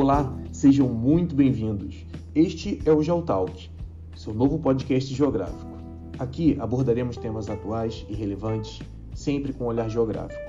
Olá, 0.00 0.34
sejam 0.50 0.88
muito 0.88 1.34
bem-vindos. 1.34 2.06
Este 2.34 2.80
é 2.86 2.90
o 2.90 3.02
Geotalk, 3.02 3.68
seu 4.16 4.32
novo 4.32 4.58
podcast 4.58 5.14
geográfico. 5.14 5.76
Aqui 6.18 6.56
abordaremos 6.58 7.18
temas 7.18 7.50
atuais 7.50 8.06
e 8.08 8.14
relevantes, 8.14 8.80
sempre 9.14 9.52
com 9.52 9.64
um 9.64 9.66
olhar 9.66 9.90
geográfico. 9.90 10.40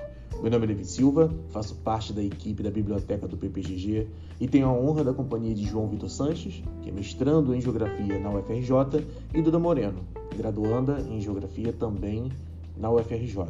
Meu 0.42 0.50
nome 0.50 0.64
é 0.64 0.68
Levi 0.70 0.86
Silva, 0.86 1.30
faço 1.50 1.76
parte 1.76 2.14
da 2.14 2.24
equipe 2.24 2.64
da 2.64 2.72
biblioteca 2.72 3.28
do 3.28 3.36
PPGG 3.36 4.08
e 4.40 4.48
tenho 4.48 4.68
a 4.68 4.72
honra 4.72 5.04
da 5.04 5.14
companhia 5.14 5.54
de 5.54 5.66
João 5.66 5.90
Vitor 5.90 6.10
Sanches, 6.10 6.64
que 6.82 6.90
é 6.90 6.94
mestrando 6.94 7.54
em 7.54 7.60
Geografia 7.60 8.18
na 8.20 8.30
UFRJ, 8.30 9.06
e 9.36 9.42
Duda 9.42 9.60
Moreno, 9.60 10.00
graduanda 10.34 11.06
em 11.10 11.20
Geografia 11.20 11.74
também 11.74 12.32
na 12.78 12.90
UFRJ. 12.90 13.48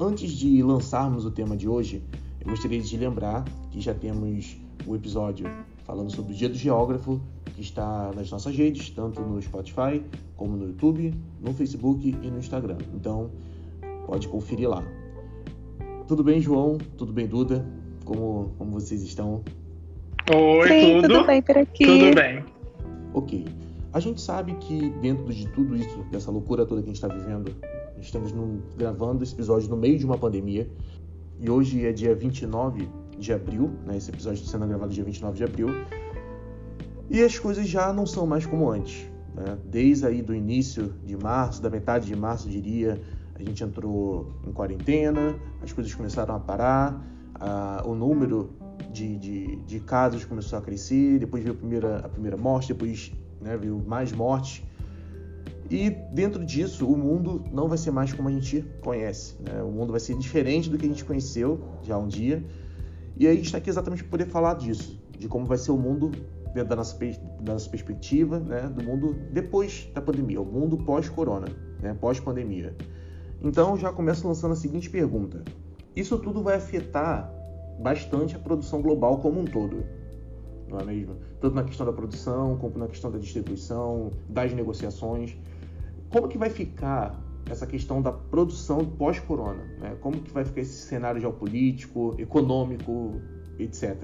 Antes 0.00 0.32
de 0.32 0.60
lançarmos 0.60 1.24
o 1.24 1.30
tema 1.30 1.56
de 1.56 1.68
hoje, 1.68 2.02
eu 2.40 2.50
gostaria 2.50 2.80
de 2.80 2.96
lembrar 2.96 3.44
que 3.76 3.82
já 3.82 3.92
temos 3.92 4.56
o 4.86 4.96
episódio 4.96 5.46
falando 5.84 6.10
sobre 6.10 6.32
o 6.32 6.34
Dia 6.34 6.48
do 6.48 6.54
Geógrafo, 6.54 7.20
que 7.54 7.60
está 7.60 8.10
nas 8.16 8.30
nossas 8.30 8.56
redes, 8.56 8.88
tanto 8.88 9.20
no 9.20 9.40
Spotify, 9.42 10.02
como 10.34 10.56
no 10.56 10.68
YouTube, 10.68 11.12
no 11.42 11.52
Facebook 11.52 12.08
e 12.08 12.30
no 12.30 12.38
Instagram. 12.38 12.78
Então, 12.94 13.30
pode 14.06 14.28
conferir 14.28 14.66
lá. 14.70 14.82
Tudo 16.08 16.24
bem, 16.24 16.40
João? 16.40 16.78
Tudo 16.96 17.12
bem, 17.12 17.26
Duda? 17.26 17.66
Como, 18.06 18.54
como 18.56 18.70
vocês 18.70 19.02
estão? 19.02 19.44
Oi, 20.34 20.68
Sim, 20.68 20.94
tudo? 21.02 21.08
tudo 21.08 21.26
bem 21.26 21.42
por 21.42 21.58
aqui. 21.58 21.84
Tudo 21.84 22.14
bem. 22.14 22.44
Ok. 23.12 23.44
A 23.92 24.00
gente 24.00 24.22
sabe 24.22 24.54
que 24.54 24.88
dentro 25.02 25.30
de 25.34 25.46
tudo 25.48 25.76
isso, 25.76 26.02
dessa 26.10 26.30
loucura 26.30 26.64
toda 26.64 26.80
que 26.80 26.88
a 26.88 26.94
gente 26.94 27.02
está 27.02 27.14
vivendo, 27.14 27.54
estamos 28.00 28.32
num, 28.32 28.58
gravando 28.78 29.22
esse 29.22 29.34
episódio 29.34 29.68
no 29.68 29.76
meio 29.76 29.98
de 29.98 30.06
uma 30.06 30.16
pandemia. 30.16 30.66
E 31.38 31.50
hoje 31.50 31.84
é 31.84 31.92
dia 31.92 32.14
29 32.14 32.88
de 33.18 33.32
abril, 33.32 33.70
né? 33.86 33.96
Esse 33.96 34.10
episódio 34.10 34.40
está 34.40 34.52
sendo 34.52 34.66
gravado 34.66 34.92
dia 34.92 35.04
29 35.04 35.36
de 35.36 35.44
abril. 35.44 35.68
E 37.08 37.22
as 37.22 37.38
coisas 37.38 37.66
já 37.68 37.92
não 37.92 38.06
são 38.06 38.26
mais 38.26 38.44
como 38.44 38.70
antes. 38.70 39.08
Né? 39.34 39.56
Desde 39.64 40.06
aí 40.06 40.22
do 40.22 40.34
início 40.34 40.94
de 41.04 41.16
março, 41.16 41.62
da 41.62 41.70
metade 41.70 42.06
de 42.06 42.16
março, 42.16 42.48
diria, 42.48 43.00
a 43.34 43.42
gente 43.42 43.62
entrou 43.62 44.32
em 44.46 44.52
quarentena, 44.52 45.36
as 45.62 45.72
coisas 45.72 45.94
começaram 45.94 46.34
a 46.34 46.40
parar, 46.40 47.04
a, 47.34 47.82
o 47.84 47.94
número 47.94 48.50
de, 48.90 49.16
de, 49.18 49.56
de, 49.56 49.80
casos 49.80 50.24
começou 50.24 50.58
a 50.58 50.62
crescer, 50.62 51.18
depois 51.18 51.42
veio 51.42 51.54
a 51.54 51.58
primeira, 51.58 51.98
a 51.98 52.08
primeira 52.08 52.36
morte, 52.36 52.68
depois 52.68 53.12
né, 53.40 53.56
veio 53.56 53.82
mais 53.86 54.10
mortes. 54.12 54.62
E 55.70 55.90
dentro 55.90 56.44
disso, 56.44 56.86
o 56.86 56.96
mundo 56.96 57.44
não 57.52 57.68
vai 57.68 57.76
ser 57.76 57.90
mais 57.90 58.12
como 58.12 58.28
a 58.28 58.32
gente 58.32 58.64
conhece. 58.82 59.36
Né? 59.40 59.62
O 59.62 59.70
mundo 59.70 59.90
vai 59.90 60.00
ser 60.00 60.16
diferente 60.16 60.70
do 60.70 60.78
que 60.78 60.86
a 60.86 60.88
gente 60.88 61.04
conheceu 61.04 61.60
já 61.82 61.98
um 61.98 62.06
dia. 62.06 62.44
E 63.16 63.26
aí 63.26 63.32
a 63.32 63.36
gente 63.36 63.46
está 63.46 63.58
aqui 63.58 63.70
exatamente 63.70 64.02
para 64.02 64.10
poder 64.10 64.26
falar 64.26 64.54
disso, 64.54 65.00
de 65.18 65.26
como 65.26 65.46
vai 65.46 65.56
ser 65.56 65.70
o 65.70 65.76
mundo 65.78 66.10
da 66.64 66.76
nossa, 66.76 66.98
da 67.40 67.52
nossa 67.52 67.68
perspectiva, 67.68 68.38
né? 68.38 68.62
do 68.68 68.82
mundo 68.82 69.16
depois 69.32 69.88
da 69.94 70.00
pandemia, 70.00 70.40
o 70.40 70.44
mundo 70.44 70.78
pós-corona, 70.78 71.46
né? 71.80 71.96
pós-pandemia. 72.00 72.74
Então 73.42 73.76
já 73.76 73.92
começo 73.92 74.26
lançando 74.26 74.52
a 74.52 74.56
seguinte 74.56 74.88
pergunta: 74.88 75.42
Isso 75.94 76.18
tudo 76.18 76.42
vai 76.42 76.56
afetar 76.56 77.32
bastante 77.78 78.36
a 78.36 78.38
produção 78.38 78.80
global 78.80 79.18
como 79.18 79.40
um 79.40 79.44
todo, 79.44 79.84
não 80.68 80.78
é 80.78 80.84
mesmo? 80.84 81.16
Tanto 81.40 81.54
na 81.54 81.64
questão 81.64 81.86
da 81.86 81.92
produção, 81.92 82.56
como 82.56 82.78
na 82.78 82.86
questão 82.86 83.10
da 83.10 83.18
distribuição, 83.18 84.10
das 84.28 84.52
negociações. 84.52 85.36
Como 86.08 86.28
que 86.28 86.38
vai 86.38 86.48
ficar 86.48 87.20
essa 87.50 87.66
questão 87.66 88.02
da 88.02 88.12
produção 88.12 88.84
pós-corona? 88.84 89.62
Né? 89.78 89.96
Como 90.00 90.20
que 90.20 90.30
vai 90.30 90.44
ficar 90.44 90.60
esse 90.60 90.86
cenário 90.86 91.20
geopolítico, 91.20 92.14
econômico, 92.18 93.20
etc.? 93.58 93.96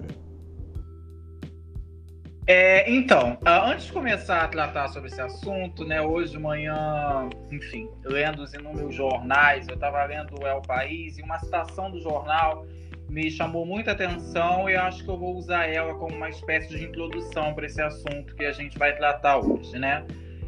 É, 2.47 2.91
então, 2.91 3.39
antes 3.47 3.86
de 3.86 3.92
começar 3.92 4.42
a 4.42 4.48
tratar 4.48 4.89
sobre 4.89 5.08
esse 5.08 5.20
assunto, 5.20 5.85
né, 5.85 6.03
hoje 6.03 6.33
de 6.33 6.41
manhã, 6.41 7.30
enfim, 7.53 7.89
lendo 8.05 8.42
os 8.42 8.53
inúmeros 8.53 8.95
jornais, 8.95 9.69
eu 9.69 9.77
estava 9.77 10.05
lendo 10.05 10.35
o 10.42 10.47
El 10.47 10.61
País 10.63 11.19
e 11.19 11.23
uma 11.23 11.39
citação 11.39 11.91
do 11.91 12.01
jornal 12.01 12.67
me 13.09 13.30
chamou 13.30 13.67
muita 13.67 13.92
atenção 13.92 14.69
e 14.69 14.74
acho 14.74 15.05
que 15.05 15.11
eu 15.11 15.19
vou 15.19 15.36
usar 15.36 15.67
ela 15.67 15.95
como 15.95 16.17
uma 16.17 16.30
espécie 16.30 16.70
de 16.70 16.83
introdução 16.83 17.53
para 17.55 17.67
esse 17.67 17.80
assunto 17.80 18.35
que 18.35 18.45
a 18.45 18.53
gente 18.53 18.79
vai 18.79 18.97
tratar 18.97 19.39
hoje, 19.39 19.79
né? 19.79 20.05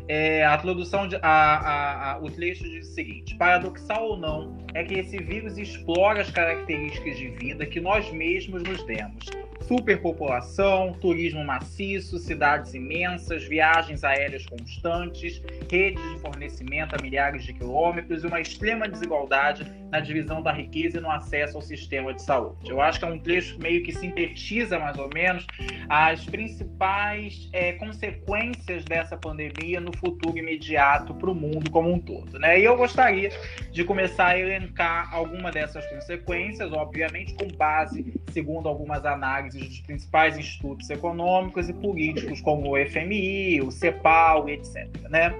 É, 0.07 0.45
a 0.45 0.59
tradução, 0.59 1.09
de, 1.09 1.17
a, 1.17 1.21
a, 1.23 2.13
a, 2.13 2.19
o 2.19 2.31
trecho 2.31 2.65
diz 2.65 2.89
o 2.89 2.93
seguinte: 2.93 3.35
paradoxal 3.37 4.11
ou 4.11 4.17
não, 4.17 4.57
é 4.75 4.85
que 4.85 4.95
esse 4.95 5.17
vírus 5.19 5.57
explora 5.57 6.21
as 6.21 6.31
características 6.31 7.17
de 7.17 7.29
vida 7.29 7.65
que 7.65 7.81
nós 7.81 8.11
mesmos 8.13 8.63
nos 8.63 8.83
demos. 8.85 9.25
Superpopulação, 9.67 10.93
turismo 11.01 11.43
maciço, 11.43 12.19
cidades 12.19 12.75
imensas, 12.75 13.45
viagens 13.45 14.05
aéreas 14.05 14.45
constantes, 14.45 15.43
redes 15.71 16.03
de 16.13 16.21
fornecimento 16.21 16.95
a 16.95 17.03
milhares 17.03 17.45
de 17.45 17.55
quilômetros 17.55 18.23
e 18.23 18.27
uma 18.27 18.41
extrema 18.41 18.87
desigualdade 18.87 19.65
na 19.91 20.01
divisão 20.01 20.43
da 20.43 20.53
riqueza 20.53 20.99
e 20.99 21.01
no 21.01 21.11
acesso 21.11 21.57
ao 21.57 21.63
sistema 21.63 22.13
de 22.13 22.23
saúde. 22.23 22.69
Eu 22.69 22.81
acho 22.81 22.99
que 22.99 23.05
é 23.05 23.09
um 23.09 23.19
trecho 23.19 23.59
meio 23.59 23.83
que 23.83 23.93
sintetiza 23.93 24.79
mais 24.79 24.99
ou 24.99 25.09
menos 25.15 25.47
as 25.89 26.25
principais 26.25 27.49
é, 27.53 27.73
consequências 27.73 28.85
dessa 28.85 29.17
pandemia 29.17 29.81
no 29.81 29.97
futuro 29.97 30.37
imediato 30.37 31.15
para 31.15 31.31
o 31.31 31.35
mundo 31.35 31.71
como 31.71 31.93
um 31.93 31.99
todo. 31.99 32.39
Né? 32.39 32.61
E 32.61 32.65
eu 32.65 32.77
gostaria 32.77 33.31
de 33.71 33.85
começar 33.85 34.29
a 34.29 34.39
elencar 34.39 35.15
alguma 35.15 35.51
dessas 35.51 35.87
consequências, 35.87 36.73
obviamente 36.73 37.35
com 37.35 37.49
base, 37.57 38.13
segundo 38.31 38.69
algumas 38.69 39.05
análises 39.07 39.54
dos 39.55 39.81
principais 39.81 40.37
institutos 40.39 40.89
econômicos 40.91 41.69
e 41.69 41.73
políticos, 41.73 42.41
como 42.41 42.75
o 42.75 42.87
FMI, 42.87 43.61
o 43.63 43.71
CEPAL, 43.71 44.49
etc. 44.49 44.89
Né? 45.09 45.35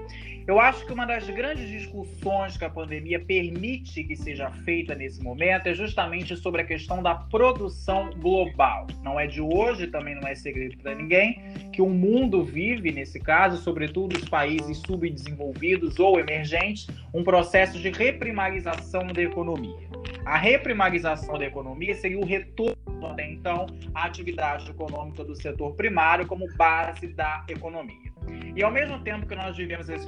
Eu 0.47 0.59
acho 0.59 0.85
que 0.85 0.93
uma 0.93 1.07
das 1.07 1.27
grandes 1.27 1.67
discussões 1.67 2.55
que 2.55 2.63
a 2.63 2.69
pandemia 2.69 3.19
permite 3.19 4.03
que 4.03 4.15
seja 4.15 4.51
feita 4.63 4.93
nesse 4.93 5.19
momento 5.23 5.65
é 5.65 5.73
justamente 5.73 6.37
sobre 6.37 6.61
a 6.61 6.65
questão 6.65 7.01
da 7.01 7.15
produção 7.15 8.11
global. 8.11 8.85
Não 9.01 9.19
é 9.19 9.25
de 9.25 9.41
hoje, 9.41 9.87
também 9.87 10.13
não 10.13 10.27
é 10.27 10.35
segredo 10.35 10.77
para 10.77 10.93
ninguém, 10.93 11.41
que 11.73 11.81
o 11.81 11.89
mundo 11.89 12.43
vive, 12.43 12.91
nesse 12.91 13.19
caso, 13.19 13.57
sobretudo 13.57 14.15
os 14.15 14.29
países 14.29 14.77
subdesenvolvidos 14.85 15.97
ou 15.97 16.19
emergentes, 16.19 16.87
um 17.11 17.23
processo 17.23 17.79
de 17.79 17.89
reprimarização 17.89 19.07
da 19.07 19.23
economia. 19.23 19.94
A 20.25 20.37
reprimarização 20.37 21.37
da 21.37 21.45
economia 21.45 21.93
seria 21.93 22.19
o 22.19 22.25
retorno 22.25 23.05
até 23.05 23.29
então 23.29 23.67
à 23.93 24.05
atividade 24.05 24.71
econômica 24.71 25.23
do 25.23 25.35
setor 25.35 25.75
primário 25.75 26.25
como 26.25 26.51
base 26.55 27.07
da 27.07 27.45
economia. 27.47 28.11
E 28.55 28.63
ao 28.63 28.71
mesmo 28.71 28.99
tempo 29.01 29.27
que 29.27 29.35
nós 29.35 29.55
vivemos 29.55 29.87
esse 29.87 30.07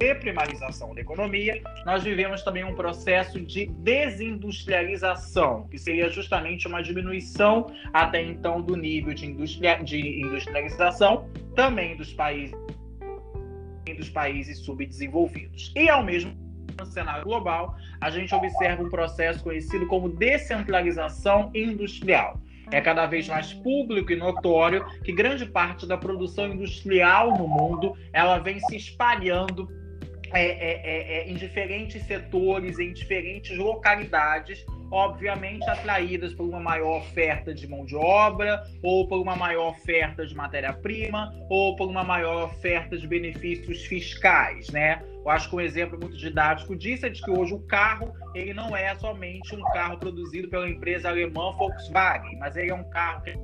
reprimarização 0.00 0.94
da 0.94 1.00
economia, 1.00 1.60
nós 1.84 2.04
vivemos 2.04 2.42
também 2.42 2.64
um 2.64 2.74
processo 2.74 3.40
de 3.40 3.66
desindustrialização, 3.66 5.66
que 5.68 5.78
seria 5.78 6.08
justamente 6.08 6.66
uma 6.66 6.82
diminuição 6.82 7.66
até 7.92 8.22
então 8.22 8.60
do 8.60 8.76
nível 8.76 9.12
de, 9.12 9.26
industria, 9.26 9.76
de 9.76 10.20
industrialização 10.20 11.28
também 11.54 11.96
dos 11.96 12.12
países 12.12 12.56
dos 13.96 14.10
países 14.10 14.58
subdesenvolvidos. 14.58 15.72
E 15.74 15.88
ao 15.88 16.04
mesmo 16.04 16.36
no 16.78 16.86
cenário 16.86 17.24
global, 17.24 17.76
a 18.00 18.10
gente 18.10 18.34
observa 18.34 18.82
um 18.82 18.88
processo 18.88 19.42
conhecido 19.42 19.86
como 19.86 20.08
descentralização 20.08 21.50
industrial. 21.54 22.40
É 22.70 22.80
cada 22.80 23.06
vez 23.06 23.26
mais 23.28 23.52
público 23.54 24.12
e 24.12 24.16
notório 24.16 24.84
que 25.02 25.12
grande 25.12 25.46
parte 25.46 25.86
da 25.86 25.96
produção 25.96 26.52
industrial 26.52 27.36
no 27.36 27.48
mundo 27.48 27.96
ela 28.12 28.38
vem 28.38 28.60
se 28.60 28.76
espalhando 28.76 29.68
é, 30.32 30.42
é, 30.42 30.72
é, 30.84 31.18
é, 31.18 31.30
em 31.30 31.34
diferentes 31.34 32.02
setores, 32.04 32.78
em 32.78 32.92
diferentes 32.92 33.56
localidades, 33.56 34.64
obviamente 34.90 35.68
atraídas 35.68 36.34
por 36.34 36.46
uma 36.46 36.60
maior 36.60 36.98
oferta 36.98 37.54
de 37.54 37.66
mão 37.66 37.86
de 37.86 37.96
obra, 37.96 38.62
ou 38.82 39.08
por 39.08 39.20
uma 39.20 39.34
maior 39.34 39.70
oferta 39.70 40.26
de 40.26 40.34
matéria-prima, 40.34 41.32
ou 41.48 41.76
por 41.76 41.88
uma 41.88 42.04
maior 42.04 42.44
oferta 42.44 42.96
de 42.98 43.06
benefícios 43.06 43.86
fiscais, 43.86 44.68
né? 44.68 45.02
Eu 45.28 45.32
acho 45.32 45.50
que 45.50 45.56
um 45.56 45.60
exemplo 45.60 45.98
muito 46.00 46.16
didático 46.16 46.74
disso 46.74 47.04
é 47.04 47.10
de 47.10 47.20
que 47.20 47.30
hoje 47.30 47.52
o 47.52 47.60
carro 47.60 48.14
ele 48.34 48.54
não 48.54 48.74
é 48.74 48.94
somente 48.94 49.54
um 49.54 49.62
carro 49.74 49.98
produzido 49.98 50.48
pela 50.48 50.66
empresa 50.66 51.10
alemã 51.10 51.52
Volkswagen, 51.52 52.38
mas 52.38 52.56
ele 52.56 52.70
é 52.70 52.74
um 52.74 52.88
carro 52.88 53.20
que 53.20 53.34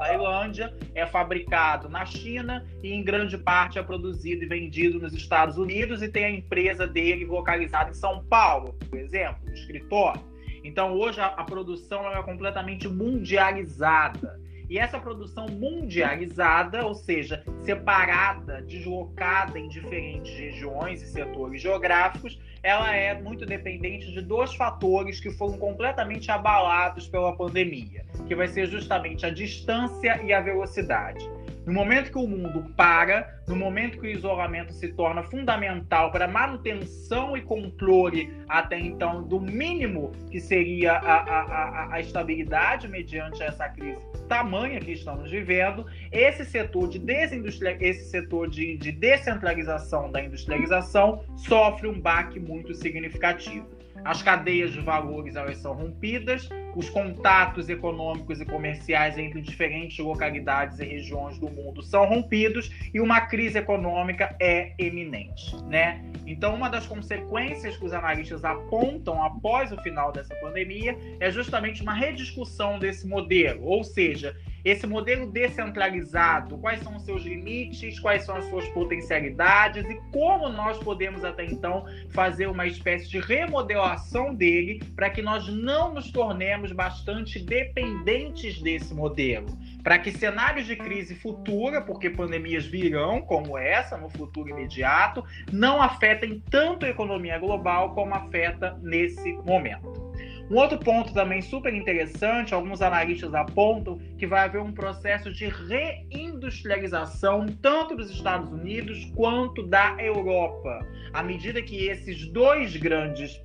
Tailândia, 0.00 0.74
é 0.92 1.06
fabricado 1.06 1.88
na 1.88 2.04
China 2.04 2.66
e 2.82 2.92
em 2.92 3.04
grande 3.04 3.38
parte 3.38 3.78
é 3.78 3.84
produzido 3.84 4.42
e 4.42 4.48
vendido 4.48 4.98
nos 4.98 5.14
Estados 5.14 5.58
Unidos 5.58 6.02
e 6.02 6.08
tem 6.08 6.24
a 6.24 6.30
empresa 6.30 6.88
dele 6.88 7.24
localizada 7.24 7.90
em 7.90 7.94
São 7.94 8.24
Paulo, 8.24 8.76
por 8.90 8.98
exemplo, 8.98 9.46
o 9.46 9.52
escritório. 9.52 10.20
Então 10.64 10.92
hoje 10.98 11.20
a, 11.20 11.26
a 11.26 11.44
produção 11.44 12.10
é 12.10 12.20
completamente 12.24 12.88
mundializada. 12.88 14.40
E 14.68 14.78
essa 14.78 14.98
produção 14.98 15.46
mundializada, 15.46 16.86
ou 16.86 16.94
seja, 16.94 17.44
separada, 17.62 18.62
deslocada 18.62 19.58
em 19.58 19.68
diferentes 19.68 20.32
regiões 20.36 21.02
e 21.02 21.06
setores 21.06 21.60
geográficos, 21.60 22.40
ela 22.62 22.94
é 22.94 23.20
muito 23.20 23.44
dependente 23.44 24.10
de 24.10 24.22
dois 24.22 24.54
fatores 24.54 25.20
que 25.20 25.30
foram 25.30 25.58
completamente 25.58 26.30
abalados 26.30 27.06
pela 27.06 27.36
pandemia, 27.36 28.06
que 28.26 28.34
vai 28.34 28.48
ser 28.48 28.66
justamente 28.66 29.26
a 29.26 29.30
distância 29.30 30.22
e 30.22 30.32
a 30.32 30.40
velocidade. 30.40 31.28
No 31.66 31.72
momento 31.72 32.10
que 32.10 32.18
o 32.18 32.26
mundo 32.26 32.66
para, 32.76 33.40
no 33.48 33.56
momento 33.56 33.98
que 33.98 34.06
o 34.06 34.10
isolamento 34.10 34.72
se 34.72 34.88
torna 34.88 35.22
fundamental 35.22 36.10
para 36.10 36.28
manutenção 36.28 37.36
e 37.36 37.40
controle, 37.40 38.30
até 38.48 38.78
então, 38.78 39.22
do 39.22 39.40
mínimo 39.40 40.12
que 40.30 40.40
seria 40.40 40.92
a, 40.92 41.14
a, 41.16 41.40
a, 41.40 41.94
a 41.94 42.00
estabilidade 42.00 42.86
mediante 42.86 43.42
essa 43.42 43.68
crise 43.68 44.14
tamanha 44.24 44.80
que 44.80 44.92
estamos 44.92 45.30
vivendo, 45.30 45.86
esse 46.10 46.44
setor 46.44 46.88
de 46.88 46.98
desindustria... 46.98 47.76
esse 47.80 48.10
setor 48.10 48.48
de, 48.48 48.76
de 48.76 48.92
descentralização 48.92 50.10
da 50.10 50.22
industrialização 50.22 51.24
sofre 51.36 51.88
um 51.88 52.00
baque 52.00 52.40
muito 52.40 52.74
significativo. 52.74 53.66
As 54.04 54.22
cadeias 54.22 54.72
de 54.72 54.80
valores 54.80 55.34
elas 55.34 55.56
são 55.58 55.72
rompidas, 55.72 56.48
os 56.76 56.90
contatos 56.90 57.68
econômicos 57.68 58.40
e 58.40 58.44
comerciais 58.44 59.16
entre 59.16 59.40
diferentes 59.40 59.98
localidades 59.98 60.78
e 60.78 60.84
regiões 60.84 61.38
do 61.38 61.48
mundo 61.48 61.82
são 61.82 62.04
rompidos 62.04 62.70
e 62.92 63.00
uma 63.00 63.22
crise 63.22 63.58
econômica 63.58 64.36
é 64.40 64.74
eminente, 64.78 65.56
né? 65.64 66.04
Então, 66.26 66.54
uma 66.54 66.68
das 66.68 66.86
consequências 66.86 67.76
que 67.76 67.84
os 67.84 67.92
analistas 67.92 68.44
apontam 68.44 69.22
após 69.22 69.72
o 69.72 69.76
final 69.82 70.12
dessa 70.12 70.34
pandemia 70.36 70.96
é 71.20 71.30
justamente 71.30 71.82
uma 71.82 71.94
rediscussão 71.94 72.78
desse 72.78 73.06
modelo, 73.06 73.64
ou 73.64 73.84
seja, 73.84 74.36
esse 74.64 74.86
modelo 74.86 75.30
descentralizado, 75.30 76.56
quais 76.58 76.80
são 76.80 76.96
os 76.96 77.04
seus 77.04 77.22
limites, 77.22 78.00
quais 78.00 78.24
são 78.24 78.36
as 78.36 78.46
suas 78.46 78.66
potencialidades 78.68 79.84
e 79.88 80.00
como 80.10 80.48
nós 80.48 80.78
podemos 80.78 81.24
até 81.24 81.44
então 81.44 81.84
fazer 82.10 82.46
uma 82.46 82.66
espécie 82.66 83.08
de 83.08 83.18
remodelação 83.18 84.34
dele 84.34 84.82
para 84.96 85.10
que 85.10 85.20
nós 85.20 85.46
não 85.48 85.92
nos 85.92 86.10
tornemos 86.10 86.72
bastante 86.72 87.38
dependentes 87.38 88.60
desse 88.62 88.94
modelo. 88.94 89.46
Para 89.82 89.98
que 89.98 90.10
cenários 90.10 90.66
de 90.66 90.76
crise 90.76 91.14
futura, 91.14 91.82
porque 91.82 92.08
pandemias 92.08 92.64
virão 92.64 93.20
como 93.20 93.58
essa 93.58 93.98
no 93.98 94.08
futuro 94.08 94.48
imediato, 94.48 95.22
não 95.52 95.82
afetem 95.82 96.42
tanto 96.50 96.86
a 96.86 96.88
economia 96.88 97.38
global 97.38 97.94
como 97.94 98.14
afeta 98.14 98.78
nesse 98.82 99.32
momento. 99.44 100.04
Um 100.50 100.56
outro 100.56 100.78
ponto 100.78 101.12
também 101.14 101.40
super 101.40 101.72
interessante, 101.72 102.52
alguns 102.52 102.82
analistas 102.82 103.34
apontam 103.34 103.98
que 104.24 104.28
vai 104.28 104.44
haver 104.44 104.62
um 104.62 104.72
processo 104.72 105.30
de 105.30 105.48
reindustrialização 105.48 107.44
tanto 107.60 107.94
dos 107.94 108.10
Estados 108.10 108.50
Unidos 108.50 109.04
quanto 109.14 109.62
da 109.66 109.96
Europa, 109.98 110.78
à 111.12 111.22
medida 111.22 111.60
que 111.60 111.88
esses 111.88 112.26
dois 112.28 112.74
grandes 112.74 113.38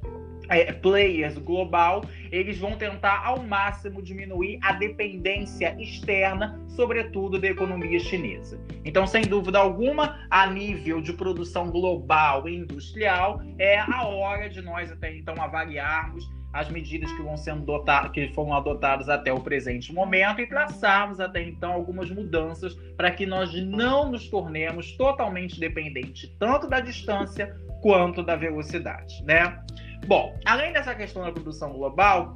é, 0.47 0.71
players 0.71 1.37
global, 1.37 2.05
eles 2.31 2.57
vão 2.57 2.77
tentar 2.77 3.25
ao 3.25 3.43
máximo 3.43 4.01
diminuir 4.01 4.57
a 4.61 4.71
dependência 4.71 5.75
externa, 5.77 6.57
sobretudo 6.69 7.37
da 7.37 7.49
economia 7.49 7.99
chinesa. 7.99 8.57
Então, 8.85 9.05
sem 9.05 9.23
dúvida 9.23 9.59
alguma, 9.59 10.25
a 10.29 10.47
nível 10.47 11.01
de 11.01 11.11
produção 11.11 11.69
global 11.69 12.47
e 12.47 12.55
industrial, 12.55 13.41
é 13.57 13.77
a 13.79 14.07
hora 14.07 14.49
de 14.49 14.61
nós 14.61 14.89
até 14.89 15.13
então 15.13 15.35
avaliarmos 15.41 16.38
as 16.51 16.69
medidas 16.69 17.11
que 17.11 17.21
vão 17.21 17.37
sendo 17.37 17.63
dotadas, 17.63 18.11
que 18.11 18.29
foram 18.29 18.53
adotadas 18.53 19.09
até 19.09 19.31
o 19.31 19.39
presente 19.39 19.93
momento 19.93 20.41
e 20.41 20.47
traçarmos 20.47 21.19
até 21.19 21.41
então 21.41 21.71
algumas 21.71 22.09
mudanças 22.09 22.75
para 22.97 23.11
que 23.11 23.25
nós 23.25 23.53
não 23.65 24.11
nos 24.11 24.27
tornemos 24.27 24.91
totalmente 24.93 25.59
dependentes 25.59 26.29
tanto 26.39 26.67
da 26.67 26.79
distância 26.79 27.55
quanto 27.81 28.23
da 28.23 28.35
velocidade, 28.35 29.23
né? 29.23 29.63
Bom, 30.07 30.37
além 30.45 30.73
dessa 30.73 30.95
questão 30.95 31.23
da 31.23 31.31
produção 31.31 31.71
global, 31.71 32.35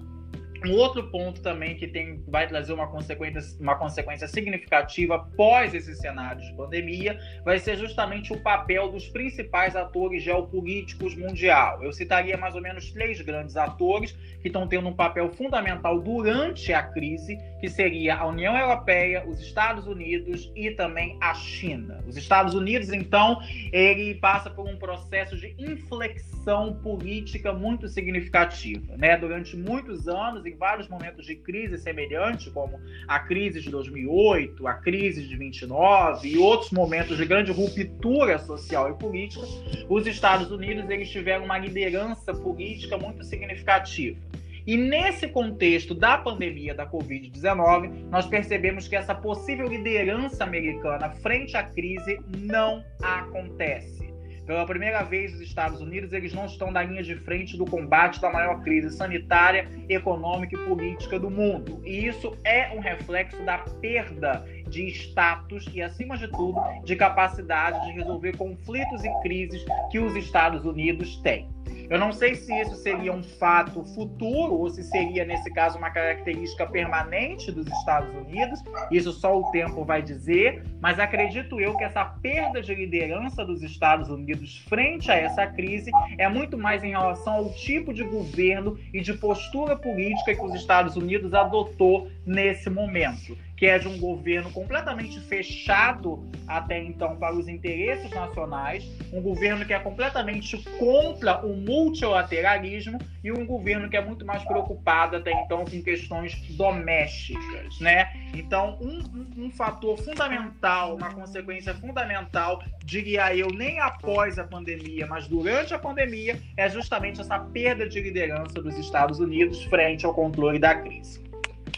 um 0.65 0.73
outro 0.73 1.09
ponto 1.09 1.41
também 1.41 1.75
que 1.75 1.87
tem, 1.87 2.23
vai 2.27 2.47
trazer 2.47 2.73
uma 2.73 2.87
consequência, 2.87 3.41
uma 3.59 3.75
consequência 3.75 4.27
significativa 4.27 5.15
após 5.15 5.73
esse 5.73 5.95
cenário 5.95 6.41
de 6.41 6.53
pandemia 6.55 7.19
vai 7.43 7.59
ser 7.59 7.77
justamente 7.77 8.33
o 8.33 8.41
papel 8.41 8.91
dos 8.91 9.07
principais 9.09 9.75
atores 9.75 10.23
geopolíticos 10.23 11.15
mundial. 11.15 11.83
Eu 11.83 11.91
citaria 11.91 12.37
mais 12.37 12.55
ou 12.55 12.61
menos 12.61 12.91
três 12.91 13.21
grandes 13.21 13.57
atores 13.57 14.13
que 14.41 14.47
estão 14.47 14.67
tendo 14.67 14.87
um 14.89 14.93
papel 14.93 15.29
fundamental 15.29 15.99
durante 15.99 16.73
a 16.73 16.83
crise, 16.83 17.37
que 17.59 17.69
seria 17.69 18.15
a 18.15 18.27
União 18.27 18.55
Europeia, 18.57 19.25
os 19.27 19.39
Estados 19.39 19.87
Unidos 19.87 20.51
e 20.55 20.71
também 20.71 21.17
a 21.21 21.33
China. 21.33 22.03
Os 22.07 22.17
Estados 22.17 22.53
Unidos, 22.53 22.91
então, 22.91 23.39
ele 23.71 24.15
passa 24.15 24.49
por 24.49 24.67
um 24.67 24.77
processo 24.77 25.37
de 25.37 25.55
inflexão 25.57 26.73
política 26.75 27.53
muito 27.53 27.87
significativa, 27.87 28.97
né? 28.97 29.17
Durante 29.17 29.55
muitos 29.55 30.07
anos, 30.07 30.45
em 30.53 30.57
vários 30.57 30.87
momentos 30.87 31.25
de 31.25 31.35
crise 31.35 31.77
semelhante, 31.77 32.49
como 32.51 32.79
a 33.07 33.19
crise 33.19 33.59
de 33.59 33.69
2008, 33.69 34.67
a 34.67 34.75
crise 34.75 35.27
de 35.27 35.35
29 35.35 36.27
e 36.27 36.37
outros 36.37 36.71
momentos 36.71 37.17
de 37.17 37.25
grande 37.25 37.51
ruptura 37.51 38.37
social 38.39 38.89
e 38.91 38.93
política, 38.93 39.45
os 39.89 40.05
Estados 40.05 40.51
Unidos 40.51 40.89
eles 40.89 41.09
tiveram 41.09 41.45
uma 41.45 41.57
liderança 41.57 42.33
política 42.33 42.97
muito 42.97 43.23
significativa. 43.23 44.19
E 44.65 44.77
nesse 44.77 45.27
contexto 45.27 45.93
da 45.93 46.17
pandemia 46.17 46.73
da 46.73 46.89
Covid-19, 46.89 48.09
nós 48.09 48.25
percebemos 48.25 48.87
que 48.87 48.95
essa 48.95 49.13
possível 49.13 49.67
liderança 49.67 50.45
americana 50.45 51.09
frente 51.09 51.57
à 51.57 51.63
crise 51.63 52.17
não 52.37 52.81
acontece. 53.01 54.02
Pela 54.45 54.65
primeira 54.65 55.03
vez, 55.03 55.33
os 55.33 55.41
Estados 55.41 55.79
Unidos 55.79 56.11
eles 56.11 56.33
não 56.33 56.45
estão 56.45 56.69
na 56.69 56.83
linha 56.83 57.01
de 57.01 57.15
frente 57.15 57.55
do 57.55 57.65
combate 57.65 58.19
da 58.19 58.29
maior 58.29 58.61
crise 58.61 58.89
sanitária, 58.95 59.69
econômica 59.87 60.55
e 60.55 60.65
política 60.65 61.17
do 61.17 61.29
mundo. 61.29 61.81
E 61.85 62.05
isso 62.07 62.37
é 62.43 62.73
um 62.75 62.79
reflexo 62.79 63.41
da 63.43 63.59
perda 63.59 64.45
de 64.73 64.87
status 64.87 65.69
e, 65.71 65.81
acima 65.81 66.17
de 66.17 66.27
tudo, 66.27 66.59
de 66.83 66.95
capacidade 66.95 67.85
de 67.85 67.93
resolver 67.93 68.35
conflitos 68.35 69.03
e 69.03 69.21
crises 69.21 69.63
que 69.91 69.99
os 69.99 70.15
Estados 70.15 70.65
Unidos 70.65 71.17
têm. 71.17 71.53
Eu 71.89 71.99
não 71.99 72.11
sei 72.11 72.33
se 72.35 72.53
isso 72.59 72.75
seria 72.75 73.11
um 73.11 73.21
fato 73.21 73.83
futuro 73.93 74.53
ou 74.53 74.69
se 74.69 74.83
seria, 74.83 75.25
nesse 75.25 75.51
caso, 75.51 75.77
uma 75.77 75.89
característica 75.89 76.65
permanente 76.65 77.51
dos 77.51 77.67
Estados 77.67 78.13
Unidos. 78.15 78.61
Isso 78.89 79.11
só 79.11 79.39
o 79.39 79.51
tempo 79.51 79.83
vai 79.83 80.01
dizer, 80.01 80.63
mas 80.81 80.97
acredito 80.97 81.59
eu 81.59 81.75
que 81.75 81.83
essa 81.83 82.05
perda 82.05 82.61
de 82.61 82.73
liderança 82.73 83.45
dos 83.45 83.61
Estados 83.61 84.09
Unidos 84.09 84.59
frente 84.69 85.11
a 85.11 85.15
essa 85.15 85.45
crise 85.45 85.91
é 86.17 86.27
muito 86.27 86.57
mais 86.57 86.83
em 86.83 86.91
relação 86.91 87.33
ao 87.33 87.53
tipo 87.53 87.93
de 87.93 88.03
governo 88.03 88.77
e 88.93 89.01
de 89.01 89.13
postura 89.13 89.75
política 89.75 90.33
que 90.33 90.43
os 90.43 90.55
Estados 90.55 90.95
Unidos 90.95 91.33
adotou 91.33 92.09
nesse 92.25 92.69
momento 92.69 93.37
que 93.63 93.67
é 93.67 93.79
de 93.79 93.87
um 93.87 93.97
governo 93.97 94.51
completamente 94.51 95.21
fechado 95.21 96.29
até 96.45 96.83
então 96.83 97.15
para 97.15 97.33
os 97.33 97.47
interesses 97.47 98.11
nacionais, 98.11 98.83
um 99.13 99.21
governo 99.21 99.65
que 99.65 99.73
é 99.73 99.79
completamente 99.79 100.61
contra 100.77 101.45
o 101.45 101.55
multilateralismo 101.55 102.99
e 103.23 103.31
um 103.31 103.45
governo 103.45 103.89
que 103.89 103.95
é 103.95 104.03
muito 104.03 104.25
mais 104.25 104.43
preocupado 104.43 105.15
até 105.15 105.31
então 105.31 105.63
com 105.63 105.81
questões 105.81 106.35
domésticas, 106.57 107.79
né? 107.79 108.11
Então, 108.33 108.77
um, 108.81 108.99
um, 108.99 109.45
um 109.45 109.51
fator 109.51 109.97
fundamental, 109.97 110.97
uma 110.97 111.13
consequência 111.13 111.73
fundamental, 111.73 112.61
diria 112.83 113.33
eu, 113.33 113.47
nem 113.47 113.79
após 113.79 114.37
a 114.37 114.43
pandemia, 114.43 115.07
mas 115.07 115.25
durante 115.29 115.73
a 115.73 115.79
pandemia, 115.79 116.37
é 116.57 116.67
justamente 116.67 117.21
essa 117.21 117.39
perda 117.39 117.87
de 117.87 118.01
liderança 118.01 118.61
dos 118.61 118.77
Estados 118.77 119.21
Unidos 119.21 119.63
frente 119.63 120.05
ao 120.05 120.13
controle 120.13 120.59
da 120.59 120.75
crise. 120.75 121.23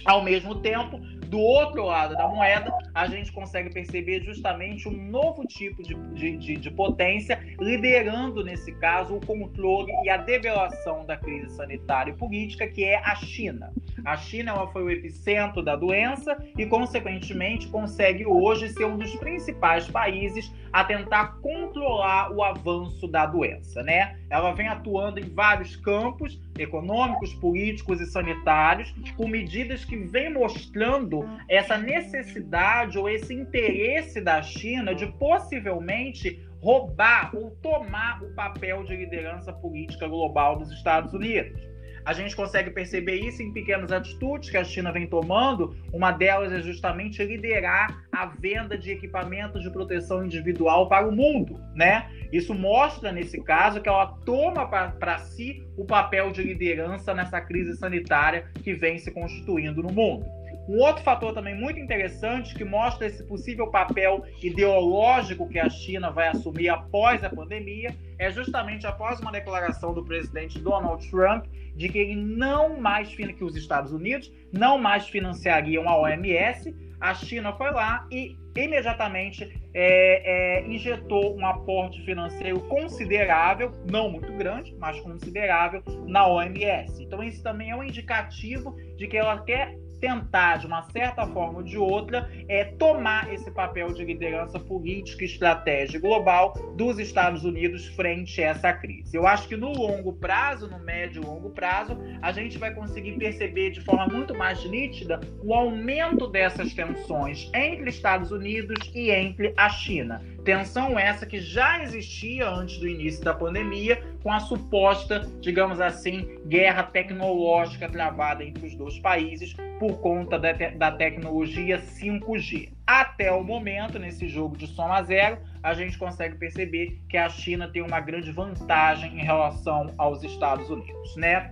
Ao 0.06 0.24
mesmo 0.24 0.56
tempo, 0.62 1.00
do 1.26 1.40
outro 1.40 1.86
lado 1.86 2.16
da 2.16 2.28
moeda, 2.28 2.72
a 2.94 3.08
gente 3.08 3.32
consegue 3.32 3.70
perceber 3.74 4.22
justamente 4.24 4.88
um 4.88 5.10
novo 5.10 5.46
tipo 5.46 5.84
de, 5.84 5.94
de, 6.14 6.38
de, 6.38 6.56
de 6.56 6.72
potência, 6.72 7.40
liderando, 7.60 8.44
nesse 8.44 8.72
caso, 8.74 9.16
o 9.16 9.26
controle 9.26 9.92
e 10.04 10.10
a 10.10 10.18
develação 10.18 11.06
da 11.06 11.18
crise 11.18 11.56
sanitária 11.56 12.12
e 12.12 12.16
política, 12.16 12.68
que 12.68 12.84
é 12.84 12.98
a 12.98 13.16
China. 13.16 13.74
A 14.04 14.16
China 14.18 14.52
ela 14.52 14.68
foi 14.68 14.84
o 14.84 14.90
epicentro 14.90 15.62
da 15.62 15.76
doença 15.76 16.38
e, 16.58 16.66
consequentemente, 16.66 17.68
consegue 17.68 18.26
hoje 18.26 18.70
ser 18.70 18.86
um 18.86 18.98
dos 18.98 19.16
principais 19.16 19.88
países 19.88 20.52
a 20.76 20.84
tentar 20.84 21.38
controlar 21.42 22.34
o 22.34 22.44
avanço 22.44 23.08
da 23.08 23.26
doença, 23.26 23.82
né? 23.82 24.20
Ela 24.30 24.52
vem 24.52 24.68
atuando 24.68 25.22
em 25.22 25.34
vários 25.34 25.78
campos 25.78 26.38
econômicos, 26.60 27.34
políticos 27.36 28.02
e 28.02 28.06
sanitários, 28.06 28.94
com 29.16 29.26
medidas 29.26 29.86
que 29.86 29.96
vêm 29.96 30.34
mostrando 30.34 31.26
essa 31.48 31.78
necessidade 31.78 32.98
ou 32.98 33.08
esse 33.08 33.34
interesse 33.34 34.20
da 34.20 34.42
China 34.42 34.94
de 34.94 35.08
possivelmente 35.14 36.46
roubar 36.62 37.34
ou 37.34 37.52
tomar 37.62 38.22
o 38.22 38.34
papel 38.34 38.84
de 38.84 38.98
liderança 38.98 39.54
política 39.54 40.10
global 40.10 40.58
dos 40.58 40.70
Estados 40.74 41.14
Unidos. 41.14 41.75
A 42.06 42.14
gente 42.14 42.36
consegue 42.36 42.70
perceber 42.70 43.16
isso 43.16 43.42
em 43.42 43.52
pequenas 43.52 43.92
atitudes 43.92 44.52
que 44.52 44.58
a 44.58 44.64
China 44.64 44.92
vem 44.92 45.08
tomando. 45.08 45.76
Uma 45.92 46.12
delas 46.12 46.52
é 46.52 46.62
justamente 46.62 47.24
liderar 47.24 48.06
a 48.12 48.28
venda 48.28 48.78
de 48.78 48.92
equipamentos 48.92 49.64
de 49.64 49.72
proteção 49.72 50.24
individual 50.24 50.88
para 50.88 51.08
o 51.08 51.12
mundo, 51.12 51.60
né? 51.74 52.08
Isso 52.32 52.54
mostra, 52.54 53.12
nesse 53.12 53.42
caso, 53.42 53.82
que 53.82 53.90
ela 53.90 54.06
toma 54.24 54.68
para 54.68 55.18
si 55.18 55.64
o 55.76 55.84
papel 55.84 56.32
de 56.32 56.44
liderança 56.44 57.14
nessa 57.14 57.42
crise 57.42 57.76
sanitária 57.76 58.46
que 58.64 58.74
vem 58.74 59.00
se 59.00 59.12
constituindo 59.12 59.82
no 59.82 59.92
mundo. 59.92 60.26
Um 60.68 60.80
outro 60.80 61.04
fator 61.04 61.34
também 61.34 61.56
muito 61.56 61.80
interessante 61.80 62.56
que 62.56 62.64
mostra 62.64 63.06
esse 63.08 63.24
possível 63.24 63.68
papel 63.68 64.26
ideológico 64.42 65.48
que 65.48 65.60
a 65.60 65.70
China 65.70 66.12
vai 66.12 66.28
assumir 66.30 66.70
após 66.70 67.24
a 67.24 67.30
pandemia 67.30 67.96
é 68.18 68.32
justamente 68.32 68.88
após 68.88 69.20
uma 69.20 69.32
declaração 69.32 69.94
do 69.94 70.04
presidente 70.04 70.60
Donald 70.60 71.08
Trump 71.10 71.46
de 71.76 71.90
que 71.90 72.00
ele 72.00 72.16
não 72.16 72.80
mais 72.80 73.14
que 73.14 73.44
os 73.44 73.56
Estados 73.56 73.92
Unidos 73.92 74.32
não 74.52 74.78
mais 74.78 75.08
financiariam 75.08 75.88
a 75.88 75.98
OMS. 76.00 76.76
A 77.00 77.14
China 77.14 77.54
foi 77.54 77.72
lá 77.72 78.08
e 78.10 78.38
imediatamente 78.56 79.62
é, 79.74 80.62
é, 80.64 80.66
injetou 80.66 81.38
um 81.38 81.46
aporte 81.46 82.02
financeiro 82.06 82.62
considerável, 82.62 83.74
não 83.92 84.10
muito 84.10 84.32
grande, 84.34 84.74
mas 84.80 85.00
considerável, 85.02 85.84
na 86.08 86.26
OMS. 86.26 87.04
Então, 87.04 87.22
isso 87.22 87.44
também 87.44 87.72
é 87.72 87.76
um 87.76 87.84
indicativo 87.84 88.74
de 88.96 89.08
que 89.08 89.18
ela 89.18 89.44
quer 89.44 89.78
tentar, 90.00 90.58
de 90.58 90.68
uma 90.68 90.84
certa 90.84 91.26
forma 91.28 91.60
ou 91.60 91.64
de 91.64 91.78
outra, 91.78 92.30
é, 92.48 92.64
tomar 92.66 93.34
esse 93.34 93.52
papel 93.52 93.94
de 93.94 94.04
liderança 94.04 94.60
política 94.60 95.24
e 95.24 95.28
estratégia 95.28 96.00
global 96.00 96.54
dos 96.76 97.00
Estados 97.00 97.44
Unidos 97.44 97.88
frente 97.88 98.42
a 98.44 98.48
essa 98.48 98.74
crise. 98.74 99.16
Eu 99.16 99.26
acho 99.28 99.48
que 99.48 99.56
no 99.56 99.72
longo 99.72 100.14
prazo, 100.14 100.70
no 100.70 100.80
médio 100.80 101.22
e 101.22 101.26
longo 101.26 101.50
prazo, 101.50 101.98
a 102.22 102.32
gente 102.32 102.58
vai 102.58 102.74
conseguir 102.74 103.14
perceber 103.14 103.72
de 103.72 103.82
forma 103.82 104.08
muito 104.08 104.36
mais 104.36 104.64
nítida 104.66 105.20
o 105.44 105.54
aumento 105.54 106.28
dessas 106.28 106.74
tensões 106.74 107.50
entre 107.54 107.90
Estados 107.90 108.32
Unidos 108.32 108.92
e 108.94 109.12
entre 109.12 109.54
a 109.58 109.70
China. 109.70 110.22
Tensão 110.46 111.00
essa 111.00 111.26
que 111.26 111.42
já 111.42 111.82
existia 111.82 112.48
antes 112.48 112.78
do 112.78 112.88
início 112.88 113.24
da 113.24 113.34
pandemia, 113.34 114.00
com 114.22 114.32
a 114.32 114.40
suposta, 114.40 115.28
digamos 115.42 115.82
assim, 115.82 116.38
guerra 116.46 116.84
tecnológica 116.84 117.90
travada 117.90 118.44
entre 118.44 118.68
os 118.68 118.76
dois 118.76 119.00
países 119.00 119.56
por 119.80 120.00
conta 120.02 120.38
da, 120.38 120.54
te 120.54 120.70
da 120.70 120.92
tecnologia 120.92 121.80
5G. 121.80 122.70
Até 122.86 123.32
o 123.32 123.44
momento, 123.44 123.98
nesse 123.98 124.28
jogo 124.28 124.56
de 124.56 124.68
soma 124.68 125.02
zero, 125.02 125.40
a 125.64 125.74
gente 125.74 125.98
consegue 125.98 126.36
perceber 126.36 127.02
que 127.10 127.18
a 127.18 127.28
China 127.28 127.68
tem 127.68 127.82
uma 127.82 128.00
grande 128.00 128.32
vantagem 128.32 129.20
em 129.20 129.24
relação 129.24 129.92
aos 129.98 130.24
Estados 130.24 130.70
Unidos, 130.70 131.16
né? 131.16 131.52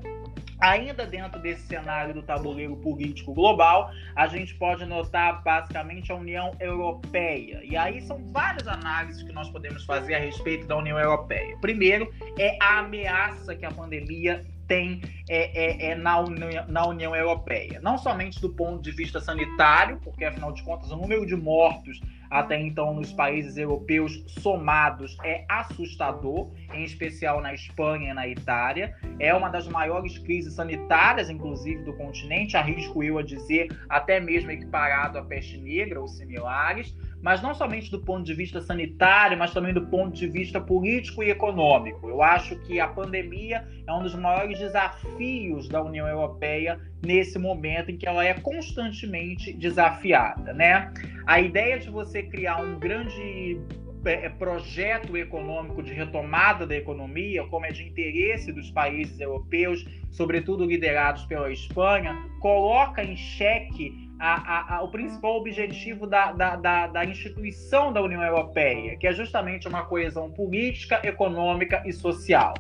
Ainda 0.63 1.05
dentro 1.05 1.41
desse 1.41 1.63
cenário 1.63 2.13
do 2.13 2.24
tabuleiro 2.24 2.77
político 2.77 3.34
global, 3.34 3.91
a 4.15 4.27
gente 4.27 4.55
pode 4.55 4.86
notar 4.86 5.43
basicamente 5.43 6.10
a 6.10 6.15
União 6.15 6.55
Europeia. 6.58 7.60
E 7.65 7.75
aí 7.75 8.00
são 8.00 8.24
várias 8.32 8.65
análises 8.65 9.24
que 9.24 9.34
nós 9.34 9.50
podemos 9.50 9.84
fazer 9.84 10.15
a 10.15 10.20
respeito 10.20 10.65
da 10.65 10.77
União 10.77 10.98
Europeia. 10.98 11.58
Primeiro 11.58 12.10
é 12.39 12.58
a 12.62 12.79
ameaça 12.79 13.53
que 13.53 13.65
a 13.65 13.72
pandemia 13.72 14.46
tem 14.65 15.01
é, 15.29 15.88
é, 15.88 15.91
é 15.91 15.96
na, 15.96 16.22
União, 16.22 16.65
na 16.70 16.88
União 16.88 17.13
Europeia. 17.13 17.82
Não 17.82 17.98
somente 17.98 18.39
do 18.39 18.50
ponto 18.50 18.82
de 18.82 18.91
vista 18.91 19.20
sanitário, 19.20 20.00
porque 20.01 20.24
afinal 20.24 20.53
de 20.53 20.63
contas 20.63 20.89
o 20.91 20.96
número 20.96 21.25
de 21.25 21.36
mortos 21.36 22.00
até 22.33 22.59
então 22.59 22.95
nos 22.95 23.13
países 23.13 23.57
europeus 23.57 24.23
somados 24.27 25.15
é 25.23 25.45
assustador, 25.47 26.49
em 26.73 26.83
especial 26.83 27.39
na 27.39 27.53
Espanha 27.53 28.09
e 28.09 28.13
na 28.13 28.27
Itália. 28.27 28.95
É 29.19 29.31
uma 29.35 29.49
das 29.49 29.67
maiores 29.67 30.17
crises 30.17 30.55
sanitárias, 30.55 31.29
inclusive, 31.29 31.83
do 31.83 31.93
continente, 31.93 32.57
arrisco 32.57 33.03
eu 33.03 33.19
a 33.19 33.23
dizer, 33.23 33.69
até 33.87 34.19
mesmo 34.19 34.49
equiparado 34.49 35.19
à 35.19 35.21
peste 35.21 35.59
negra 35.59 36.01
ou 36.01 36.07
similares 36.07 36.95
mas 37.24 37.42
não 37.42 37.56
somente 37.56 37.89
do 37.89 38.01
ponto 38.01 38.25
de 38.25 38.34
vista 38.34 38.60
sanitário, 38.60 39.38
mas 39.38 39.53
também 39.53 39.74
do 39.74 39.88
ponto 39.88 40.13
de 40.13 40.27
vista 40.27 40.60
político 40.60 41.24
e 41.24 41.30
econômico. 41.30 42.10
Eu 42.10 42.22
acho 42.22 42.60
que 42.60 42.82
a 42.82 42.88
pandemia 42.88 43.65
é 43.88 43.94
um 43.94 44.03
dos 44.03 44.13
maiores 44.13 44.60
desafios 44.60 45.70
da 45.70 45.82
União 45.82 46.06
Europeia 46.06 46.77
nesse 47.01 47.39
momento 47.39 47.92
em 47.92 47.98
que 47.98 48.06
ela 48.06 48.25
é 48.25 48.34
constantemente 48.34 49.53
desafiada, 49.53 50.53
né? 50.53 50.94
A 51.25 51.39
ideia 51.39 51.80
de 51.80 51.89
você 51.89 52.24
criar 52.24 52.58
um 52.58 52.77
grande 52.77 53.58
é, 54.03 54.27
projeto 54.27 55.15
econômico 55.15 55.82
de 55.82 55.94
retomada 55.94 56.68
da 56.68 56.75
economia, 56.75 57.46
como 57.46 57.65
é 57.65 57.72
de 57.72 57.84
interesse 57.84 58.51
dos 58.51 58.70
países 58.70 59.18
europeus, 59.22 59.86
sobretudo 60.12 60.65
liderados 60.65 61.25
pela 61.25 61.50
Espanha, 61.50 62.13
coloca 62.42 63.01
em 63.01 63.15
xeque 63.15 64.02
a, 64.25 64.75
a, 64.75 64.82
o 64.82 64.88
principal 64.88 65.36
objetivo 65.36 66.08
da, 66.08 66.32
da, 66.32 66.56
da, 66.56 66.88
da, 66.88 67.03
instituição 67.03 67.92
da 67.92 68.01
União 68.01 68.24
Europeia, 68.24 68.96
que 68.96 69.06
é 69.06 69.12
justamente 69.12 69.68
uma 69.68 69.84
coesão 69.84 70.32
política, 70.32 71.01
econômica 71.03 71.84
e 71.86 71.92
social. 71.92 72.53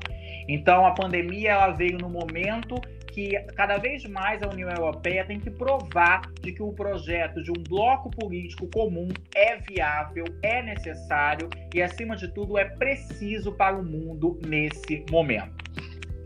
Então, 0.45 0.85
a 0.85 0.91
pandemia 0.91 1.51
ela 1.51 1.71
veio 1.71 1.97
no 1.97 2.09
momento 2.09 2.75
que 3.13 3.39
cada 3.55 3.77
vez 3.77 4.03
mais 4.05 4.43
a 4.43 4.49
União 4.49 4.69
Europeia 4.69 5.23
tem 5.23 5.39
que 5.39 5.49
provar 5.49 6.23
de 6.41 6.51
que 6.51 6.61
o 6.61 6.73
projeto 6.73 7.41
de 7.41 7.49
um 7.49 7.63
bloco 7.69 8.09
político 8.09 8.67
comum 8.67 9.07
é 9.33 9.55
viável, 9.55 10.25
é 10.41 10.61
necessário 10.61 11.49
e, 11.73 11.81
acima 11.81 12.17
de 12.17 12.27
tudo, 12.27 12.57
é 12.57 12.65
preciso 12.65 13.53
para 13.53 13.77
o 13.77 13.85
mundo 13.85 14.37
nesse 14.45 15.05
momento. 15.09 15.63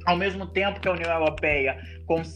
Ao 0.08 0.16
mesmo 0.16 0.48
tempo 0.48 0.80
que 0.80 0.88
a 0.88 0.94
União 0.94 1.12
Europeia 1.12 1.78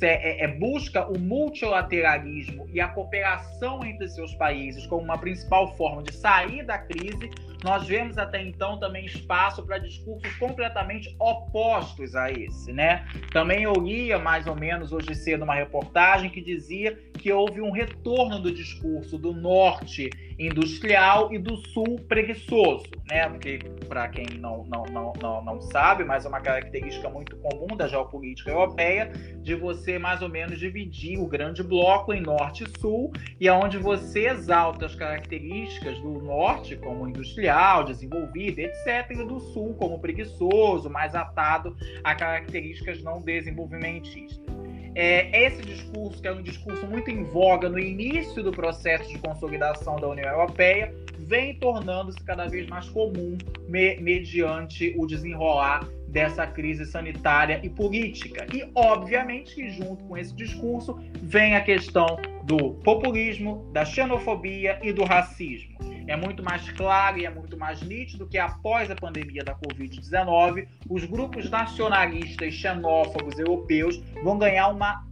é, 0.01 0.43
é, 0.43 0.47
busca 0.47 1.07
o 1.07 1.17
multilateralismo 1.17 2.67
e 2.73 2.81
a 2.81 2.89
cooperação 2.89 3.85
entre 3.85 4.07
seus 4.09 4.35
países 4.35 4.85
como 4.85 5.03
uma 5.03 5.17
principal 5.17 5.75
forma 5.77 6.03
de 6.03 6.13
sair 6.13 6.65
da 6.65 6.77
crise, 6.77 7.29
nós 7.63 7.87
vemos 7.87 8.17
até 8.17 8.41
então 8.41 8.79
também 8.79 9.05
espaço 9.05 9.63
para 9.63 9.77
discursos 9.77 10.35
completamente 10.35 11.15
opostos 11.19 12.15
a 12.15 12.31
esse, 12.31 12.73
né? 12.73 13.07
Também 13.31 13.63
eu 13.63 13.73
lia 13.73 14.17
mais 14.19 14.47
ou 14.47 14.55
menos 14.55 14.91
hoje 14.91 15.13
cedo 15.15 15.43
uma 15.43 15.55
reportagem 15.55 16.29
que 16.29 16.41
dizia 16.41 16.97
que 17.13 17.31
houve 17.31 17.61
um 17.61 17.71
retorno 17.71 18.39
do 18.39 18.51
discurso 18.51 19.17
do 19.17 19.31
norte 19.31 20.09
industrial 20.47 21.31
e 21.33 21.37
do 21.37 21.55
sul 21.57 21.99
preguiçoso, 22.07 22.85
né? 23.09 23.29
Porque 23.29 23.59
para 23.87 24.07
quem 24.09 24.25
não, 24.39 24.63
não, 24.65 24.83
não, 24.85 25.13
não, 25.21 25.43
não 25.43 25.61
sabe, 25.61 26.03
mas 26.03 26.25
é 26.25 26.27
uma 26.27 26.41
característica 26.41 27.09
muito 27.09 27.35
comum 27.37 27.75
da 27.75 27.87
geopolítica 27.87 28.49
europeia 28.49 29.11
de 29.41 29.55
você 29.55 29.99
mais 29.99 30.21
ou 30.21 30.29
menos 30.29 30.59
dividir 30.59 31.19
o 31.19 31.27
grande 31.27 31.61
bloco 31.61 32.13
em 32.13 32.21
norte 32.21 32.63
e 32.63 32.79
sul 32.79 33.11
e 33.39 33.47
aonde 33.47 33.77
você 33.77 34.29
exalta 34.29 34.85
as 34.85 34.95
características 34.95 35.99
do 35.99 36.21
norte 36.21 36.75
como 36.75 37.07
industrial, 37.07 37.83
desenvolvido, 37.83 38.59
etc, 38.59 39.11
e 39.11 39.25
do 39.25 39.39
sul 39.39 39.75
como 39.75 39.99
preguiçoso, 39.99 40.89
mais 40.89 41.13
atado 41.15 41.75
a 42.03 42.15
características 42.15 43.01
não 43.03 43.21
desenvolvimentistas. 43.21 44.60
É, 44.93 45.45
esse 45.45 45.61
discurso, 45.61 46.21
que 46.21 46.27
é 46.27 46.31
um 46.33 46.41
discurso 46.41 46.85
muito 46.85 47.09
em 47.09 47.23
voga 47.23 47.69
no 47.69 47.79
início 47.79 48.43
do 48.43 48.51
processo 48.51 49.09
de 49.09 49.17
consolidação 49.19 49.95
da 49.95 50.07
União 50.07 50.29
Europeia, 50.29 50.93
vem 51.17 51.55
tornando-se 51.55 52.19
cada 52.23 52.47
vez 52.47 52.67
mais 52.67 52.89
comum 52.89 53.37
me, 53.67 53.95
mediante 54.01 54.93
o 54.97 55.05
desenrolar 55.05 55.87
dessa 56.09 56.45
crise 56.45 56.85
sanitária 56.85 57.61
e 57.63 57.69
política. 57.69 58.45
E, 58.53 58.69
obviamente, 58.75 59.55
que 59.55 59.69
junto 59.69 60.03
com 60.03 60.17
esse 60.17 60.33
discurso 60.33 60.99
vem 61.21 61.55
a 61.55 61.61
questão 61.61 62.17
do 62.43 62.73
populismo, 62.83 63.65
da 63.71 63.85
xenofobia 63.85 64.77
e 64.83 64.91
do 64.91 65.05
racismo. 65.05 65.79
É 66.11 66.15
muito 66.17 66.43
mais 66.43 66.69
claro 66.71 67.17
e 67.17 67.25
é 67.25 67.29
muito 67.29 67.57
mais 67.57 67.81
nítido 67.81 68.27
que 68.27 68.37
após 68.37 68.91
a 68.91 68.95
pandemia 68.95 69.45
da 69.45 69.55
Covid-19, 69.55 70.67
os 70.89 71.05
grupos 71.05 71.49
nacionalistas 71.49 72.53
xenófobos 72.53 73.39
europeus 73.39 74.03
vão 74.21 74.37
ganhar 74.37 74.67
uma 74.67 75.05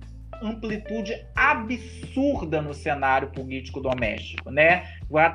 amplitude 0.43 1.15
absurda 1.33 2.61
no 2.61 2.73
cenário 2.73 3.29
político 3.29 3.79
doméstico, 3.79 4.51
né? 4.51 4.89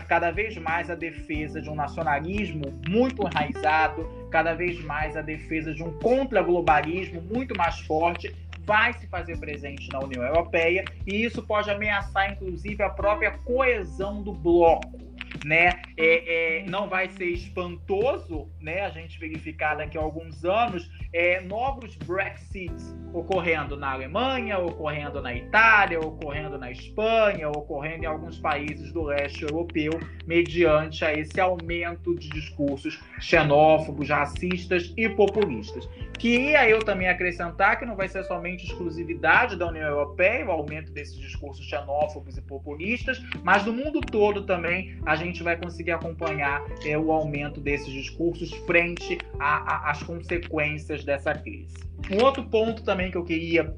Cada 0.06 0.30
vez 0.30 0.54
mais 0.58 0.90
a 0.90 0.94
defesa 0.94 1.62
de 1.62 1.70
um 1.70 1.74
nacionalismo 1.74 2.64
muito 2.86 3.26
enraizado, 3.26 4.06
cada 4.30 4.52
vez 4.52 4.84
mais 4.84 5.16
a 5.16 5.22
defesa 5.22 5.72
de 5.72 5.82
um 5.82 5.98
contra-globalismo 5.98 7.22
muito 7.22 7.56
mais 7.56 7.80
forte 7.80 8.34
vai 8.66 8.92
se 8.94 9.06
fazer 9.06 9.38
presente 9.38 9.88
na 9.92 10.00
União 10.00 10.22
Europeia 10.22 10.84
e 11.06 11.24
isso 11.24 11.42
pode 11.42 11.70
ameaçar 11.70 12.32
inclusive 12.32 12.82
a 12.82 12.88
própria 12.88 13.32
coesão 13.32 14.22
do 14.22 14.32
bloco, 14.32 14.98
né? 15.44 15.82
é, 15.96 16.58
é, 16.58 16.64
não 16.64 16.88
vai 16.88 17.08
ser 17.08 17.26
espantoso, 17.26 18.50
né? 18.60 18.80
A 18.80 18.90
gente 18.90 19.18
verificar 19.18 19.76
daqui 19.76 19.96
a 19.96 20.00
alguns 20.00 20.44
anos 20.44 20.90
é, 21.12 21.40
novos 21.40 21.96
Brexits 21.96 22.94
ocorrendo 23.12 23.76
na 23.76 23.92
Alemanha, 23.92 24.58
ocorrendo 24.58 25.22
na 25.22 25.32
Itália, 25.32 26.00
ocorrendo 26.00 26.58
na 26.58 26.72
Espanha, 26.72 27.48
ocorrendo 27.48 28.02
em 28.02 28.06
alguns 28.06 28.38
países 28.40 28.92
do 28.92 29.04
leste 29.04 29.44
europeu, 29.44 29.92
mediante 30.26 31.04
a 31.04 31.12
esse 31.12 31.40
aumento 31.40 32.14
de 32.16 32.28
discursos 32.28 33.00
xenófobos, 33.20 34.08
racistas 34.08 34.92
e 34.96 35.08
populistas. 35.08 35.88
Queria 36.18 36.68
eu 36.68 36.78
também 36.80 37.08
acrescentar 37.08 37.78
que 37.78 37.84
não 37.84 37.96
vai 37.96 38.08
ser 38.08 38.24
somente 38.24 38.66
exclusividade 38.66 39.56
da 39.56 39.68
União 39.68 39.86
Europeia, 39.86 40.46
o 40.46 40.50
aumento 40.50 40.90
desses 40.92 41.18
discursos 41.18 41.64
xenófobos 41.66 42.36
e 42.36 42.42
populistas, 42.42 43.22
mas 43.42 43.64
no 43.64 43.72
mundo 43.72 44.00
todo 44.00 44.46
também 44.46 44.98
a 45.04 45.16
gente 45.16 45.33
vai 45.42 45.56
conseguir 45.56 45.92
acompanhar 45.92 46.62
é, 46.84 46.96
o 46.96 47.10
aumento 47.12 47.60
desses 47.60 47.92
discursos 47.92 48.52
frente 48.66 49.18
às 49.38 50.02
consequências 50.02 51.04
dessa 51.04 51.34
crise. 51.34 51.74
Um 52.10 52.22
outro 52.22 52.44
ponto 52.44 52.82
também 52.82 53.10
que 53.10 53.16
eu 53.16 53.24
queria 53.24 53.74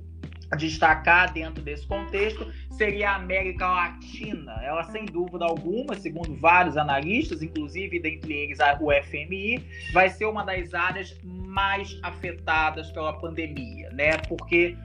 destacar 0.57 1.33
dentro 1.33 1.63
desse 1.63 1.87
contexto 1.87 2.47
seria 2.71 3.11
a 3.11 3.17
América 3.17 3.67
Latina. 3.67 4.53
Ela, 4.63 4.85
sem 4.85 5.05
dúvida 5.05 5.45
alguma, 5.45 5.95
segundo 5.95 6.37
vários 6.37 6.77
analistas, 6.77 7.43
inclusive 7.43 7.99
dentre 7.99 8.33
eles 8.33 8.59
o 8.81 8.93
FMI, 8.93 9.65
vai 9.93 10.09
ser 10.09 10.27
uma 10.27 10.45
das 10.45 10.73
áreas 10.75 11.17
mais 11.25 11.99
afetadas 12.03 12.91
pela 12.93 13.13
pandemia, 13.15 13.91
né? 13.91 14.19
Porque 14.29 14.77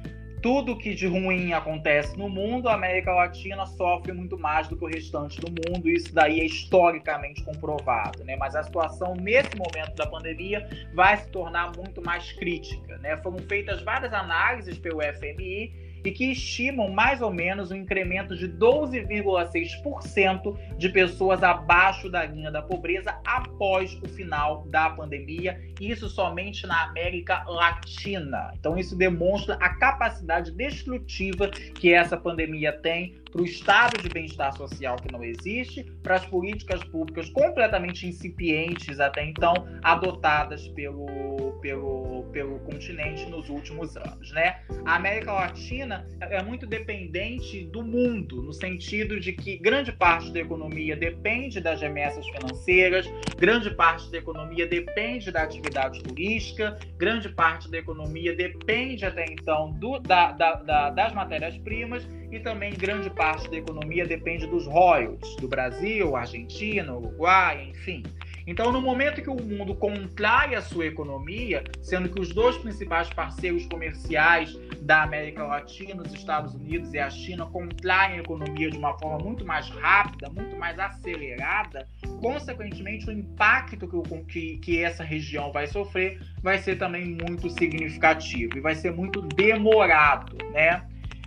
tudo 0.41 0.75
que 0.75 0.95
de 0.95 1.07
ruim 1.07 1.53
acontece 1.53 2.17
no 2.17 2.27
mundo, 2.27 2.67
a 2.67 2.73
América 2.73 3.13
Latina 3.13 3.65
sofre 3.65 4.11
muito 4.11 4.37
mais 4.37 4.67
do 4.67 4.75
que 4.75 4.83
o 4.83 4.87
restante 4.87 5.39
do 5.39 5.51
mundo, 5.51 5.89
isso 5.89 6.13
daí 6.13 6.39
é 6.39 6.45
historicamente 6.45 7.43
comprovado, 7.43 8.23
né? 8.23 8.35
Mas 8.35 8.55
a 8.55 8.63
situação 8.63 9.13
nesse 9.15 9.55
momento 9.55 9.95
da 9.95 10.07
pandemia 10.07 10.67
vai 10.93 11.17
se 11.17 11.29
tornar 11.29 11.71
muito 11.77 12.03
mais 12.03 12.31
crítica, 12.33 12.97
né? 12.97 13.17
Foram 13.17 13.39
feitas 13.39 13.81
várias 13.83 14.13
análises 14.13 14.77
pelo 14.77 14.99
FMI 15.01 15.90
e 16.03 16.11
que 16.11 16.31
estimam 16.31 16.89
mais 16.89 17.21
ou 17.21 17.31
menos 17.31 17.71
um 17.71 17.75
incremento 17.75 18.35
de 18.35 18.47
12,6% 18.47 20.57
de 20.77 20.89
pessoas 20.89 21.43
abaixo 21.43 22.09
da 22.09 22.25
linha 22.25 22.51
da 22.51 22.61
pobreza 22.61 23.17
após 23.25 23.97
o 24.03 24.09
final 24.09 24.65
da 24.67 24.89
pandemia, 24.89 25.61
isso 25.79 26.09
somente 26.09 26.65
na 26.65 26.83
América 26.83 27.43
Latina. 27.47 28.51
Então, 28.57 28.77
isso 28.77 28.95
demonstra 28.95 29.55
a 29.55 29.69
capacidade 29.75 30.51
destrutiva 30.51 31.49
que 31.49 31.93
essa 31.93 32.17
pandemia 32.17 32.73
tem 32.73 33.20
para 33.31 33.41
o 33.41 33.45
estado 33.45 34.01
de 34.01 34.09
bem-estar 34.09 34.55
social 34.55 34.97
que 34.97 35.11
não 35.11 35.23
existe, 35.23 35.83
para 36.03 36.15
as 36.15 36.25
políticas 36.25 36.83
públicas 36.83 37.29
completamente 37.29 38.05
incipientes 38.05 38.99
até 38.99 39.25
então 39.25 39.53
adotadas 39.81 40.67
pelo, 40.69 41.57
pelo, 41.61 42.25
pelo 42.31 42.59
continente 42.59 43.25
nos 43.29 43.49
últimos 43.49 43.95
anos. 43.95 44.31
Né? 44.31 44.59
A 44.85 44.95
América 44.95 45.31
Latina 45.31 46.05
é 46.19 46.43
muito 46.43 46.67
dependente 46.67 47.65
do 47.65 47.83
mundo, 47.83 48.41
no 48.41 48.53
sentido 48.53 49.19
de 49.19 49.31
que 49.31 49.57
grande 49.57 49.91
parte 49.93 50.31
da 50.31 50.39
economia 50.39 50.95
depende 50.95 51.61
das 51.61 51.81
remessas 51.81 52.27
financeiras, 52.27 53.07
grande 53.37 53.71
parte 53.71 54.11
da 54.11 54.17
economia 54.17 54.67
depende 54.67 55.31
da 55.31 55.43
atividade 55.43 56.03
turística, 56.03 56.77
grande 56.97 57.29
parte 57.29 57.71
da 57.71 57.77
economia 57.77 58.35
depende 58.35 59.05
até 59.05 59.25
então 59.31 59.71
do, 59.73 59.99
da, 59.99 60.31
da, 60.33 60.55
da, 60.55 60.89
das 60.89 61.13
matérias-primas 61.13 62.05
e 62.31 62.39
também 62.39 62.73
grande 62.73 63.09
parte 63.09 63.49
da 63.49 63.57
economia 63.57 64.05
depende 64.07 64.47
dos 64.47 64.65
royalties 64.65 65.35
do 65.35 65.47
Brasil, 65.47 66.15
Argentina, 66.15 66.95
Uruguai, 66.95 67.69
enfim. 67.69 68.03
Então, 68.47 68.71
no 68.71 68.81
momento 68.81 69.21
que 69.21 69.29
o 69.29 69.35
mundo 69.35 69.75
contrai 69.75 70.55
a 70.55 70.61
sua 70.61 70.87
economia, 70.87 71.63
sendo 71.81 72.09
que 72.09 72.19
os 72.19 72.33
dois 72.33 72.57
principais 72.57 73.09
parceiros 73.09 73.65
comerciais 73.67 74.57
da 74.81 75.03
América 75.03 75.43
Latina, 75.45 76.01
os 76.01 76.11
Estados 76.11 76.55
Unidos 76.55 76.91
e 76.93 76.99
a 76.99 77.09
China, 77.09 77.45
contraem 77.45 78.17
a 78.17 78.21
economia 78.21 78.71
de 78.71 78.77
uma 78.77 78.97
forma 78.97 79.19
muito 79.19 79.45
mais 79.45 79.69
rápida, 79.69 80.29
muito 80.29 80.57
mais 80.57 80.79
acelerada, 80.79 81.87
consequentemente, 82.19 83.07
o 83.07 83.11
impacto 83.11 83.87
que, 83.87 84.23
que, 84.23 84.57
que 84.57 84.83
essa 84.83 85.03
região 85.03 85.51
vai 85.51 85.67
sofrer 85.67 86.19
vai 86.41 86.57
ser 86.57 86.77
também 86.77 87.05
muito 87.05 87.49
significativo 87.49 88.57
e 88.57 88.59
vai 88.59 88.73
ser 88.73 88.91
muito 88.91 89.21
demorado, 89.21 90.35
né? 90.51 90.83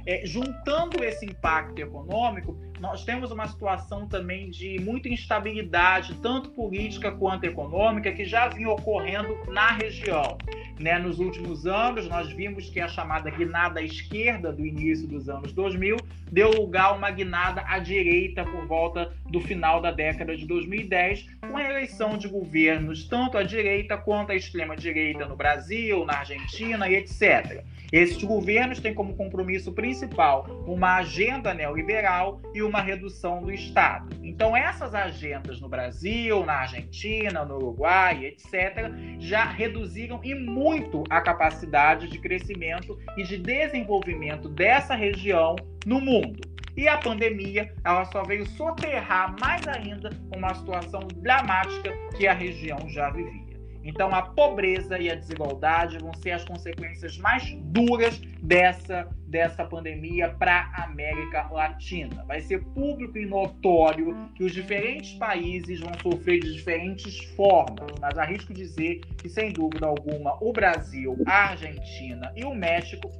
É, 0.06 0.26
juntando 0.26 1.02
esse 1.02 1.24
impacto 1.24 1.78
econômico, 1.78 2.58
nós 2.78 3.04
temos 3.04 3.30
uma 3.30 3.48
situação 3.48 4.06
também 4.06 4.50
de 4.50 4.78
muita 4.78 5.08
instabilidade, 5.08 6.14
tanto 6.16 6.50
política 6.50 7.10
quanto 7.10 7.44
econômica, 7.44 8.12
que 8.12 8.24
já 8.24 8.48
vinha 8.48 8.68
ocorrendo 8.68 9.34
na 9.50 9.70
região. 9.70 10.36
Né? 10.78 10.98
Nos 10.98 11.18
últimos 11.18 11.66
anos, 11.66 12.06
nós 12.08 12.30
vimos 12.32 12.68
que 12.68 12.80
a 12.80 12.88
chamada 12.88 13.30
guinada 13.30 13.80
à 13.80 13.82
esquerda 13.82 14.52
do 14.52 14.66
início 14.66 15.06
dos 15.06 15.28
anos 15.28 15.52
2000 15.52 15.96
deu 16.30 16.50
lugar 16.50 16.86
a 16.86 16.92
uma 16.92 17.10
guinada 17.10 17.62
à 17.66 17.78
direita 17.78 18.44
por 18.44 18.66
volta 18.66 19.14
do 19.30 19.40
final 19.40 19.80
da 19.80 19.90
década 19.90 20.36
de 20.36 20.46
2010, 20.46 21.26
com 21.40 21.56
a 21.56 21.64
eleição 21.64 22.18
de 22.18 22.28
governos 22.28 23.08
tanto 23.08 23.38
à 23.38 23.42
direita 23.42 23.96
quanto 23.96 24.32
à 24.32 24.34
extrema-direita 24.34 25.26
no 25.26 25.36
Brasil, 25.36 26.04
na 26.04 26.18
Argentina 26.18 26.88
e 26.88 26.96
etc. 26.96 27.64
Esses 27.94 28.24
governos 28.24 28.80
têm 28.80 28.92
como 28.92 29.14
compromisso 29.14 29.72
principal 29.72 30.48
uma 30.66 30.96
agenda 30.96 31.54
neoliberal 31.54 32.42
e 32.52 32.60
uma 32.60 32.80
redução 32.80 33.40
do 33.40 33.52
Estado. 33.52 34.16
Então, 34.20 34.56
essas 34.56 34.96
agendas 34.96 35.60
no 35.60 35.68
Brasil, 35.68 36.44
na 36.44 36.54
Argentina, 36.54 37.44
no 37.44 37.54
Uruguai, 37.54 38.24
etc., 38.24 38.90
já 39.20 39.44
reduziram 39.44 40.20
e 40.24 40.34
muito 40.34 41.04
a 41.08 41.20
capacidade 41.20 42.10
de 42.10 42.18
crescimento 42.18 42.98
e 43.16 43.22
de 43.22 43.38
desenvolvimento 43.38 44.48
dessa 44.48 44.96
região 44.96 45.54
no 45.86 46.00
mundo. 46.00 46.40
E 46.76 46.88
a 46.88 46.98
pandemia, 46.98 47.72
ela 47.84 48.04
só 48.06 48.24
veio 48.24 48.44
soterrar 48.44 49.36
mais 49.40 49.68
ainda 49.68 50.10
uma 50.34 50.52
situação 50.52 51.06
dramática 51.18 51.92
que 52.16 52.26
a 52.26 52.34
região 52.34 52.88
já 52.88 53.08
vivia. 53.10 53.53
Então, 53.84 54.14
a 54.14 54.22
pobreza 54.22 54.98
e 54.98 55.10
a 55.10 55.14
desigualdade 55.14 55.98
vão 55.98 56.14
ser 56.14 56.30
as 56.30 56.44
consequências 56.44 57.18
mais 57.18 57.54
duras 57.64 58.18
dessa, 58.42 59.06
dessa 59.26 59.62
pandemia 59.64 60.30
para 60.30 60.70
a 60.74 60.84
América 60.84 61.48
Latina. 61.52 62.24
Vai 62.24 62.40
ser 62.40 62.64
público 62.72 63.18
e 63.18 63.26
notório 63.26 64.30
que 64.34 64.42
os 64.42 64.52
diferentes 64.52 65.12
países 65.18 65.80
vão 65.80 65.92
sofrer 66.02 66.40
de 66.40 66.54
diferentes 66.54 67.18
formas, 67.36 67.90
mas 68.00 68.16
arrisco 68.16 68.54
dizer 68.54 69.00
que, 69.18 69.28
sem 69.28 69.52
dúvida 69.52 69.86
alguma, 69.86 70.42
o 70.42 70.50
Brasil, 70.50 71.22
a 71.26 71.50
Argentina 71.50 72.32
e 72.34 72.42
o 72.44 72.54
México 72.54 73.10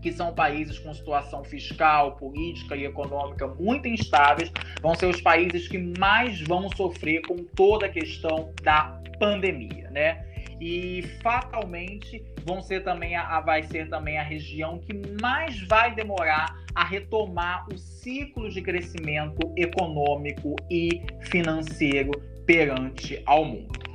que 0.00 0.12
são 0.12 0.34
países 0.34 0.78
com 0.78 0.92
situação 0.92 1.44
fiscal, 1.44 2.16
política 2.16 2.76
e 2.76 2.84
econômica 2.84 3.46
muito 3.46 3.86
instáveis, 3.88 4.50
vão 4.80 4.94
ser 4.94 5.06
os 5.06 5.20
países 5.20 5.68
que 5.68 5.78
mais 5.98 6.40
vão 6.40 6.68
sofrer 6.70 7.22
com 7.22 7.36
toda 7.54 7.86
a 7.86 7.88
questão 7.88 8.52
da 8.62 9.00
pandemia, 9.18 9.90
né? 9.90 10.24
E 10.60 11.02
fatalmente 11.22 12.22
vão 12.44 12.60
ser 12.60 12.84
também 12.84 13.16
a, 13.16 13.40
vai 13.40 13.62
ser 13.62 13.88
também 13.88 14.18
a 14.18 14.22
região 14.22 14.78
que 14.78 14.92
mais 15.20 15.60
vai 15.66 15.94
demorar 15.94 16.54
a 16.74 16.84
retomar 16.84 17.66
o 17.72 17.78
ciclo 17.78 18.48
de 18.48 18.62
crescimento 18.62 19.52
econômico 19.56 20.54
e 20.70 21.02
financeiro 21.22 22.12
perante 22.46 23.22
ao 23.26 23.44
mundo. 23.44 23.89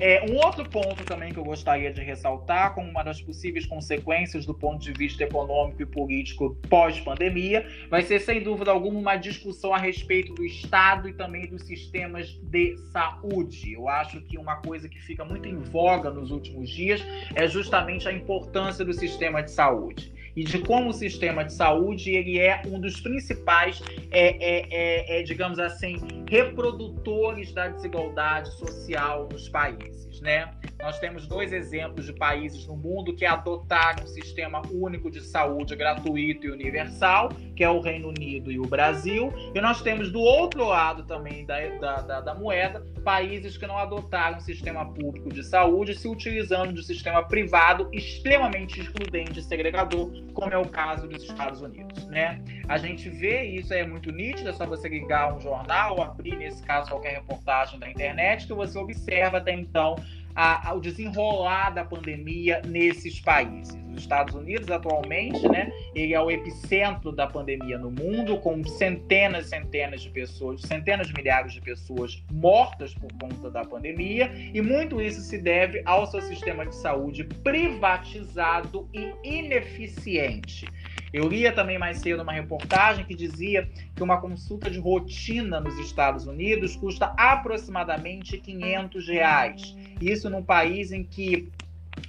É, 0.00 0.24
um 0.24 0.36
outro 0.36 0.66
ponto 0.66 1.04
também 1.04 1.30
que 1.30 1.38
eu 1.38 1.44
gostaria 1.44 1.92
de 1.92 2.00
ressaltar, 2.00 2.74
como 2.74 2.88
uma 2.88 3.02
das 3.02 3.20
possíveis 3.20 3.66
consequências 3.66 4.46
do 4.46 4.54
ponto 4.54 4.80
de 4.80 4.94
vista 4.94 5.24
econômico 5.24 5.82
e 5.82 5.86
político 5.86 6.56
pós-pandemia, 6.70 7.66
vai 7.90 8.00
ser, 8.00 8.18
sem 8.18 8.42
dúvida 8.42 8.70
alguma, 8.70 8.98
uma 8.98 9.16
discussão 9.16 9.74
a 9.74 9.78
respeito 9.78 10.32
do 10.32 10.42
Estado 10.42 11.06
e 11.06 11.12
também 11.12 11.46
dos 11.46 11.64
sistemas 11.64 12.28
de 12.44 12.78
saúde. 12.90 13.74
Eu 13.74 13.90
acho 13.90 14.22
que 14.22 14.38
uma 14.38 14.56
coisa 14.56 14.88
que 14.88 14.98
fica 14.98 15.22
muito 15.22 15.46
em 15.46 15.58
voga 15.58 16.10
nos 16.10 16.30
últimos 16.30 16.70
dias 16.70 17.04
é 17.34 17.46
justamente 17.46 18.08
a 18.08 18.12
importância 18.12 18.82
do 18.82 18.94
sistema 18.94 19.42
de 19.42 19.50
saúde 19.50 20.19
e 20.36 20.44
de 20.44 20.58
como 20.58 20.90
o 20.90 20.92
sistema 20.92 21.44
de 21.44 21.52
saúde 21.52 22.10
ele 22.10 22.38
é 22.38 22.62
um 22.66 22.80
dos 22.80 23.00
principais, 23.00 23.82
é, 24.10 24.28
é, 24.28 24.66
é, 24.70 25.20
é 25.20 25.22
digamos 25.22 25.58
assim, 25.58 25.96
reprodutores 26.28 27.52
da 27.52 27.68
desigualdade 27.68 28.50
social 28.52 29.28
nos 29.30 29.48
países. 29.48 30.09
Né? 30.20 30.52
Nós 30.80 30.98
temos 30.98 31.26
dois 31.26 31.52
exemplos 31.52 32.06
de 32.06 32.12
países 32.12 32.66
no 32.66 32.76
mundo 32.76 33.14
que 33.14 33.26
adotaram 33.26 34.04
um 34.04 34.06
sistema 34.06 34.62
único 34.70 35.10
de 35.10 35.20
saúde 35.20 35.76
gratuito 35.76 36.46
e 36.46 36.50
universal, 36.50 37.30
que 37.54 37.62
é 37.62 37.68
o 37.68 37.80
Reino 37.80 38.08
Unido 38.08 38.50
e 38.50 38.58
o 38.58 38.66
Brasil. 38.66 39.32
E 39.54 39.60
nós 39.60 39.82
temos 39.82 40.10
do 40.10 40.20
outro 40.20 40.64
lado 40.64 41.04
também 41.04 41.44
da, 41.44 41.58
da, 41.78 42.00
da, 42.00 42.20
da 42.20 42.34
moeda 42.34 42.82
países 43.00 43.56
que 43.56 43.66
não 43.66 43.78
adotaram 43.78 44.36
um 44.36 44.40
sistema 44.40 44.84
público 44.84 45.32
de 45.32 45.42
saúde, 45.42 45.94
se 45.94 46.06
utilizando 46.06 46.72
de 46.72 46.80
um 46.80 46.82
sistema 46.82 47.22
privado 47.22 47.88
extremamente 47.92 48.80
excludente 48.80 49.40
e 49.40 49.42
segregador, 49.42 50.10
como 50.32 50.52
é 50.52 50.58
o 50.58 50.68
caso 50.68 51.08
dos 51.08 51.22
Estados 51.22 51.62
Unidos, 51.62 52.06
né? 52.06 52.42
A 52.68 52.78
gente 52.78 53.08
vê 53.08 53.42
isso 53.44 53.72
é 53.72 53.86
muito 53.86 54.12
nítido, 54.12 54.50
é 54.50 54.52
só 54.52 54.66
você 54.66 54.88
ligar 54.88 55.34
um 55.34 55.40
jornal 55.40 56.00
abrir, 56.02 56.36
nesse 56.36 56.62
caso, 56.62 56.90
qualquer 56.90 57.14
reportagem 57.14 57.78
da 57.78 57.90
internet, 57.90 58.46
que 58.46 58.52
você 58.52 58.78
observa 58.78 59.38
até 59.38 59.52
então 59.52 59.96
a, 60.34 60.72
o 60.74 60.80
desenrolar 60.80 61.70
da 61.70 61.84
pandemia 61.84 62.62
nesses 62.66 63.20
países. 63.20 63.78
Os 63.90 64.02
Estados 64.02 64.34
Unidos, 64.34 64.70
atualmente, 64.70 65.48
né, 65.48 65.72
ele 65.94 66.14
é 66.14 66.20
o 66.20 66.30
epicentro 66.30 67.12
da 67.12 67.26
pandemia 67.26 67.76
no 67.76 67.90
mundo, 67.90 68.38
com 68.38 68.64
centenas 68.64 69.46
e 69.46 69.48
centenas 69.50 70.02
de 70.02 70.10
pessoas, 70.10 70.62
centenas 70.62 71.08
de 71.08 71.14
milhares 71.14 71.52
de 71.52 71.60
pessoas 71.60 72.22
mortas 72.30 72.94
por 72.94 73.10
conta 73.20 73.50
da 73.50 73.64
pandemia, 73.64 74.30
e 74.54 74.60
muito 74.62 75.00
isso 75.00 75.20
se 75.20 75.38
deve 75.38 75.82
ao 75.84 76.06
seu 76.06 76.20
sistema 76.22 76.64
de 76.64 76.74
saúde 76.76 77.24
privatizado 77.24 78.88
e 78.94 79.12
ineficiente. 79.24 80.66
Eu 81.12 81.28
lia 81.28 81.52
também 81.52 81.78
mais 81.78 81.98
cedo 81.98 82.22
uma 82.22 82.32
reportagem 82.32 83.04
que 83.04 83.14
dizia 83.14 83.68
que 83.94 84.02
uma 84.02 84.20
consulta 84.20 84.70
de 84.70 84.78
rotina 84.78 85.60
nos 85.60 85.78
Estados 85.78 86.26
Unidos 86.26 86.76
custa 86.76 87.12
aproximadamente 87.16 88.38
500 88.38 89.08
reais. 89.08 89.76
Isso 90.00 90.30
num 90.30 90.42
país 90.42 90.92
em 90.92 91.02
que 91.02 91.50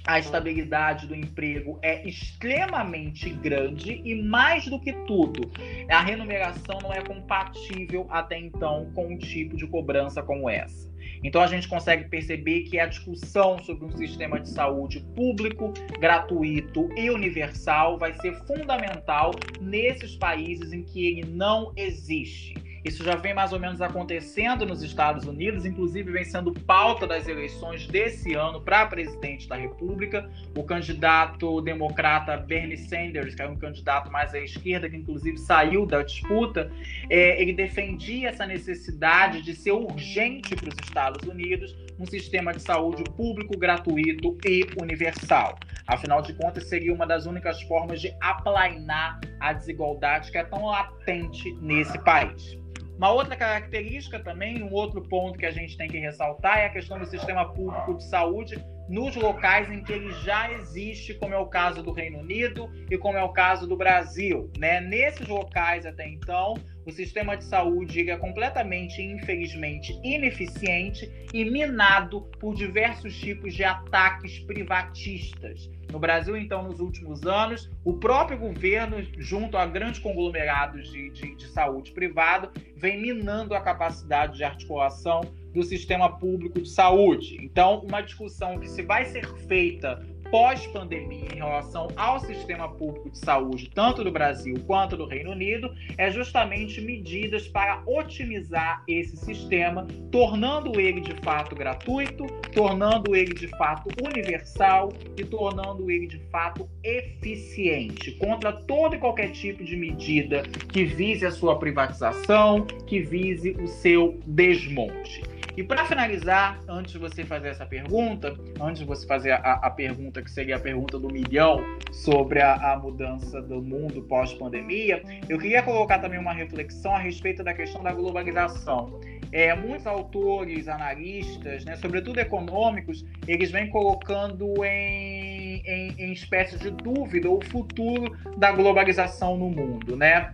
a 0.06 0.18
estabilidade 0.18 1.06
do 1.06 1.14
emprego 1.14 1.78
é 1.82 2.06
extremamente 2.06 3.30
grande 3.30 4.00
e, 4.04 4.20
mais 4.20 4.66
do 4.66 4.80
que 4.80 4.92
tudo, 5.06 5.50
a 5.88 6.00
remuneração 6.00 6.78
não 6.82 6.92
é 6.92 7.00
compatível 7.02 8.06
até 8.10 8.38
então 8.38 8.90
com 8.94 9.12
um 9.12 9.18
tipo 9.18 9.56
de 9.56 9.66
cobrança 9.66 10.22
como 10.22 10.48
essa. 10.50 10.91
Então 11.22 11.40
a 11.40 11.46
gente 11.46 11.68
consegue 11.68 12.08
perceber 12.08 12.62
que 12.62 12.78
a 12.78 12.86
discussão 12.86 13.62
sobre 13.62 13.84
um 13.84 13.90
sistema 13.96 14.40
de 14.40 14.48
saúde 14.48 15.00
público, 15.14 15.72
gratuito 16.00 16.88
e 16.96 17.10
universal 17.10 17.98
vai 17.98 18.12
ser 18.14 18.34
fundamental 18.46 19.32
nesses 19.60 20.16
países 20.16 20.72
em 20.72 20.82
que 20.82 21.06
ele 21.06 21.24
não 21.24 21.72
existe. 21.76 22.54
Isso 22.84 23.04
já 23.04 23.14
vem 23.14 23.32
mais 23.32 23.52
ou 23.52 23.60
menos 23.60 23.80
acontecendo 23.80 24.66
nos 24.66 24.82
Estados 24.82 25.24
Unidos, 25.24 25.64
inclusive 25.64 26.10
vem 26.10 26.24
sendo 26.24 26.52
pauta 26.52 27.06
das 27.06 27.28
eleições 27.28 27.86
desse 27.86 28.34
ano 28.34 28.60
para 28.60 28.86
presidente 28.86 29.48
da 29.48 29.54
República. 29.54 30.28
O 30.56 30.64
candidato 30.64 31.60
democrata 31.60 32.36
Bernie 32.36 32.76
Sanders, 32.76 33.36
que 33.36 33.42
é 33.42 33.48
um 33.48 33.56
candidato 33.56 34.10
mais 34.10 34.34
à 34.34 34.40
esquerda, 34.40 34.90
que 34.90 34.96
inclusive 34.96 35.38
saiu 35.38 35.86
da 35.86 36.02
disputa, 36.02 36.72
é, 37.08 37.40
ele 37.40 37.52
defendia 37.52 38.30
essa 38.30 38.46
necessidade 38.46 39.42
de 39.42 39.54
ser 39.54 39.72
urgente 39.72 40.56
para 40.56 40.68
os 40.68 40.76
Estados 40.82 41.28
Unidos 41.28 41.76
um 41.98 42.06
sistema 42.06 42.52
de 42.52 42.60
saúde 42.60 43.04
público, 43.16 43.56
gratuito 43.56 44.36
e 44.44 44.66
universal. 44.80 45.56
Afinal 45.86 46.20
de 46.20 46.32
contas, 46.34 46.64
seria 46.64 46.92
uma 46.92 47.06
das 47.06 47.26
únicas 47.26 47.62
formas 47.62 48.00
de 48.00 48.12
aplainar 48.20 49.20
a 49.38 49.52
desigualdade 49.52 50.32
que 50.32 50.38
é 50.38 50.44
tão 50.44 50.66
latente 50.66 51.52
nesse 51.60 51.96
país. 52.00 52.58
Uma 53.02 53.10
outra 53.10 53.34
característica 53.34 54.20
também, 54.20 54.62
um 54.62 54.72
outro 54.72 55.02
ponto 55.02 55.36
que 55.36 55.44
a 55.44 55.50
gente 55.50 55.76
tem 55.76 55.88
que 55.88 55.98
ressaltar 55.98 56.58
é 56.58 56.66
a 56.66 56.70
questão 56.70 57.00
do 57.00 57.04
sistema 57.04 57.52
público 57.52 57.96
de 57.96 58.04
saúde 58.04 58.64
nos 58.88 59.16
locais 59.16 59.68
em 59.68 59.82
que 59.82 59.92
ele 59.92 60.12
já 60.22 60.52
existe, 60.52 61.12
como 61.14 61.34
é 61.34 61.36
o 61.36 61.46
caso 61.46 61.82
do 61.82 61.90
Reino 61.90 62.20
Unido 62.20 62.70
e 62.88 62.96
como 62.96 63.18
é 63.18 63.24
o 63.24 63.30
caso 63.30 63.66
do 63.66 63.76
Brasil. 63.76 64.48
Né? 64.56 64.80
Nesses 64.80 65.26
locais 65.26 65.84
até 65.84 66.08
então, 66.08 66.54
o 66.84 66.90
sistema 66.92 67.36
de 67.36 67.44
saúde 67.44 68.10
é 68.10 68.16
completamente, 68.16 69.00
infelizmente, 69.00 69.98
ineficiente 70.02 71.10
e 71.32 71.44
minado 71.44 72.22
por 72.40 72.54
diversos 72.54 73.16
tipos 73.18 73.54
de 73.54 73.64
ataques 73.64 74.38
privatistas. 74.40 75.70
No 75.92 75.98
Brasil, 75.98 76.36
então, 76.36 76.62
nos 76.62 76.80
últimos 76.80 77.22
anos, 77.24 77.70
o 77.84 77.94
próprio 77.94 78.38
governo, 78.38 79.06
junto 79.18 79.58
a 79.58 79.66
grandes 79.66 80.00
conglomerados 80.00 80.90
de, 80.90 81.10
de, 81.10 81.36
de 81.36 81.46
saúde 81.48 81.92
privado, 81.92 82.50
vem 82.76 83.00
minando 83.00 83.54
a 83.54 83.60
capacidade 83.60 84.38
de 84.38 84.44
articulação 84.44 85.20
do 85.52 85.62
sistema 85.62 86.18
público 86.18 86.60
de 86.60 86.68
saúde. 86.68 87.36
Então, 87.42 87.80
uma 87.80 88.00
discussão 88.00 88.58
que 88.58 88.68
se 88.68 88.82
vai 88.82 89.04
ser 89.04 89.26
feita 89.46 90.02
pós-pandemia 90.32 91.28
em 91.30 91.36
relação 91.36 91.88
ao 91.94 92.18
sistema 92.18 92.66
público 92.66 93.10
de 93.10 93.18
saúde, 93.18 93.70
tanto 93.74 94.02
do 94.02 94.10
Brasil 94.10 94.56
quanto 94.66 94.96
do 94.96 95.06
Reino 95.06 95.32
Unido, 95.32 95.70
é 95.98 96.10
justamente 96.10 96.80
medidas 96.80 97.46
para 97.46 97.82
otimizar 97.86 98.82
esse 98.88 99.14
sistema, 99.18 99.86
tornando 100.10 100.80
ele 100.80 101.02
de 101.02 101.14
fato 101.22 101.54
gratuito, 101.54 102.24
tornando 102.54 103.14
ele 103.14 103.34
de 103.34 103.46
fato 103.48 103.90
universal 104.02 104.90
e 105.18 105.22
tornando 105.22 105.90
ele 105.90 106.06
de 106.06 106.18
fato 106.30 106.66
eficiente 106.82 108.12
contra 108.12 108.52
todo 108.52 108.94
e 108.96 108.98
qualquer 108.98 109.32
tipo 109.32 109.62
de 109.62 109.76
medida 109.76 110.44
que 110.72 110.84
vise 110.84 111.26
a 111.26 111.30
sua 111.30 111.58
privatização, 111.58 112.64
que 112.86 113.00
vise 113.00 113.50
o 113.60 113.66
seu 113.66 114.18
desmonte. 114.26 115.22
E 115.56 115.62
para 115.62 115.84
finalizar, 115.84 116.58
antes 116.66 116.92
de 116.92 116.98
você 116.98 117.24
fazer 117.24 117.48
essa 117.48 117.66
pergunta, 117.66 118.34
antes 118.58 118.80
de 118.80 118.86
você 118.86 119.06
fazer 119.06 119.32
a, 119.32 119.60
a 119.62 119.70
pergunta 119.70 120.22
que 120.22 120.30
seria 120.30 120.56
a 120.56 120.60
pergunta 120.60 120.98
do 120.98 121.12
milhão 121.12 121.62
sobre 121.90 122.40
a, 122.40 122.72
a 122.72 122.78
mudança 122.78 123.42
do 123.42 123.60
mundo 123.60 124.02
pós-pandemia, 124.02 125.02
eu 125.28 125.38
queria 125.38 125.62
colocar 125.62 125.98
também 125.98 126.18
uma 126.18 126.32
reflexão 126.32 126.94
a 126.94 126.98
respeito 126.98 127.44
da 127.44 127.52
questão 127.52 127.82
da 127.82 127.92
globalização. 127.92 128.98
É, 129.30 129.54
muitos 129.54 129.86
autores, 129.86 130.68
analistas, 130.68 131.64
né, 131.64 131.76
sobretudo 131.76 132.18
econômicos, 132.18 133.04
eles 133.26 133.50
vêm 133.50 133.68
colocando 133.68 134.64
em, 134.64 135.62
em, 135.66 135.94
em 135.98 136.12
espécie 136.12 136.58
de 136.58 136.70
dúvida 136.70 137.30
o 137.30 137.42
futuro 137.46 138.16
da 138.36 138.52
globalização 138.52 139.36
no 139.36 139.48
mundo, 139.48 139.96
né? 139.96 140.32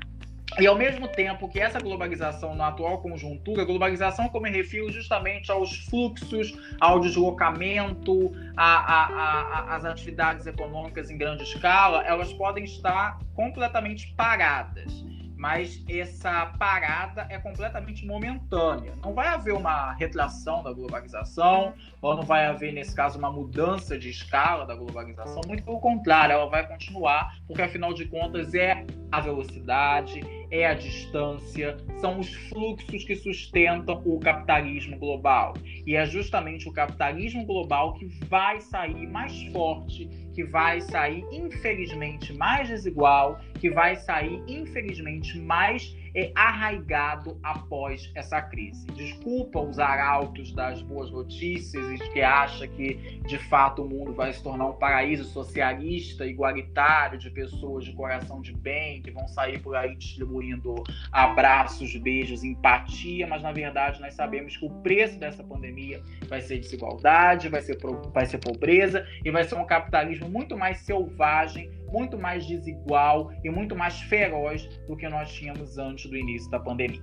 E 0.58 0.66
ao 0.66 0.74
mesmo 0.76 1.06
tempo 1.08 1.48
que 1.48 1.60
essa 1.60 1.78
globalização 1.78 2.54
na 2.54 2.68
atual 2.68 3.02
conjuntura, 3.02 3.64
globalização 3.64 4.28
como 4.28 4.44
me 4.44 4.50
refiro 4.50 4.90
justamente 4.90 5.50
aos 5.50 5.84
fluxos, 5.86 6.56
ao 6.80 7.00
deslocamento, 7.00 8.32
às 8.56 9.84
atividades 9.84 10.46
econômicas 10.46 11.10
em 11.10 11.18
grande 11.18 11.42
escala, 11.42 12.02
elas 12.04 12.32
podem 12.32 12.64
estar 12.64 13.18
completamente 13.34 14.12
paradas 14.16 15.04
mas 15.38 15.82
essa 15.88 16.46
parada 16.58 17.26
é 17.30 17.38
completamente 17.38 18.04
momentânea. 18.04 18.92
Não 19.02 19.14
vai 19.14 19.28
haver 19.28 19.54
uma 19.54 19.92
retração 19.92 20.64
da 20.64 20.72
globalização, 20.72 21.72
ou 22.02 22.16
não 22.16 22.24
vai 22.24 22.46
haver, 22.46 22.72
nesse 22.72 22.94
caso, 22.94 23.18
uma 23.18 23.30
mudança 23.30 23.96
de 23.96 24.10
escala 24.10 24.66
da 24.66 24.74
globalização. 24.74 25.40
Muito 25.46 25.62
pelo 25.62 25.78
contrário, 25.78 26.32
ela 26.32 26.50
vai 26.50 26.66
continuar, 26.66 27.38
porque 27.46 27.62
afinal 27.62 27.94
de 27.94 28.04
contas 28.06 28.52
é 28.52 28.84
a 29.12 29.20
velocidade, 29.20 30.20
é 30.50 30.66
a 30.66 30.74
distância, 30.74 31.76
são 32.00 32.18
os 32.18 32.34
fluxos 32.48 33.04
que 33.04 33.14
sustentam 33.14 34.02
o 34.04 34.18
capitalismo 34.18 34.98
global. 34.98 35.54
E 35.86 35.94
é 35.94 36.04
justamente 36.04 36.68
o 36.68 36.72
capitalismo 36.72 37.46
global 37.46 37.94
que 37.94 38.06
vai 38.26 38.60
sair 38.60 39.06
mais 39.06 39.40
forte 39.52 40.27
que 40.38 40.44
vai 40.44 40.80
sair, 40.80 41.24
infelizmente, 41.32 42.32
mais 42.32 42.68
desigual, 42.68 43.40
que 43.58 43.68
vai 43.68 43.96
sair, 43.96 44.40
infelizmente, 44.46 45.36
mais 45.36 45.96
arraigado 46.34 47.38
após 47.42 48.10
essa 48.14 48.40
crise. 48.40 48.86
Desculpa 48.88 49.60
os 49.60 49.78
arautos 49.78 50.52
das 50.52 50.82
boas 50.82 51.10
notícias 51.10 51.84
e 51.90 51.98
que 52.10 52.20
acha 52.20 52.66
que 52.66 53.20
de 53.26 53.38
fato 53.38 53.82
o 53.82 53.88
mundo 53.88 54.12
vai 54.12 54.32
se 54.32 54.42
tornar 54.42 54.66
um 54.66 54.72
paraíso 54.72 55.24
socialista, 55.24 56.26
igualitário, 56.26 57.18
de 57.18 57.30
pessoas 57.30 57.84
de 57.84 57.92
coração 57.92 58.40
de 58.40 58.52
bem, 58.52 59.02
que 59.02 59.10
vão 59.10 59.26
sair 59.28 59.60
por 59.60 59.76
aí 59.76 59.94
distribuindo 59.96 60.74
abraços, 61.12 61.94
beijos, 61.96 62.42
empatia, 62.44 63.26
mas 63.26 63.42
na 63.42 63.52
verdade 63.52 64.00
nós 64.00 64.14
sabemos 64.14 64.56
que 64.56 64.66
o 64.66 64.70
preço 64.82 65.18
dessa 65.18 65.42
pandemia 65.42 66.02
vai 66.28 66.40
ser 66.40 66.58
desigualdade, 66.58 67.48
vai 67.48 67.62
ser, 67.62 67.78
vai 68.12 68.26
ser 68.26 68.38
pobreza 68.38 69.06
e 69.24 69.30
vai 69.30 69.44
ser 69.44 69.56
um 69.56 69.66
capitalismo 69.66 70.28
muito 70.28 70.56
mais 70.56 70.78
selvagem 70.78 71.70
muito 71.90 72.18
mais 72.18 72.46
desigual 72.46 73.30
e 73.42 73.50
muito 73.50 73.74
mais 73.76 74.00
feroz 74.02 74.66
do 74.86 74.96
que 74.96 75.08
nós 75.08 75.32
tínhamos 75.32 75.78
antes 75.78 76.10
do 76.10 76.16
início 76.16 76.50
da 76.50 76.58
pandemia. 76.58 77.00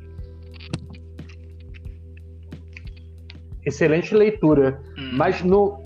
Excelente 3.66 4.14
leitura. 4.14 4.80
Hum. 4.98 5.12
Mas 5.14 5.42
no 5.42 5.84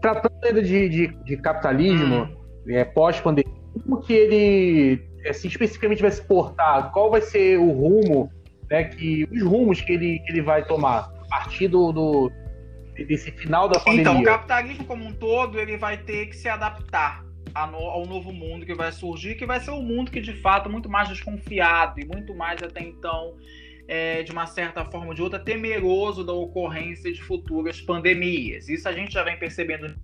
tratando 0.00 0.44
ainda 0.44 0.62
de, 0.62 0.88
de, 0.88 1.06
de 1.24 1.36
capitalismo 1.38 2.24
hum. 2.24 2.36
é, 2.68 2.84
pós-pandemia, 2.84 3.52
como 3.82 4.00
que 4.00 4.12
ele 4.12 5.02
assim, 5.28 5.48
especificamente 5.48 6.02
vai 6.02 6.10
se 6.10 6.22
portar? 6.22 6.92
Qual 6.92 7.10
vai 7.10 7.20
ser 7.20 7.58
o 7.58 7.70
rumo, 7.70 8.30
né, 8.70 8.84
que 8.84 9.24
os 9.24 9.42
rumos 9.42 9.80
que 9.80 9.92
ele, 9.92 10.20
que 10.20 10.32
ele 10.32 10.42
vai 10.42 10.64
tomar 10.64 11.10
a 11.24 11.28
partir 11.28 11.66
do, 11.66 11.92
do 11.92 12.32
desse 12.94 13.32
final 13.32 13.68
da 13.68 13.80
pandemia? 13.80 14.02
Então, 14.02 14.20
o 14.20 14.24
capitalismo 14.24 14.84
como 14.84 15.04
um 15.04 15.12
todo 15.12 15.58
ele 15.58 15.76
vai 15.76 15.98
ter 15.98 16.26
que 16.26 16.36
se 16.36 16.48
adaptar 16.48 17.25
ao 17.56 18.06
novo 18.06 18.32
mundo 18.32 18.66
que 18.66 18.74
vai 18.74 18.92
surgir, 18.92 19.34
que 19.34 19.46
vai 19.46 19.60
ser 19.60 19.70
um 19.70 19.82
mundo 19.82 20.10
que 20.10 20.20
de 20.20 20.34
fato 20.34 20.68
muito 20.68 20.88
mais 20.88 21.08
desconfiado 21.08 22.00
e 22.00 22.04
muito 22.04 22.34
mais 22.34 22.62
até 22.62 22.82
então 22.82 23.36
é, 23.88 24.22
de 24.22 24.32
uma 24.32 24.46
certa 24.46 24.84
forma 24.84 25.08
ou 25.08 25.14
de 25.14 25.22
outra 25.22 25.38
temeroso 25.38 26.24
da 26.24 26.32
ocorrência 26.32 27.12
de 27.12 27.22
futuras 27.22 27.80
pandemias. 27.80 28.68
Isso 28.68 28.88
a 28.88 28.92
gente 28.92 29.12
já 29.12 29.22
vem 29.22 29.38
percebendo 29.38 29.94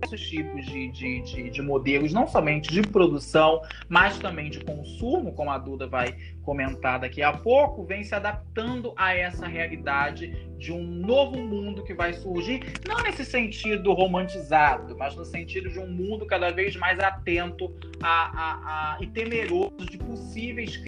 diversos 0.00 0.28
tipos 0.28 0.66
de, 0.66 0.88
de, 0.88 1.20
de, 1.20 1.50
de, 1.50 1.62
modelos, 1.62 2.12
não 2.12 2.26
somente 2.26 2.72
de 2.72 2.82
produção, 2.82 3.62
mas 3.88 4.18
também 4.18 4.50
de 4.50 4.60
consumo, 4.60 5.32
como 5.32 5.50
a 5.50 5.58
Duda 5.58 5.86
vai 5.86 6.16
comentar 6.42 6.98
daqui 6.98 7.22
a 7.22 7.32
pouco, 7.32 7.84
vem 7.84 8.02
se 8.02 8.14
adaptando 8.14 8.92
a 8.96 9.14
essa 9.14 9.46
realidade 9.46 10.48
de 10.58 10.72
um 10.72 10.82
novo 10.82 11.36
mundo 11.38 11.82
que 11.84 11.94
vai 11.94 12.12
surgir, 12.14 12.62
não 12.86 13.02
nesse 13.02 13.24
sentido 13.24 13.92
romantizado, 13.92 14.96
mas 14.96 15.14
no 15.14 15.24
sentido 15.24 15.68
de 15.68 15.78
um 15.78 15.88
mundo 15.88 16.26
cada 16.26 16.50
vez 16.50 16.74
mais 16.76 16.98
atento 16.98 17.74
a, 18.02 18.08
a, 18.08 18.96
a 18.96 19.02
e 19.02 19.06
temeroso 19.06 19.86
de 19.86 19.98
possíveis 19.98 20.80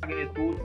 magnitude 0.00 0.60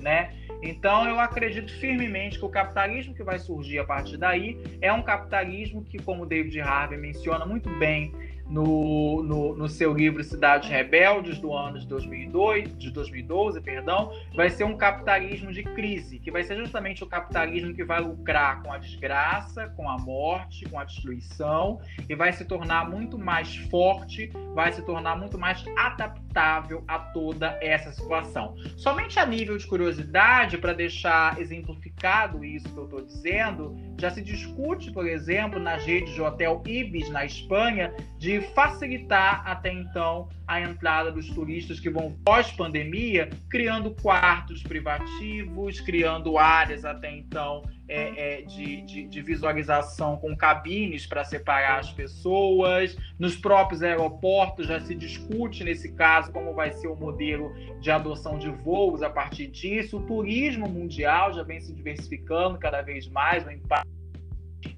né? 0.00 0.32
Então, 0.62 1.08
eu 1.08 1.20
acredito 1.20 1.72
firmemente 1.78 2.38
que 2.38 2.44
o 2.44 2.48
capitalismo 2.48 3.14
que 3.14 3.22
vai 3.22 3.38
surgir 3.38 3.78
a 3.78 3.84
partir 3.84 4.16
daí 4.16 4.58
é 4.80 4.92
um 4.92 5.02
capitalismo 5.02 5.84
que, 5.84 5.98
como 6.02 6.26
David 6.26 6.60
Harvey 6.60 6.98
menciona 6.98 7.46
muito 7.46 7.70
bem 7.78 8.12
no, 8.48 9.22
no, 9.22 9.54
no, 9.54 9.68
seu 9.68 9.92
livro 9.92 10.24
Cidades 10.24 10.68
Rebeldes, 10.68 11.38
do 11.38 11.52
ano 11.52 11.78
de, 11.78 11.86
2002, 11.86 12.76
de 12.78 12.90
2012, 12.90 13.60
perdão, 13.60 14.10
vai 14.34 14.48
ser 14.48 14.64
um 14.64 14.76
capitalismo 14.76 15.52
de 15.52 15.62
crise, 15.62 16.18
que 16.18 16.30
vai 16.30 16.42
ser 16.42 16.56
justamente 16.56 17.04
o 17.04 17.06
capitalismo 17.06 17.74
que 17.74 17.84
vai 17.84 18.00
lucrar 18.00 18.62
com 18.62 18.72
a 18.72 18.78
desgraça, 18.78 19.68
com 19.76 19.88
a 19.88 19.98
morte, 19.98 20.64
com 20.68 20.78
a 20.78 20.84
destruição, 20.84 21.80
e 22.08 22.14
vai 22.14 22.32
se 22.32 22.44
tornar 22.44 22.88
muito 22.88 23.18
mais 23.18 23.56
forte, 23.70 24.30
vai 24.54 24.72
se 24.72 24.82
tornar 24.82 25.16
muito 25.16 25.38
mais 25.38 25.62
adaptável 25.76 26.82
a 26.88 26.98
toda 26.98 27.58
essa 27.60 27.92
situação. 27.92 28.56
Somente 28.76 29.18
a 29.18 29.26
nível 29.26 29.58
de 29.58 29.66
curiosidade, 29.66 30.56
para 30.56 30.72
deixar 30.72 31.38
exemplificado 31.38 32.44
isso 32.44 32.68
que 32.72 32.78
eu 32.78 32.84
estou 32.84 33.02
dizendo, 33.02 33.76
já 33.98 34.10
se 34.10 34.22
discute, 34.22 34.90
por 34.90 35.06
exemplo, 35.06 35.58
nas 35.58 35.84
redes 35.84 36.14
de 36.14 36.22
hotel 36.22 36.62
Ibis, 36.66 37.10
na 37.10 37.24
Espanha, 37.24 37.92
de 38.16 38.37
facilitar 38.40 39.42
até 39.46 39.72
então 39.72 40.28
a 40.46 40.60
entrada 40.60 41.12
dos 41.12 41.28
turistas 41.28 41.78
que 41.78 41.90
vão 41.90 42.16
pós-pandemia, 42.24 43.28
criando 43.50 43.94
quartos 43.94 44.62
privativos, 44.62 45.80
criando 45.80 46.38
áreas 46.38 46.84
até 46.84 47.14
então 47.14 47.62
é, 47.88 48.40
é, 48.40 48.42
de, 48.42 48.82
de, 48.82 49.06
de, 49.06 49.22
visualização 49.22 50.16
com 50.16 50.36
cabines 50.36 51.06
para 51.06 51.24
separar 51.24 51.80
as 51.80 51.90
pessoas. 51.92 52.96
Nos 53.18 53.36
próprios 53.36 53.82
aeroportos 53.82 54.66
já 54.66 54.80
se 54.80 54.94
discute, 54.94 55.64
nesse 55.64 55.92
caso, 55.92 56.32
como 56.32 56.54
vai 56.54 56.72
ser 56.72 56.88
o 56.88 56.96
modelo 56.96 57.52
de 57.80 57.90
adoção 57.90 58.38
de 58.38 58.50
voos 58.50 59.02
a 59.02 59.10
partir 59.10 59.48
disso. 59.48 59.98
O 59.98 60.06
turismo 60.06 60.68
mundial 60.68 61.32
já 61.32 61.42
vem 61.42 61.60
se 61.60 61.74
diversificando 61.74 62.58
cada 62.58 62.82
vez 62.82 63.08
mais, 63.08 63.46
o 63.46 63.50
impacto 63.50 63.88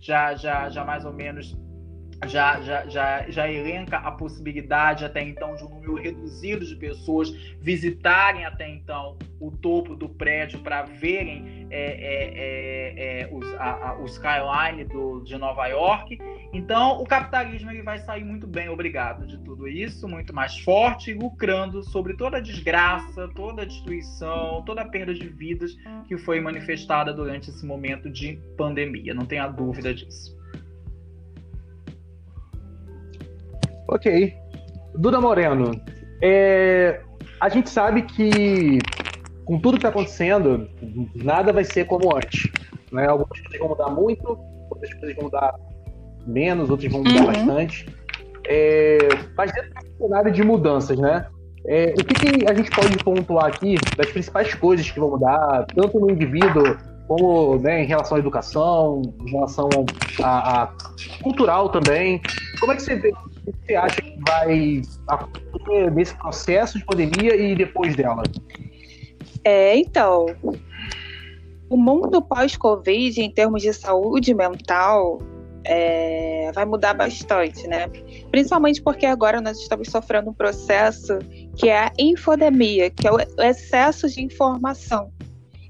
já, 0.00 0.34
já, 0.34 0.68
já 0.68 0.84
mais 0.84 1.04
ou 1.04 1.12
menos 1.12 1.56
já, 2.26 2.60
já, 2.60 2.86
já, 2.86 3.30
já 3.30 3.50
elenca 3.50 3.96
a 3.96 4.10
possibilidade 4.10 5.04
até 5.04 5.22
então 5.22 5.56
de 5.56 5.64
um 5.64 5.68
número 5.68 5.94
reduzido 5.94 6.66
de 6.66 6.76
pessoas 6.76 7.30
visitarem 7.60 8.44
até 8.44 8.68
então 8.68 9.16
o 9.40 9.50
topo 9.50 9.96
do 9.96 10.08
prédio 10.08 10.60
para 10.60 10.82
verem 10.82 11.66
é, 11.70 11.80
é, 11.80 12.34
é, 12.34 13.22
é, 13.22 13.28
os, 13.32 13.54
a, 13.54 13.88
a, 13.88 13.98
o 13.98 14.04
skyline 14.04 14.84
do, 14.84 15.20
de 15.20 15.38
Nova 15.38 15.66
York. 15.68 16.18
Então, 16.52 17.00
o 17.00 17.06
capitalismo 17.06 17.70
ele 17.70 17.82
vai 17.82 17.98
sair 17.98 18.24
muito 18.24 18.46
bem, 18.46 18.68
obrigado, 18.68 19.26
de 19.26 19.38
tudo 19.38 19.66
isso, 19.66 20.06
muito 20.06 20.34
mais 20.34 20.58
forte, 20.58 21.14
lucrando 21.14 21.82
sobre 21.82 22.14
toda 22.14 22.36
a 22.36 22.40
desgraça, 22.40 23.28
toda 23.28 23.62
a 23.62 23.64
destruição, 23.64 24.62
toda 24.66 24.82
a 24.82 24.88
perda 24.88 25.14
de 25.14 25.26
vidas 25.26 25.74
que 26.06 26.18
foi 26.18 26.40
manifestada 26.40 27.14
durante 27.14 27.48
esse 27.48 27.64
momento 27.64 28.10
de 28.10 28.38
pandemia. 28.58 29.14
Não 29.14 29.24
tenha 29.24 29.46
dúvida 29.46 29.94
disso. 29.94 30.39
Ok. 33.90 34.34
Duda 34.94 35.20
Moreno, 35.20 35.72
é, 36.22 37.00
a 37.40 37.48
gente 37.48 37.68
sabe 37.68 38.02
que 38.02 38.78
com 39.44 39.58
tudo 39.58 39.72
que 39.72 39.78
está 39.78 39.88
acontecendo, 39.88 40.68
nada 41.14 41.52
vai 41.52 41.64
ser 41.64 41.86
como 41.86 42.14
antes. 42.16 42.48
Né? 42.92 43.06
Algumas 43.08 43.40
coisas 43.40 43.58
vão 43.58 43.68
mudar 43.68 43.88
muito, 43.88 44.38
outras 44.70 44.94
coisas 44.94 45.16
vão 45.16 45.24
mudar 45.24 45.54
menos, 46.24 46.70
outras 46.70 46.90
vão 46.90 47.02
mudar 47.02 47.20
uhum. 47.20 47.26
bastante. 47.26 47.86
É, 48.46 48.98
mas 49.36 49.52
dentro 49.52 49.70
desse 49.74 49.96
cenário 49.98 50.32
de 50.32 50.42
mudanças, 50.44 50.96
né? 50.96 51.26
É, 51.66 51.92
o 51.98 52.04
que, 52.04 52.14
que, 52.14 52.48
a 52.48 52.54
gente 52.54 52.70
pode 52.70 52.96
pontuar 52.98 53.46
aqui 53.46 53.74
das 53.96 54.10
principais 54.10 54.54
coisas 54.54 54.88
que 54.88 54.98
vão 54.98 55.10
mudar, 55.10 55.66
tanto 55.74 55.98
no 55.98 56.10
indivíduo 56.10 56.76
como 57.06 57.58
né, 57.58 57.82
em 57.82 57.86
relação 57.86 58.16
à 58.16 58.20
educação, 58.20 59.02
em 59.26 59.30
relação 59.32 59.68
a, 60.22 60.62
a 60.62 60.72
cultural 61.22 61.68
também. 61.68 62.20
Como 62.60 62.72
é 62.72 62.76
que 62.76 62.82
você 62.82 62.94
vê 62.94 63.12
que 63.52 63.66
você 63.66 63.74
acha 63.74 64.00
que 64.00 64.18
vai 64.26 64.82
acontecer 65.08 65.90
nesse 65.90 66.14
processo 66.16 66.78
de 66.78 66.84
pandemia 66.84 67.36
e 67.36 67.54
depois 67.54 67.96
dela? 67.96 68.22
É, 69.44 69.76
então, 69.76 70.26
o 71.68 71.76
mundo 71.76 72.20
pós-Covid, 72.20 73.20
em 73.22 73.30
termos 73.30 73.62
de 73.62 73.72
saúde 73.72 74.34
mental, 74.34 75.20
é, 75.64 76.50
vai 76.54 76.64
mudar 76.64 76.94
bastante, 76.94 77.66
né? 77.66 77.88
Principalmente 78.30 78.82
porque 78.82 79.06
agora 79.06 79.40
nós 79.40 79.58
estamos 79.58 79.88
sofrendo 79.88 80.30
um 80.30 80.34
processo 80.34 81.18
que 81.56 81.68
é 81.68 81.78
a 81.78 81.92
infodemia, 81.98 82.90
que 82.90 83.06
é 83.06 83.12
o 83.12 83.18
excesso 83.42 84.08
de 84.08 84.22
informação. 84.22 85.10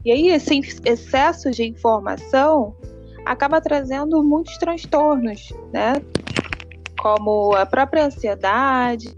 E 0.05 0.11
aí, 0.11 0.29
esse 0.29 0.61
excesso 0.85 1.51
de 1.51 1.65
informação 1.65 2.75
acaba 3.27 3.61
trazendo 3.61 4.23
muitos 4.25 4.57
transtornos, 4.57 5.53
né? 5.73 5.93
Como 7.03 7.55
a 7.55 7.65
própria 7.65 8.07
ansiedade, 8.07 9.15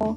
o, 0.00 0.16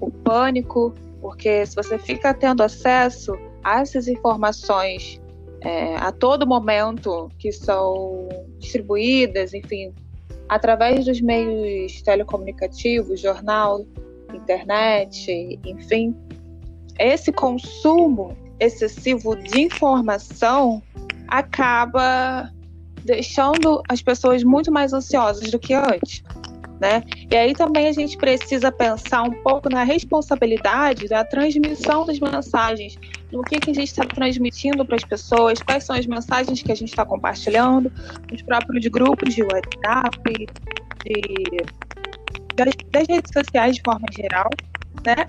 o 0.00 0.10
pânico, 0.22 0.94
porque 1.20 1.64
se 1.64 1.74
você 1.74 1.98
fica 1.98 2.34
tendo 2.34 2.62
acesso 2.62 3.32
a 3.64 3.80
essas 3.80 4.06
informações 4.06 5.20
é, 5.62 5.96
a 5.96 6.12
todo 6.12 6.46
momento 6.46 7.30
que 7.38 7.50
são 7.50 8.28
distribuídas, 8.58 9.54
enfim, 9.54 9.94
através 10.48 11.06
dos 11.06 11.20
meios 11.20 12.02
telecomunicativos, 12.02 13.20
jornal, 13.20 13.86
internet, 14.34 15.58
enfim, 15.64 16.14
esse 16.98 17.32
consumo 17.32 18.36
excessivo 18.58 19.34
de 19.34 19.62
informação 19.62 20.82
acaba 21.28 22.52
deixando 23.04 23.82
as 23.88 24.02
pessoas 24.02 24.42
muito 24.42 24.70
mais 24.70 24.92
ansiosas 24.92 25.50
do 25.50 25.58
que 25.58 25.74
antes. 25.74 26.22
Né? 26.80 27.02
E 27.30 27.36
aí 27.36 27.52
também 27.52 27.88
a 27.88 27.92
gente 27.92 28.16
precisa 28.16 28.72
pensar 28.72 29.22
um 29.22 29.42
pouco 29.42 29.68
na 29.68 29.84
responsabilidade 29.84 31.08
da 31.08 31.22
transmissão 31.22 32.06
das 32.06 32.18
mensagens, 32.18 32.98
no 33.30 33.42
que, 33.42 33.60
que 33.60 33.70
a 33.70 33.74
gente 33.74 33.88
está 33.88 34.04
transmitindo 34.06 34.82
para 34.82 34.96
as 34.96 35.04
pessoas, 35.04 35.60
quais 35.60 35.84
são 35.84 35.94
as 35.94 36.06
mensagens 36.06 36.62
que 36.62 36.72
a 36.72 36.74
gente 36.74 36.88
está 36.88 37.04
compartilhando, 37.04 37.92
nos 38.32 38.40
próprios 38.40 38.86
grupos 38.86 39.34
de 39.34 39.42
WhatsApp, 39.42 40.46
de, 41.04 41.46
das, 42.56 42.72
das, 42.90 43.06
redes 43.06 43.30
sociais 43.30 43.76
de 43.76 43.82
forma 43.82 44.06
geral, 44.16 44.48
né? 45.04 45.26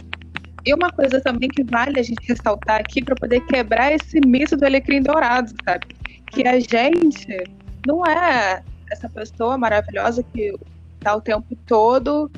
E 0.66 0.74
uma 0.74 0.90
coisa 0.92 1.20
também 1.20 1.50
que 1.50 1.64
vale 1.64 2.00
a 2.00 2.04
gente 2.04 2.26
ressaltar 2.28 2.80
aqui 2.80 3.04
para 3.04 3.16
poder 3.16 3.42
quebrar 3.48 3.92
esse 3.92 4.22
mito 4.26 4.56
do 4.56 4.66
alecrim 4.66 5.02
dourado, 5.02 5.52
sabe? 5.66 5.88
Que 6.28 6.48
a 6.48 6.60
gente 6.60 7.61
não 7.86 8.06
é 8.06 8.64
essa 8.92 9.10
pessoa 9.10 9.58
maravilhosa 9.58 10.24
que 10.24 10.54
está 10.98 11.16
o 11.16 11.22
tempo 11.22 11.56
todo 11.66 12.30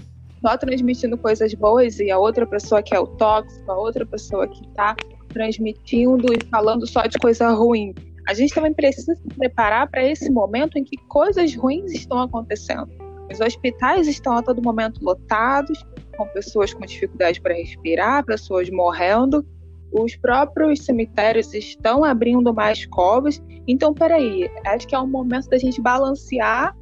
só 0.42 0.58
transmitindo 0.58 1.18
coisas 1.18 1.54
boas 1.54 2.00
e 2.00 2.12
a 2.12 2.18
outra 2.18 2.46
pessoa 2.46 2.84
que 2.84 2.94
é 2.94 3.00
o 3.00 3.08
tóxico, 3.08 3.72
a 3.72 3.78
outra 3.78 4.06
pessoa 4.06 4.48
que 4.48 4.62
está 4.68 4.96
transmitindo 5.30 6.34
e 6.34 6.46
falando 6.50 6.86
só 6.86 7.04
de 7.04 7.18
coisa 7.18 7.50
ruim. 7.50 7.94
A 8.28 8.34
gente 8.34 8.54
também 8.54 8.74
precisa 8.74 9.16
se 9.16 9.28
preparar 9.38 9.90
para 9.90 10.04
esse 10.04 10.30
momento 10.30 10.78
em 10.78 10.84
que 10.84 10.98
coisas 11.08 11.56
ruins 11.56 11.92
estão 11.94 12.20
acontecendo. 12.20 12.90
Os 13.32 13.40
hospitais 13.40 14.08
estão 14.08 14.38
a 14.38 14.44
todo 14.44 14.62
momento 14.62 15.04
lotados, 15.04 15.86
com 16.18 16.28
pessoas 16.28 16.74
com 16.74 16.86
dificuldade 16.86 17.42
para 17.42 17.54
respirar, 17.54 18.24
pessoas 18.26 18.70
morrendo, 18.70 19.46
os 19.94 20.16
próprios 20.16 20.80
cemitérios 20.86 21.54
estão 21.54 22.04
abrindo 22.04 22.54
mais 22.54 22.86
covas. 22.86 23.42
Então, 23.68 23.94
peraí, 23.94 24.50
acho 24.66 24.88
que 24.88 24.96
é 24.96 25.00
um 25.00 25.08
momento 25.08 25.50
da 25.50 25.58
gente 25.58 25.80
balancear, 25.80 26.76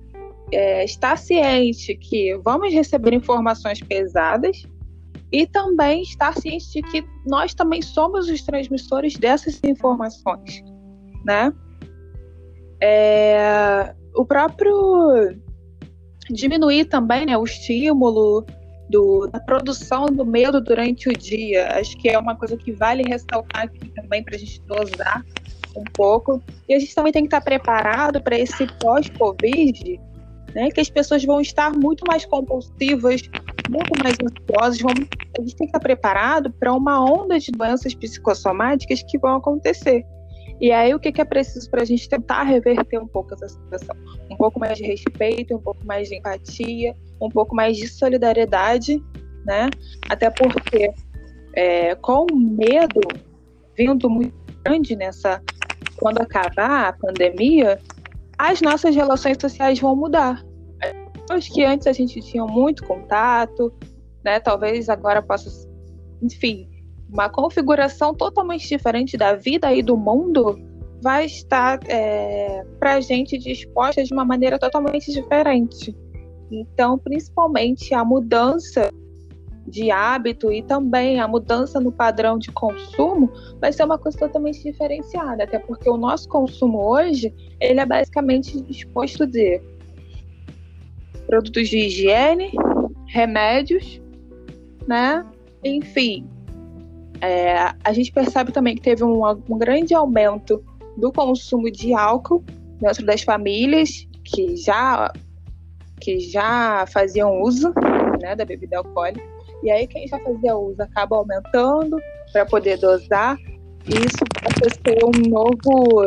é, 0.51 0.83
estar 0.85 1.17
ciente 1.17 1.95
que 1.95 2.37
vamos 2.37 2.73
receber 2.73 3.13
informações 3.13 3.81
pesadas 3.81 4.65
e 5.31 5.45
também 5.45 6.01
estar 6.01 6.33
ciente 6.37 6.71
de 6.71 6.81
que 6.81 7.05
nós 7.25 7.53
também 7.53 7.81
somos 7.81 8.29
os 8.29 8.41
transmissores 8.43 9.17
dessas 9.17 9.59
informações. 9.63 10.63
né? 11.25 11.53
É, 12.81 13.93
o 14.15 14.25
próprio 14.25 15.37
diminuir 16.29 16.85
também 16.85 17.25
né, 17.25 17.37
o 17.37 17.43
estímulo 17.43 18.45
do, 18.91 19.27
da 19.27 19.39
produção 19.39 20.05
do 20.05 20.25
medo 20.25 20.61
durante 20.61 21.09
o 21.09 21.13
dia. 21.13 21.69
Acho 21.79 21.97
que 21.97 22.09
é 22.09 22.19
uma 22.19 22.35
coisa 22.35 22.57
que 22.57 22.71
vale 22.71 23.03
ressaltar 23.03 23.63
aqui 23.63 23.89
também 23.89 24.23
para 24.23 24.35
a 24.35 24.37
gente 24.37 24.61
dosar 24.63 25.25
um 25.75 25.83
pouco. 25.93 26.41
E 26.67 26.73
a 26.73 26.79
gente 26.79 26.93
também 26.93 27.11
tem 27.11 27.23
que 27.23 27.27
estar 27.27 27.41
preparado 27.41 28.21
para 28.21 28.37
esse 28.37 28.67
pós-Covid, 28.79 29.99
né, 30.53 30.69
que 30.69 30.81
as 30.81 30.89
pessoas 30.89 31.23
vão 31.23 31.39
estar 31.39 31.71
muito 31.71 32.03
mais 32.05 32.25
compulsivas, 32.25 33.21
muito 33.69 34.03
mais 34.03 34.15
ansiosas. 34.21 34.81
Vão, 34.81 34.91
a 34.91 35.41
gente 35.41 35.55
tem 35.55 35.67
que 35.67 35.77
estar 35.77 35.79
preparado 35.79 36.51
para 36.51 36.73
uma 36.73 37.03
onda 37.03 37.39
de 37.39 37.51
doenças 37.51 37.95
psicossomáticas 37.95 39.01
que 39.01 39.17
vão 39.17 39.37
acontecer. 39.37 40.05
E 40.61 40.71
aí, 40.71 40.93
o 40.93 40.99
que, 40.99 41.19
é 41.19 41.25
preciso 41.25 41.67
para 41.71 41.81
a 41.81 41.85
gente 41.85 42.07
tentar 42.07 42.43
reverter 42.43 42.99
um 42.99 43.07
pouco 43.07 43.33
essa 43.33 43.49
situação? 43.49 43.95
Um 44.29 44.37
pouco 44.37 44.59
mais 44.59 44.77
de 44.77 44.83
respeito, 44.83 45.55
um 45.55 45.59
pouco 45.59 45.83
mais 45.83 46.07
de 46.07 46.15
empatia, 46.17 46.95
um 47.19 47.29
pouco 47.29 47.55
mais 47.55 47.77
de 47.77 47.87
solidariedade, 47.87 49.03
né? 49.43 49.71
Até 50.07 50.29
porque, 50.29 50.93
é, 51.55 51.95
com 51.95 52.27
medo 52.35 53.01
vindo 53.75 54.07
muito 54.07 54.35
grande 54.63 54.95
nessa. 54.95 55.41
Quando 55.97 56.19
acabar 56.19 56.89
a 56.89 56.93
pandemia, 56.93 57.79
as 58.37 58.61
nossas 58.61 58.95
relações 58.95 59.37
sociais 59.41 59.79
vão 59.79 59.95
mudar. 59.95 60.43
As 61.29 61.47
que 61.47 61.63
antes 61.63 61.87
a 61.87 61.93
gente 61.93 62.19
tinha 62.21 62.45
muito 62.45 62.85
contato, 62.85 63.73
né? 64.23 64.39
Talvez 64.39 64.89
agora 64.89 65.21
possa, 65.21 65.67
enfim, 66.21 66.69
uma 67.11 67.29
configuração 67.29 68.13
totalmente 68.13 68.67
diferente 68.67 69.17
da 69.17 69.33
vida 69.35 69.73
e 69.73 69.83
do 69.83 69.97
mundo 69.97 70.57
vai 71.01 71.25
estar 71.25 71.79
é, 71.87 72.63
para 72.79 72.93
a 72.95 73.01
gente 73.01 73.37
disposta 73.37 74.03
de 74.03 74.13
uma 74.13 74.23
maneira 74.23 74.57
totalmente 74.57 75.11
diferente. 75.11 75.95
Então, 76.49 76.97
principalmente 76.97 77.93
a 77.93 78.05
mudança 78.05 78.91
de 79.67 79.91
hábito 79.91 80.51
e 80.51 80.61
também 80.61 81.19
a 81.19 81.27
mudança 81.27 81.79
no 81.79 81.91
padrão 81.91 82.37
de 82.37 82.51
consumo 82.51 83.31
vai 83.59 83.71
ser 83.71 83.83
uma 83.83 83.97
coisa 83.97 84.17
totalmente 84.17 84.63
diferenciada, 84.63 85.43
até 85.43 85.59
porque 85.59 85.89
o 85.89 85.97
nosso 85.97 86.27
consumo 86.27 86.79
hoje 86.79 87.33
ele 87.59 87.79
é 87.79 87.85
basicamente 87.85 88.59
disposto 88.61 89.25
de 89.25 89.61
produtos 91.25 91.69
de 91.69 91.77
higiene, 91.77 92.51
remédios, 93.07 94.01
né? 94.87 95.25
Enfim, 95.63 96.27
é, 97.21 97.73
a 97.83 97.93
gente 97.93 98.11
percebe 98.11 98.51
também 98.51 98.75
que 98.75 98.81
teve 98.81 99.03
um, 99.03 99.23
um 99.27 99.57
grande 99.57 99.93
aumento 99.93 100.63
do 100.97 101.11
consumo 101.11 101.71
de 101.71 101.93
álcool 101.93 102.43
dentro 102.79 103.05
das 103.05 103.21
famílias 103.21 104.07
que 104.23 104.55
já 104.55 105.11
que 105.99 106.19
já 106.19 106.85
faziam 106.87 107.41
uso 107.41 107.71
né, 108.19 108.35
da 108.35 108.43
bebida 108.43 108.79
alcoólica. 108.79 109.23
E 109.61 109.69
aí 109.69 109.85
quem 109.85 110.07
já 110.07 110.17
fazia 110.19 110.57
uso 110.57 110.81
acaba 110.81 111.15
aumentando 111.15 111.97
para 112.33 112.43
poder 112.43 112.79
dosar. 112.79 113.37
E 113.85 113.93
isso 113.93 114.23
passa 114.41 114.65
a 114.65 114.89
ser 114.89 115.03
um 115.05 115.29
novo, 115.29 116.05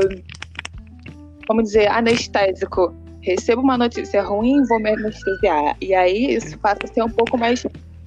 vamos 1.46 1.64
dizer, 1.64 1.87
anestésico. 1.87 2.92
Recebo 3.20 3.62
uma 3.62 3.79
notícia 3.79 4.20
ruim, 4.20 4.64
vou 4.64 4.81
me 4.81 4.90
anestesiar. 4.90 5.77
E 5.81 5.94
aí 5.94 6.35
isso 6.35 6.59
passa 6.59 6.81
a 6.83 6.88
ser 6.88 7.05
um 7.05 7.11
pouco 7.11 7.38
mais 7.38 7.64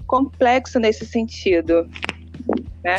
complexo 0.08 0.80
nesse 0.80 1.06
sentido 1.06 1.90
né? 2.88 2.96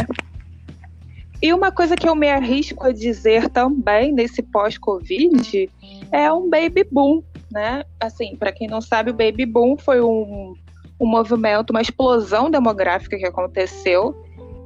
E 1.40 1.52
uma 1.52 1.72
coisa 1.72 1.96
que 1.96 2.06
eu 2.06 2.14
me 2.14 2.28
arrisco 2.28 2.84
a 2.84 2.92
dizer 2.92 3.48
também 3.48 4.12
nesse 4.12 4.42
pós-Covid 4.42 5.70
é 6.12 6.30
um 6.30 6.50
baby 6.50 6.84
boom, 6.90 7.22
né? 7.50 7.84
Assim, 7.98 8.36
para 8.36 8.52
quem 8.52 8.68
não 8.68 8.82
sabe, 8.82 9.10
o 9.10 9.14
baby 9.14 9.46
boom 9.46 9.78
foi 9.78 10.02
um, 10.02 10.54
um 11.00 11.06
movimento, 11.06 11.70
uma 11.70 11.80
explosão 11.80 12.50
demográfica 12.50 13.16
que 13.16 13.24
aconteceu 13.24 14.14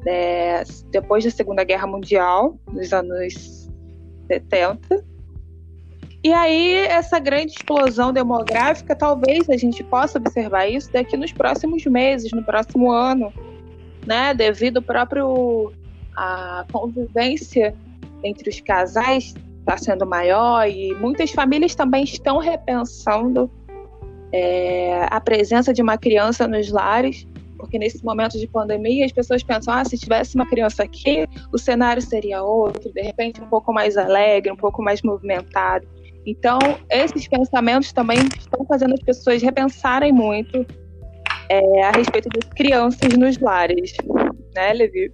é, 0.06 0.64
depois 0.90 1.22
da 1.22 1.30
Segunda 1.30 1.62
Guerra 1.62 1.86
Mundial, 1.86 2.58
nos 2.72 2.92
anos 2.92 3.70
70. 4.26 5.04
E 6.24 6.32
aí, 6.32 6.74
essa 6.86 7.18
grande 7.18 7.52
explosão 7.52 8.12
demográfica, 8.12 8.96
talvez 8.96 9.48
a 9.50 9.56
gente 9.56 9.84
possa 9.84 10.18
observar 10.18 10.66
isso 10.66 10.90
daqui 10.90 11.16
nos 11.16 11.32
próximos 11.32 11.84
meses, 11.84 12.32
no 12.32 12.42
próximo 12.42 12.90
ano 12.90 13.32
né, 14.06 14.34
devido 14.34 14.78
ao 14.78 14.82
próprio 14.82 15.72
a 16.16 16.66
convivência 16.70 17.74
entre 18.22 18.50
os 18.50 18.60
casais 18.60 19.34
está 19.60 19.76
sendo 19.76 20.06
maior 20.06 20.68
e 20.68 20.94
muitas 20.96 21.30
famílias 21.30 21.74
também 21.74 22.04
estão 22.04 22.38
repensando 22.38 23.50
é, 24.32 25.06
a 25.10 25.20
presença 25.20 25.72
de 25.72 25.82
uma 25.82 25.96
criança 25.96 26.48
nos 26.48 26.70
lares, 26.70 27.26
porque 27.56 27.78
nesse 27.78 28.04
momento 28.04 28.38
de 28.38 28.46
pandemia 28.46 29.06
as 29.06 29.12
pessoas 29.12 29.42
pensam, 29.42 29.72
ah, 29.72 29.84
se 29.84 29.96
tivesse 29.96 30.34
uma 30.34 30.46
criança 30.46 30.82
aqui, 30.82 31.26
o 31.52 31.58
cenário 31.58 32.02
seria 32.02 32.42
outro, 32.42 32.92
de 32.92 33.02
repente 33.02 33.40
um 33.40 33.46
pouco 33.46 33.72
mais 33.72 33.96
alegre, 33.96 34.50
um 34.50 34.56
pouco 34.56 34.82
mais 34.82 35.00
movimentado. 35.02 35.86
Então, 36.26 36.58
esses 36.90 37.26
pensamentos 37.26 37.92
também 37.92 38.18
estão 38.38 38.64
fazendo 38.66 38.94
as 38.94 39.00
pessoas 39.00 39.42
repensarem 39.42 40.12
muito 40.12 40.66
é, 41.48 41.82
a 41.82 41.90
respeito 41.90 42.28
das 42.28 42.48
crianças 42.50 43.12
nos 43.16 43.38
lares, 43.38 43.94
né, 44.54 44.72
Levi? 44.72 45.12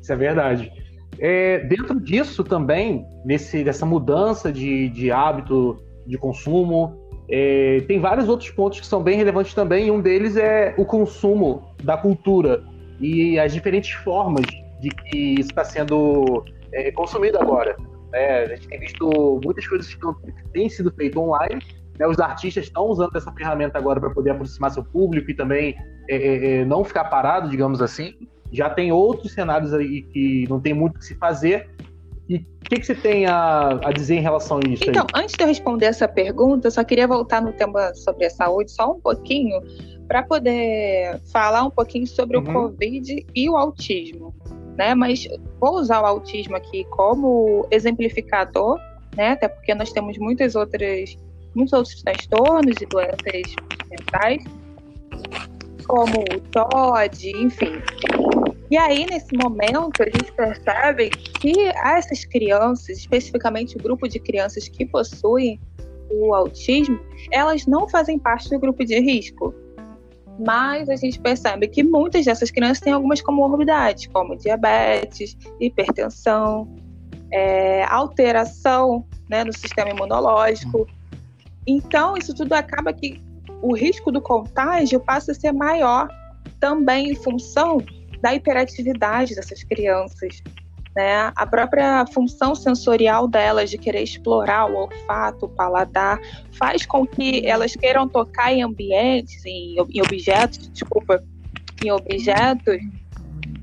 Isso 0.00 0.12
é 0.12 0.16
verdade. 0.16 0.72
É, 1.18 1.60
dentro 1.60 2.00
disso 2.00 2.42
também, 2.42 3.06
nesse, 3.24 3.62
dessa 3.62 3.86
mudança 3.86 4.52
de, 4.52 4.88
de 4.88 5.12
hábito 5.12 5.76
de 6.06 6.18
consumo, 6.18 7.00
é, 7.30 7.80
tem 7.86 8.00
vários 8.00 8.28
outros 8.28 8.50
pontos 8.50 8.80
que 8.80 8.86
são 8.86 9.02
bem 9.02 9.16
relevantes 9.16 9.54
também, 9.54 9.86
e 9.86 9.90
um 9.90 10.00
deles 10.00 10.36
é 10.36 10.74
o 10.76 10.84
consumo 10.84 11.62
da 11.82 11.96
cultura 11.96 12.64
e 13.00 13.38
as 13.38 13.52
diferentes 13.52 13.92
formas 13.92 14.44
de 14.80 14.88
que 14.88 15.34
isso 15.38 15.50
está 15.50 15.64
sendo 15.64 16.44
é, 16.72 16.90
consumido 16.90 17.38
agora. 17.38 17.76
É, 18.12 18.42
a 18.42 18.46
gente 18.48 18.68
tem 18.68 18.80
visto 18.80 19.40
muitas 19.42 19.66
coisas 19.66 19.94
que 19.94 20.00
têm 20.52 20.68
sido 20.68 20.92
feitas 20.92 21.22
online 21.22 21.62
né, 21.98 22.06
os 22.06 22.18
artistas 22.18 22.64
estão 22.64 22.86
usando 22.86 23.14
essa 23.16 23.32
ferramenta 23.32 23.78
agora 23.78 24.00
para 24.00 24.10
poder 24.10 24.30
aproximar 24.30 24.70
seu 24.70 24.84
público 24.84 25.30
e 25.30 25.34
também 25.34 25.76
é, 26.08 26.16
é, 26.16 26.56
é, 26.60 26.64
não 26.64 26.84
ficar 26.84 27.04
parado, 27.04 27.48
digamos 27.48 27.80
assim. 27.80 28.14
Já 28.50 28.68
tem 28.68 28.92
outros 28.92 29.32
cenários 29.32 29.72
aí 29.72 30.02
que 30.02 30.46
não 30.48 30.60
tem 30.60 30.74
muito 30.74 30.96
o 30.96 30.98
que 30.98 31.06
se 31.06 31.14
fazer. 31.14 31.70
E 32.28 32.36
o 32.36 32.64
que, 32.64 32.78
que 32.78 32.86
você 32.86 32.94
tem 32.94 33.26
a, 33.26 33.80
a, 33.82 33.92
dizer 33.92 34.16
em 34.16 34.20
relação 34.20 34.58
a 34.58 34.68
isso? 34.68 34.84
Então, 34.88 35.06
aí? 35.14 35.22
antes 35.22 35.34
de 35.34 35.42
eu 35.42 35.48
responder 35.48 35.86
essa 35.86 36.06
pergunta, 36.06 36.68
eu 36.68 36.70
só 36.70 36.84
queria 36.84 37.06
voltar 37.06 37.42
no 37.42 37.52
tema 37.52 37.94
sobre 37.94 38.26
a 38.26 38.30
saúde 38.30 38.70
só 38.70 38.92
um 38.92 39.00
pouquinho, 39.00 39.60
para 40.06 40.22
poder 40.22 41.20
falar 41.32 41.64
um 41.64 41.70
pouquinho 41.70 42.06
sobre 42.06 42.36
uhum. 42.36 42.42
o 42.42 42.52
Covid 42.52 43.26
e 43.34 43.48
o 43.48 43.56
autismo. 43.56 44.34
Né? 44.76 44.94
Mas 44.94 45.26
vou 45.58 45.76
usar 45.76 46.02
o 46.02 46.06
autismo 46.06 46.56
aqui 46.56 46.84
como 46.90 47.66
exemplificador, 47.70 48.78
né? 49.16 49.30
até 49.30 49.48
porque 49.48 49.74
nós 49.74 49.90
temos 49.90 50.18
muitas 50.18 50.54
outras 50.54 51.16
muitos 51.54 51.72
outros 51.72 52.02
transtornos 52.02 52.76
e 52.80 52.86
doenças 52.86 53.54
mentais, 53.90 54.44
como 55.86 56.20
o 56.20 56.40
TOD, 56.50 57.30
enfim. 57.36 57.82
E 58.70 58.76
aí, 58.78 59.04
nesse 59.04 59.36
momento, 59.36 60.02
a 60.02 60.06
gente 60.06 60.32
percebe 60.32 61.10
que 61.10 61.52
essas 61.84 62.24
crianças, 62.24 62.98
especificamente 62.98 63.76
o 63.76 63.82
grupo 63.82 64.08
de 64.08 64.18
crianças 64.18 64.66
que 64.66 64.86
possuem 64.86 65.60
o 66.10 66.34
autismo, 66.34 66.98
elas 67.30 67.66
não 67.66 67.88
fazem 67.88 68.18
parte 68.18 68.48
do 68.48 68.58
grupo 68.58 68.84
de 68.84 68.98
risco. 68.98 69.54
Mas 70.38 70.88
a 70.88 70.96
gente 70.96 71.20
percebe 71.20 71.68
que 71.68 71.82
muitas 71.82 72.24
dessas 72.24 72.50
crianças 72.50 72.80
têm 72.80 72.94
algumas 72.94 73.20
comorbidades, 73.20 74.06
como 74.06 74.36
diabetes, 74.36 75.36
hipertensão, 75.60 76.74
é, 77.30 77.84
alteração 77.84 79.06
né, 79.28 79.44
no 79.44 79.52
sistema 79.52 79.90
imunológico, 79.90 80.86
então, 81.66 82.16
isso 82.16 82.34
tudo 82.34 82.52
acaba 82.52 82.92
que 82.92 83.20
o 83.60 83.74
risco 83.74 84.10
do 84.10 84.20
contágio 84.20 84.98
passa 84.98 85.32
a 85.32 85.34
ser 85.34 85.52
maior 85.52 86.08
também 86.58 87.10
em 87.10 87.14
função 87.14 87.78
da 88.20 88.34
hiperatividade 88.34 89.34
dessas 89.34 89.62
crianças. 89.62 90.42
Né? 90.94 91.32
A 91.34 91.46
própria 91.46 92.04
função 92.06 92.54
sensorial 92.54 93.26
delas 93.26 93.70
de 93.70 93.78
querer 93.78 94.02
explorar 94.02 94.66
o 94.66 94.76
olfato, 94.76 95.46
o 95.46 95.48
paladar, 95.48 96.20
faz 96.52 96.84
com 96.84 97.06
que 97.06 97.46
elas 97.46 97.74
queiram 97.74 98.08
tocar 98.08 98.52
em 98.52 98.62
ambientes, 98.62 99.44
em, 99.46 99.76
em 99.90 100.02
objetos, 100.02 100.70
desculpa, 100.70 101.22
em 101.82 101.90
objetos 101.90 102.78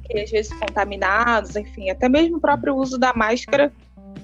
que 0.09 0.19
às 0.19 0.31
vezes 0.31 0.51
contaminados, 0.53 1.55
enfim, 1.55 1.89
até 1.89 2.09
mesmo 2.09 2.38
o 2.38 2.41
próprio 2.41 2.75
uso 2.75 2.97
da 2.97 3.13
máscara 3.13 3.71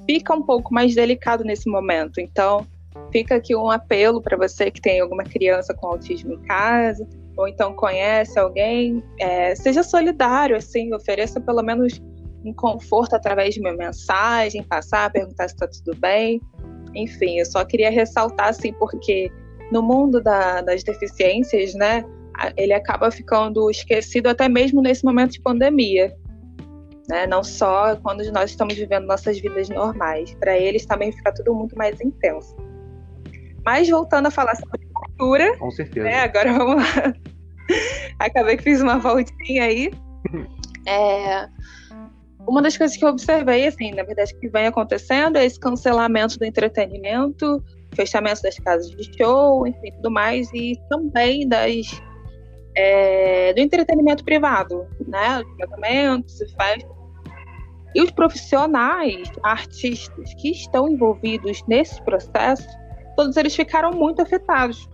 fica 0.08 0.34
um 0.34 0.42
pouco 0.42 0.74
mais 0.74 0.96
delicado 0.96 1.44
nesse 1.44 1.70
momento. 1.70 2.20
Então, 2.20 2.66
Fica 3.16 3.36
aqui 3.36 3.56
um 3.56 3.72
apelo 3.72 4.22
para 4.22 4.36
você 4.36 4.70
que 4.70 4.82
tem 4.82 5.00
alguma 5.00 5.24
criança 5.24 5.74
com 5.74 5.88
autismo 5.88 6.34
em 6.34 6.42
casa, 6.42 7.08
ou 7.38 7.48
então 7.48 7.74
conhece 7.74 8.38
alguém, 8.38 9.02
é, 9.18 9.56
seja 9.56 9.84
solidário, 9.84 10.58
assim, 10.58 10.94
ofereça 10.94 11.40
pelo 11.40 11.64
menos 11.64 12.02
em 12.44 12.52
conforto 12.52 13.16
através 13.16 13.54
de 13.54 13.62
uma 13.62 13.72
mensagem, 13.72 14.62
passar, 14.64 15.10
perguntar 15.14 15.48
se 15.48 15.56
está 15.56 15.66
tudo 15.66 15.98
bem. 15.98 16.42
Enfim, 16.94 17.40
eu 17.40 17.46
só 17.46 17.64
queria 17.64 17.90
ressaltar 17.90 18.50
assim, 18.50 18.74
porque 18.74 19.32
no 19.72 19.82
mundo 19.82 20.22
da, 20.22 20.60
das 20.60 20.84
deficiências, 20.84 21.74
né, 21.74 22.04
ele 22.58 22.74
acaba 22.74 23.10
ficando 23.12 23.72
esquecido 23.72 24.28
até 24.28 24.50
mesmo 24.50 24.82
nesse 24.82 25.06
momento 25.06 25.32
de 25.32 25.42
pandemia. 25.42 26.14
Né? 27.08 27.26
Não 27.28 27.46
só 27.46 27.96
quando 27.96 28.30
nós 28.34 28.50
estamos 28.50 28.74
vivendo 28.74 29.06
nossas 29.06 29.40
vidas 29.40 29.70
normais. 29.70 30.36
Para 30.36 30.58
eles 30.58 30.86
também 30.86 31.14
fica 31.14 31.34
tudo 31.34 31.56
muito 31.56 31.78
mais 31.78 32.02
intenso. 32.02 32.54
Mas 33.66 33.90
voltando 33.90 34.28
a 34.28 34.32
falar 34.32 34.56
sobre 34.56 34.86
cultura. 34.94 35.58
Com 35.58 35.72
certeza. 35.72 36.06
Né, 36.06 36.22
agora 36.22 36.54
vamos 36.54 36.76
lá. 36.76 37.14
Acabei 38.20 38.58
que 38.58 38.64
fiz 38.64 38.82
uma 38.82 39.00
voltinha 39.00 39.64
aí. 39.64 39.92
É, 40.88 41.50
uma 42.48 42.62
das 42.62 42.78
coisas 42.78 42.96
que 42.96 43.04
eu 43.04 43.10
observei, 43.10 43.68
assim, 43.68 43.92
na 43.92 44.04
verdade, 44.04 44.34
que 44.40 44.48
vem 44.50 44.68
acontecendo 44.68 45.38
é 45.38 45.46
esse 45.46 45.60
cancelamento 45.60 46.38
do 46.38 46.46
entretenimento, 46.46 47.64
fechamento 47.96 48.42
das 48.44 48.56
casas 48.60 48.92
de 48.92 49.18
show, 49.18 49.66
enfim, 49.66 49.92
tudo 49.96 50.12
mais, 50.12 50.52
e 50.54 50.80
também 50.90 51.48
das 51.48 52.02
é, 52.76 53.54
do 53.54 53.62
entretenimento 53.62 54.24
privado, 54.24 54.86
né? 55.08 55.40
Os 55.40 55.58
tratamentos, 55.58 56.38
festas. 56.38 56.96
E 57.96 58.02
os 58.02 58.12
profissionais, 58.12 59.32
artistas 59.42 60.34
que 60.36 60.52
estão 60.52 60.90
envolvidos 60.90 61.64
nesse 61.68 62.02
processo, 62.04 62.68
todos 63.16 63.36
eles 63.38 63.56
ficaram 63.56 63.92
muito 63.92 64.22
afetados. 64.22 64.90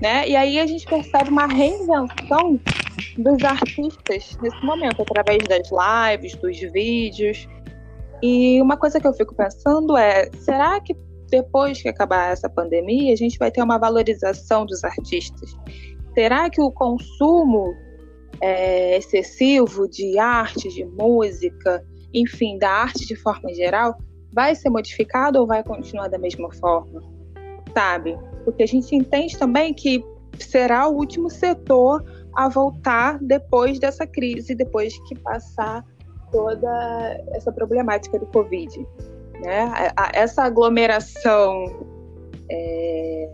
Né? 0.00 0.28
E 0.28 0.36
aí 0.36 0.58
a 0.58 0.66
gente 0.66 0.84
percebe 0.86 1.30
uma 1.30 1.46
reinvenção 1.46 2.60
dos 3.16 3.42
artistas 3.42 4.36
nesse 4.42 4.64
momento, 4.64 5.02
através 5.02 5.42
das 5.44 5.68
lives, 5.70 6.34
dos 6.36 6.58
vídeos. 6.72 7.48
E 8.22 8.60
uma 8.60 8.76
coisa 8.76 9.00
que 9.00 9.06
eu 9.06 9.14
fico 9.14 9.34
pensando 9.34 9.96
é: 9.96 10.30
será 10.38 10.80
que 10.80 10.94
depois 11.30 11.80
que 11.80 11.88
acabar 11.88 12.32
essa 12.32 12.48
pandemia, 12.48 13.12
a 13.12 13.16
gente 13.16 13.38
vai 13.38 13.50
ter 13.50 13.62
uma 13.62 13.78
valorização 13.78 14.66
dos 14.66 14.84
artistas? 14.84 15.56
Será 16.14 16.48
que 16.48 16.60
o 16.60 16.70
consumo 16.70 17.74
é, 18.40 18.96
excessivo 18.96 19.88
de 19.88 20.18
arte, 20.18 20.68
de 20.68 20.84
música, 20.84 21.84
enfim, 22.12 22.58
da 22.58 22.70
arte 22.70 23.06
de 23.06 23.16
forma 23.16 23.52
geral, 23.54 23.96
vai 24.32 24.54
ser 24.54 24.70
modificado 24.70 25.40
ou 25.40 25.46
vai 25.46 25.62
continuar 25.62 26.08
da 26.08 26.18
mesma 26.18 26.52
forma? 26.54 27.15
Sabe? 27.76 28.18
Porque 28.42 28.62
a 28.62 28.66
gente 28.66 28.96
entende 28.96 29.36
também 29.38 29.74
que 29.74 30.02
será 30.38 30.88
o 30.88 30.94
último 30.94 31.28
setor 31.28 32.02
a 32.34 32.48
voltar 32.48 33.18
depois 33.20 33.78
dessa 33.78 34.06
crise, 34.06 34.54
depois 34.54 34.98
que 35.06 35.14
passar 35.18 35.84
toda 36.32 37.24
essa 37.32 37.52
problemática 37.52 38.18
do 38.18 38.26
Covid. 38.28 38.78
Né? 39.42 39.92
Essa 40.14 40.44
aglomeração 40.44 41.86
é, 42.50 43.30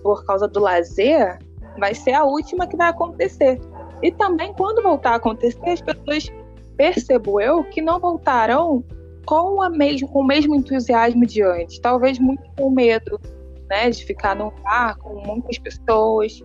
por 0.00 0.24
causa 0.24 0.46
do 0.46 0.60
lazer 0.60 1.38
vai 1.78 1.92
ser 1.92 2.12
a 2.12 2.24
última 2.24 2.68
que 2.68 2.76
vai 2.76 2.90
acontecer. 2.90 3.60
E 4.00 4.12
também, 4.12 4.52
quando 4.54 4.80
voltar 4.80 5.10
a 5.10 5.16
acontecer, 5.16 5.70
as 5.70 5.80
pessoas, 5.80 6.32
percebo 6.76 7.40
eu, 7.40 7.64
que 7.64 7.82
não 7.82 7.98
voltarão 7.98 8.84
com, 9.24 9.62
a 9.62 9.70
mesmo, 9.70 10.08
com 10.08 10.20
o 10.20 10.26
mesmo 10.26 10.54
entusiasmo 10.54 11.26
de 11.26 11.42
antes. 11.42 11.78
Talvez 11.78 12.18
muito 12.18 12.42
com 12.56 12.70
medo 12.70 13.20
né, 13.68 13.90
de 13.90 14.04
ficar 14.04 14.36
num 14.36 14.50
bar 14.62 14.96
com 14.98 15.20
muitas 15.26 15.58
pessoas 15.58 16.42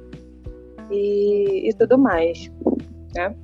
e, 0.91 1.69
e 1.69 1.73
tudo 1.73 1.97
mais, 1.97 2.51
né? 3.13 3.35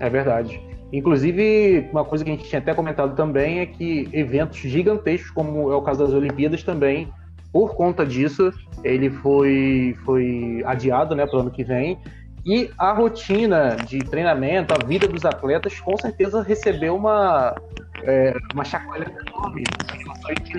É 0.00 0.08
verdade. 0.08 0.60
Inclusive, 0.92 1.88
uma 1.90 2.04
coisa 2.04 2.24
que 2.24 2.30
a 2.30 2.34
gente 2.34 2.48
tinha 2.48 2.60
até 2.60 2.74
comentado 2.74 3.16
também 3.16 3.60
é 3.60 3.66
que 3.66 4.08
eventos 4.12 4.58
gigantescos, 4.58 5.30
como 5.30 5.72
é 5.72 5.76
o 5.76 5.80
caso 5.80 6.04
das 6.04 6.12
Olimpíadas 6.12 6.62
também, 6.62 7.10
por 7.50 7.74
conta 7.74 8.04
disso, 8.04 8.52
ele 8.82 9.08
foi, 9.08 9.96
foi 10.04 10.62
adiado 10.66 11.14
né, 11.14 11.26
para 11.26 11.38
o 11.38 11.40
ano 11.40 11.50
que 11.50 11.64
vem. 11.64 11.98
E 12.44 12.70
a 12.76 12.92
rotina 12.92 13.76
de 13.86 14.00
treinamento, 14.00 14.74
a 14.74 14.84
vida 14.84 15.06
dos 15.06 15.24
atletas, 15.24 15.78
com 15.80 15.96
certeza 15.96 16.42
recebeu 16.42 16.96
uma, 16.96 17.54
é, 18.02 18.34
uma 18.52 18.64
chacoalha 18.64 19.12
enorme. 19.26 19.64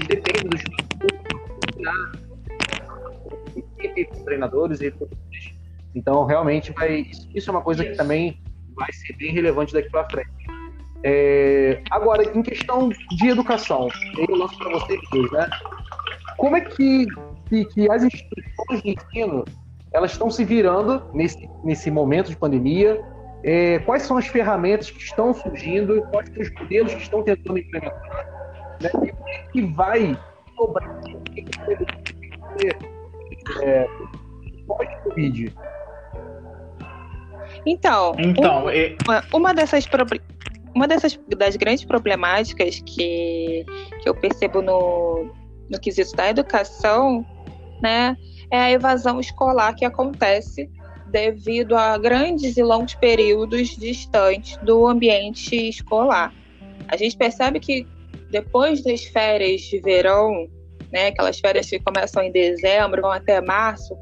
Dependem 0.07 0.49
dos 0.49 0.61
equipe, 3.83 4.23
treinadores 4.23 4.81
e 4.81 4.93
então 5.95 6.25
realmente 6.25 6.71
vai 6.71 7.05
isso 7.35 7.49
é 7.49 7.51
uma 7.51 7.61
coisa 7.61 7.83
que 7.83 7.95
também 7.95 8.41
vai 8.75 8.91
ser 8.91 9.13
bem 9.17 9.31
relevante 9.31 9.73
daqui 9.73 9.89
para 9.89 10.09
frente. 10.09 10.29
É, 11.03 11.81
agora, 11.91 12.23
em 12.35 12.41
questão 12.41 12.89
de 12.89 13.27
educação, 13.27 13.89
eu 14.17 14.35
lanço 14.35 14.57
para 14.57 14.71
vocês 14.71 15.01
né? 15.31 15.49
Como 16.37 16.55
é 16.55 16.61
que, 16.61 17.05
que, 17.49 17.65
que, 17.65 17.91
as 17.91 18.03
instituições 18.03 18.81
de 18.81 18.89
ensino 18.91 19.43
elas 19.91 20.11
estão 20.11 20.31
se 20.31 20.43
virando 20.43 21.03
nesse, 21.13 21.47
nesse 21.63 21.91
momento 21.91 22.29
de 22.29 22.37
pandemia? 22.37 23.03
É, 23.43 23.79
quais 23.79 24.03
são 24.03 24.17
as 24.17 24.27
ferramentas 24.27 24.89
que 24.89 25.01
estão 25.01 25.33
surgindo? 25.33 26.01
Quais 26.11 26.29
são 26.29 26.41
os 26.41 26.51
modelos 26.53 26.93
que 26.93 27.01
estão 27.01 27.23
tentando 27.23 27.59
implementar? 27.59 28.77
Né? 28.81 28.89
E 28.93 29.09
o 29.11 29.51
que 29.51 29.73
vai 29.73 30.17
cobrar? 30.55 31.01
O 31.01 31.23
que 31.23 31.45
é, 33.61 33.87
pós-Covid? 34.65 35.53
Então, 37.65 38.15
então 38.17 38.65
uma, 39.05 39.23
uma 39.33 39.53
dessas 39.53 39.85
uma 40.75 40.87
dessas 40.87 41.19
das 41.37 41.55
grandes 41.55 41.85
problemáticas 41.85 42.81
que, 42.85 43.65
que 44.01 44.09
eu 44.09 44.15
percebo 44.15 44.61
no, 44.61 45.31
no 45.69 45.79
quesito 45.79 46.15
da 46.15 46.29
educação, 46.29 47.25
né, 47.81 48.17
é 48.49 48.59
a 48.59 48.71
evasão 48.71 49.19
escolar 49.19 49.75
que 49.75 49.85
acontece 49.85 50.69
devido 51.13 51.77
a 51.77 51.95
grandes 51.97 52.57
e 52.57 52.63
longos 52.63 52.95
períodos 52.95 53.77
distantes 53.77 54.57
do 54.57 54.87
ambiente 54.87 55.55
escolar. 55.69 56.33
A 56.87 56.97
gente 56.97 57.15
percebe 57.15 57.59
que 57.59 57.87
depois 58.31 58.83
das 58.83 59.03
férias 59.03 59.61
de 59.61 59.79
verão, 59.79 60.49
né, 60.91 61.07
aquelas 61.07 61.39
férias 61.39 61.69
que 61.69 61.79
começam 61.79 62.23
em 62.23 62.31
dezembro, 62.31 63.03
vão 63.03 63.11
até 63.11 63.39
março, 63.39 63.95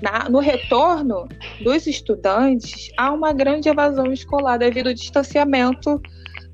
na, 0.00 0.28
no 0.28 0.38
retorno 0.38 1.28
dos 1.62 1.86
estudantes, 1.86 2.90
há 2.96 3.12
uma 3.12 3.32
grande 3.32 3.68
evasão 3.68 4.12
escolar 4.12 4.56
devido 4.56 4.86
ao 4.86 4.94
distanciamento 4.94 6.00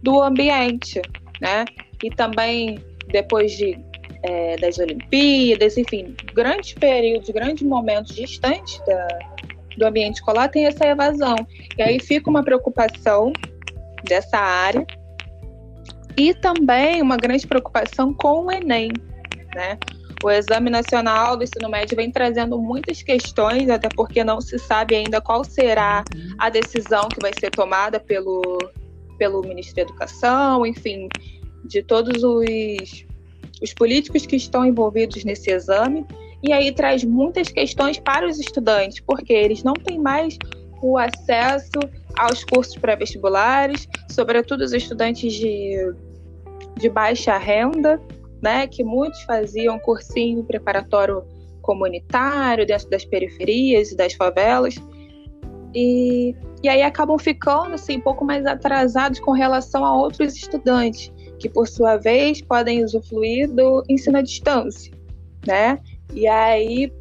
do 0.02 0.20
ambiente, 0.22 1.00
né? 1.40 1.64
E 2.02 2.10
também 2.10 2.78
depois 3.08 3.52
de, 3.52 3.78
é, 4.22 4.56
das 4.56 4.78
Olimpíadas, 4.78 5.76
enfim, 5.76 6.16
grandes 6.34 6.72
períodos, 6.72 7.28
grandes 7.30 7.62
momentos 7.62 8.16
distantes 8.16 8.80
da, 8.84 9.35
do 9.76 9.86
ambiente 9.86 10.16
escolar, 10.16 10.48
tem 10.48 10.66
essa 10.66 10.86
evasão. 10.86 11.36
E 11.76 11.82
aí 11.82 12.00
fica 12.00 12.30
uma 12.30 12.42
preocupação 12.42 13.32
dessa 14.04 14.38
área 14.38 14.86
e 16.16 16.32
também 16.34 17.02
uma 17.02 17.16
grande 17.16 17.46
preocupação 17.46 18.12
com 18.14 18.46
o 18.46 18.50
Enem, 18.50 18.90
né? 19.54 19.78
O 20.24 20.30
Exame 20.30 20.70
Nacional 20.70 21.36
do 21.36 21.44
Ensino 21.44 21.68
Médio 21.68 21.94
vem 21.94 22.10
trazendo 22.10 22.58
muitas 22.58 23.02
questões, 23.02 23.68
até 23.68 23.88
porque 23.90 24.24
não 24.24 24.40
se 24.40 24.58
sabe 24.58 24.96
ainda 24.96 25.20
qual 25.20 25.44
será 25.44 26.02
a 26.38 26.48
decisão 26.48 27.08
que 27.08 27.20
vai 27.20 27.32
ser 27.38 27.50
tomada 27.50 28.00
pelo, 28.00 28.58
pelo 29.18 29.42
Ministro 29.42 29.76
da 29.76 29.82
Educação, 29.82 30.64
enfim, 30.64 31.08
de 31.64 31.82
todos 31.82 32.22
os, 32.22 33.06
os 33.62 33.74
políticos 33.74 34.24
que 34.24 34.36
estão 34.36 34.64
envolvidos 34.64 35.22
nesse 35.22 35.50
exame. 35.50 36.06
E 36.46 36.52
aí 36.52 36.70
traz 36.70 37.02
muitas 37.02 37.48
questões 37.48 37.98
para 37.98 38.24
os 38.24 38.38
estudantes, 38.38 39.00
porque 39.00 39.32
eles 39.32 39.64
não 39.64 39.74
têm 39.74 39.98
mais 39.98 40.38
o 40.80 40.96
acesso 40.96 41.80
aos 42.16 42.44
cursos 42.44 42.76
pré-vestibulares, 42.76 43.88
sobretudo 44.08 44.60
os 44.60 44.72
estudantes 44.72 45.32
de, 45.32 45.92
de 46.76 46.88
baixa 46.88 47.36
renda, 47.36 48.00
né, 48.40 48.68
que 48.68 48.84
muitos 48.84 49.20
faziam 49.22 49.76
cursinho 49.80 50.44
preparatório 50.44 51.24
comunitário 51.62 52.64
dentro 52.64 52.88
das 52.90 53.04
periferias 53.04 53.90
e 53.90 53.96
das 53.96 54.12
favelas. 54.12 54.76
E, 55.74 56.32
e 56.62 56.68
aí 56.68 56.82
acabam 56.82 57.18
ficando 57.18 57.74
assim, 57.74 57.96
um 57.96 58.02
pouco 58.02 58.24
mais 58.24 58.46
atrasados 58.46 59.18
com 59.18 59.32
relação 59.32 59.84
a 59.84 59.92
outros 59.92 60.36
estudantes, 60.36 61.12
que 61.40 61.48
por 61.48 61.66
sua 61.66 61.96
vez 61.96 62.40
podem 62.40 62.84
usufruir 62.84 63.52
do 63.52 63.82
ensino 63.88 64.18
à 64.18 64.22
distância, 64.22 64.92
né? 65.44 65.80
E 66.14 66.26
aí, 66.26 66.92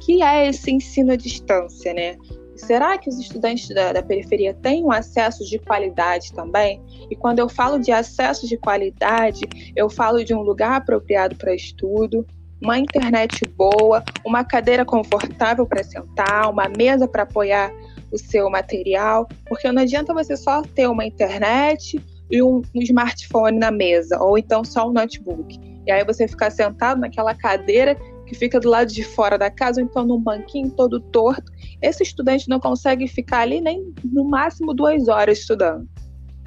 que 0.00 0.22
é 0.22 0.48
esse 0.48 0.70
ensino 0.70 1.12
à 1.12 1.16
distância, 1.16 1.92
né? 1.92 2.16
Será 2.56 2.98
que 2.98 3.08
os 3.08 3.18
estudantes 3.18 3.68
da, 3.68 3.92
da, 3.92 4.02
periferia 4.02 4.52
têm 4.52 4.84
um 4.84 4.92
acesso 4.92 5.44
de 5.46 5.58
qualidade 5.58 6.32
também? 6.32 6.82
E 7.10 7.16
quando 7.16 7.38
eu 7.38 7.48
falo 7.48 7.78
de 7.78 7.90
acesso 7.90 8.46
de 8.46 8.58
qualidade, 8.58 9.40
eu 9.74 9.88
falo 9.88 10.22
de 10.22 10.34
um 10.34 10.42
lugar 10.42 10.76
apropriado 10.76 11.36
para 11.36 11.54
estudo, 11.54 12.26
uma 12.60 12.78
internet 12.78 13.46
boa, 13.56 14.04
uma 14.26 14.44
cadeira 14.44 14.84
confortável 14.84 15.66
para 15.66 15.82
sentar, 15.82 16.50
uma 16.50 16.68
mesa 16.68 17.08
para 17.08 17.22
apoiar 17.22 17.72
o 18.12 18.18
seu 18.18 18.50
material, 18.50 19.26
porque 19.46 19.70
não 19.72 19.80
adianta 19.80 20.12
você 20.12 20.36
só 20.36 20.60
ter 20.60 20.86
uma 20.86 21.06
internet, 21.06 21.98
e 22.30 22.42
um, 22.42 22.62
um 22.74 22.82
smartphone 22.82 23.58
na 23.58 23.70
mesa, 23.70 24.18
ou 24.20 24.38
então 24.38 24.64
só 24.64 24.88
um 24.88 24.92
notebook. 24.92 25.58
E 25.86 25.90
aí 25.90 26.04
você 26.04 26.28
fica 26.28 26.50
sentado 26.50 27.00
naquela 27.00 27.34
cadeira 27.34 27.96
que 28.30 28.36
fica 28.36 28.60
do 28.60 28.68
lado 28.68 28.92
de 28.92 29.02
fora 29.02 29.36
da 29.36 29.50
casa, 29.50 29.80
ou 29.80 29.86
então 29.86 30.06
num 30.06 30.20
banquinho 30.20 30.70
todo 30.70 31.00
torto. 31.00 31.50
Esse 31.82 32.04
estudante 32.04 32.48
não 32.48 32.60
consegue 32.60 33.08
ficar 33.08 33.40
ali 33.40 33.60
nem 33.60 33.92
no 34.04 34.24
máximo 34.24 34.72
duas 34.72 35.08
horas 35.08 35.40
estudando, 35.40 35.88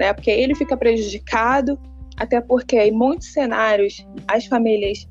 né? 0.00 0.14
Porque 0.14 0.30
ele 0.30 0.54
fica 0.54 0.78
prejudicado, 0.78 1.78
até 2.16 2.40
porque 2.40 2.80
em 2.80 2.90
muitos 2.90 3.34
cenários 3.34 4.02
as 4.26 4.46
famílias 4.46 5.06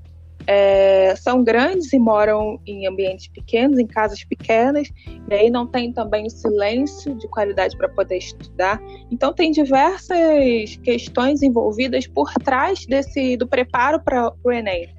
é, 0.48 1.16
são 1.16 1.44
grandes 1.44 1.94
e 1.94 2.00
moram 2.00 2.60
em 2.66 2.88
ambientes 2.88 3.28
pequenos, 3.28 3.78
em 3.78 3.86
casas 3.86 4.24
pequenas, 4.24 4.90
e 5.30 5.34
aí 5.36 5.52
não 5.52 5.68
tem 5.68 5.94
também 5.94 6.26
o 6.26 6.30
silêncio 6.32 7.14
de 7.20 7.28
qualidade 7.28 7.78
para 7.78 7.88
poder 7.88 8.18
estudar. 8.18 8.82
Então 9.12 9.32
tem 9.32 9.52
diversas 9.52 10.76
questões 10.84 11.44
envolvidas 11.44 12.08
por 12.08 12.34
trás 12.44 12.84
desse 12.88 13.38
do 13.38 13.48
preparo 13.48 14.04
para 14.04 14.34
o 14.44 14.52
Enem 14.52 14.90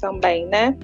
também, 0.00 0.44
né? 0.48 0.76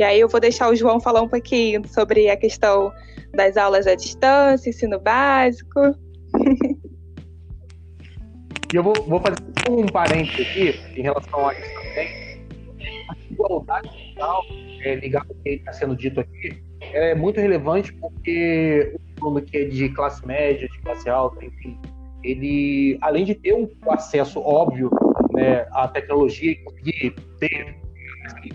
E 0.00 0.02
aí 0.02 0.18
eu 0.18 0.28
vou 0.30 0.40
deixar 0.40 0.70
o 0.70 0.74
João 0.74 0.98
falar 0.98 1.20
um 1.20 1.28
pouquinho 1.28 1.86
sobre 1.86 2.30
a 2.30 2.36
questão 2.36 2.90
das 3.34 3.58
aulas 3.58 3.86
à 3.86 3.94
distância, 3.94 4.70
ensino 4.70 4.98
básico. 4.98 5.78
E 8.72 8.76
eu 8.76 8.82
vou, 8.82 8.94
vou 9.06 9.20
fazer 9.20 9.42
um 9.68 9.84
parênteses 9.84 10.40
aqui 10.40 10.98
em 10.98 11.02
relação 11.02 11.48
a 11.48 11.52
isso 11.52 11.74
também 11.74 12.30
igualdade 13.30 13.88
social, 13.88 14.42
é, 14.82 14.94
ligado 14.94 15.26
ao 15.28 15.36
que 15.42 15.50
está 15.50 15.72
sendo 15.72 15.94
dito 15.94 16.20
aqui, 16.20 16.62
é 16.80 17.14
muito 17.14 17.38
relevante 17.38 17.92
porque 17.92 18.94
o 19.20 19.26
aluno 19.26 19.42
que 19.42 19.58
é 19.58 19.64
de 19.64 19.88
classe 19.90 20.26
média, 20.26 20.66
de 20.66 20.78
classe 20.80 21.10
alta, 21.10 21.44
enfim, 21.44 21.78
ele, 22.22 22.96
além 23.02 23.24
de 23.24 23.34
ter 23.34 23.52
um 23.52 23.68
acesso 23.90 24.40
óbvio 24.40 24.90
né, 25.32 25.66
à 25.72 25.88
tecnologia 25.88 26.52
e 26.52 26.56
conseguir 26.56 27.14
ter 27.38 27.79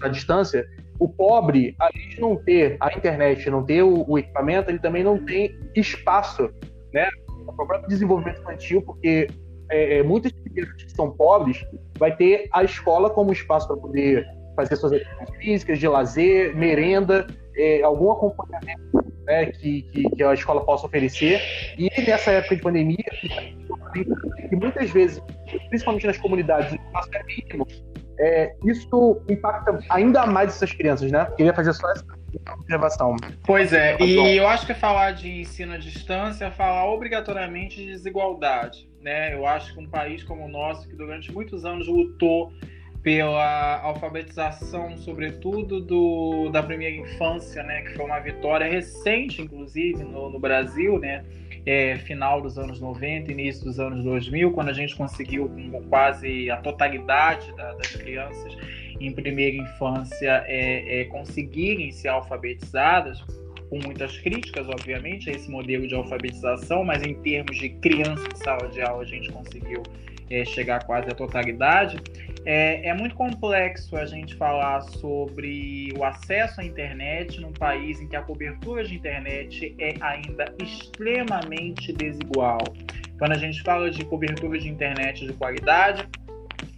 a 0.01 0.07
distância, 0.07 0.65
o 0.99 1.09
pobre, 1.09 1.75
além 1.79 2.09
de 2.09 2.21
não 2.21 2.35
ter 2.35 2.77
a 2.79 2.93
internet, 2.93 3.49
não 3.49 3.63
ter 3.63 3.83
o, 3.83 4.05
o 4.09 4.17
equipamento, 4.17 4.69
ele 4.69 4.79
também 4.79 5.03
não 5.03 5.23
tem 5.23 5.57
espaço, 5.75 6.49
né, 6.93 7.09
o 7.45 7.53
próprio 7.53 7.87
desenvolvimento 7.87 8.39
infantil, 8.41 8.81
porque 8.81 9.27
é, 9.69 9.99
é 9.99 10.03
muitas 10.03 10.31
crianças 10.31 10.83
que 10.83 10.91
são 10.91 11.11
pobres 11.11 11.65
vai 11.97 12.15
ter 12.15 12.47
a 12.51 12.63
escola 12.63 13.09
como 13.09 13.31
espaço 13.31 13.67
para 13.67 13.77
poder 13.77 14.25
fazer 14.55 14.75
suas 14.77 14.93
atividades 14.93 15.35
físicas, 15.37 15.79
de 15.79 15.87
lazer, 15.87 16.55
merenda, 16.55 17.27
é, 17.55 17.81
algum 17.83 18.11
acompanhamento 18.11 19.05
né, 19.25 19.47
que, 19.47 19.81
que, 19.83 20.09
que, 20.09 20.23
a 20.23 20.33
escola 20.33 20.63
possa 20.63 20.85
oferecer. 20.85 21.41
E 21.77 21.89
nessa 22.07 22.31
época 22.31 22.55
de 22.55 22.61
pandemia, 22.61 23.05
que 24.49 24.55
muitas 24.55 24.89
vezes, 24.91 25.21
principalmente 25.69 26.07
nas 26.07 26.17
comunidades, 26.17 26.71
o 26.71 26.75
espaço 26.75 27.09
é 27.13 27.23
mínimo, 27.23 27.67
é, 28.19 28.55
isso 28.63 29.21
impacta 29.29 29.79
ainda 29.89 30.25
mais 30.25 30.49
essas 30.49 30.71
crianças, 30.71 31.11
né? 31.11 31.25
Queria 31.37 31.53
fazer 31.53 31.73
só 31.73 31.91
essa 31.91 32.05
observação. 32.53 33.15
Pois 33.43 33.73
é, 33.73 33.97
e 34.01 34.37
eu 34.37 34.47
acho 34.47 34.65
que 34.65 34.73
falar 34.73 35.11
de 35.11 35.41
ensino 35.41 35.73
à 35.73 35.77
distância 35.77 36.45
é 36.45 36.51
falar 36.51 36.85
obrigatoriamente 36.91 37.77
de 37.77 37.87
desigualdade. 37.87 38.89
Né? 39.01 39.33
Eu 39.33 39.45
acho 39.45 39.73
que 39.73 39.79
um 39.79 39.87
país 39.87 40.23
como 40.23 40.45
o 40.45 40.47
nosso, 40.47 40.87
que 40.87 40.95
durante 40.95 41.31
muitos 41.31 41.63
anos 41.63 41.87
lutou 41.87 42.51
pela 43.05 43.79
alfabetização, 43.81 44.97
sobretudo 44.97 45.79
do, 45.79 46.49
da 46.49 46.63
primeira 46.63 46.95
infância, 46.95 47.61
né, 47.61 47.83
que 47.83 47.93
foi 47.93 48.03
uma 48.03 48.19
vitória 48.19 48.67
recente, 48.67 49.43
inclusive, 49.43 50.03
no, 50.03 50.31
no 50.31 50.39
Brasil, 50.39 50.97
né, 50.97 51.23
é, 51.65 51.95
final 51.97 52.41
dos 52.41 52.57
anos 52.57 52.79
90, 52.79 53.31
início 53.31 53.63
dos 53.63 53.79
anos 53.79 54.03
2000, 54.03 54.51
quando 54.51 54.69
a 54.69 54.73
gente 54.73 54.95
conseguiu 54.95 55.51
quase 55.89 56.49
a 56.51 56.57
totalidade 56.57 57.51
da, 57.55 57.73
das 57.73 57.95
crianças 57.95 58.55
em 58.99 59.11
primeira 59.11 59.57
infância 59.57 60.43
é, 60.47 61.01
é, 61.01 61.05
conseguirem 61.05 61.91
ser 61.91 62.09
alfabetizadas, 62.09 63.23
com 63.69 63.79
muitas 63.79 64.17
críticas, 64.19 64.67
obviamente, 64.69 65.29
a 65.29 65.33
esse 65.33 65.49
modelo 65.49 65.87
de 65.87 65.95
alfabetização, 65.95 66.83
mas 66.83 67.03
em 67.03 67.15
termos 67.15 67.57
de 67.57 67.69
criança 67.69 68.27
de 68.29 68.37
sala 68.37 68.67
de 68.69 68.81
aula, 68.81 69.01
a 69.01 69.05
gente 69.05 69.31
conseguiu 69.31 69.81
é, 70.29 70.45
chegar 70.45 70.83
quase 70.83 71.09
à 71.09 71.13
totalidade. 71.13 71.97
É, 72.45 72.89
é, 72.89 72.93
muito 72.93 73.15
complexo 73.15 73.95
a 73.95 74.05
gente 74.05 74.35
falar 74.35 74.81
sobre 74.81 75.91
o 75.97 76.03
acesso 76.03 76.61
à 76.61 76.63
internet 76.63 77.41
num 77.41 77.51
país 77.51 77.99
em 77.99 78.07
que 78.07 78.15
a 78.15 78.21
cobertura 78.21 78.83
de 78.83 78.95
internet 78.95 79.75
é 79.79 79.95
ainda 80.01 80.53
extremamente 80.61 81.91
desigual. 81.91 82.59
Quando 83.17 83.31
a 83.31 83.37
gente 83.37 83.61
fala 83.63 83.89
de 83.89 84.03
cobertura 84.05 84.59
de 84.59 84.69
internet 84.69 85.25
de 85.25 85.33
qualidade, 85.33 86.07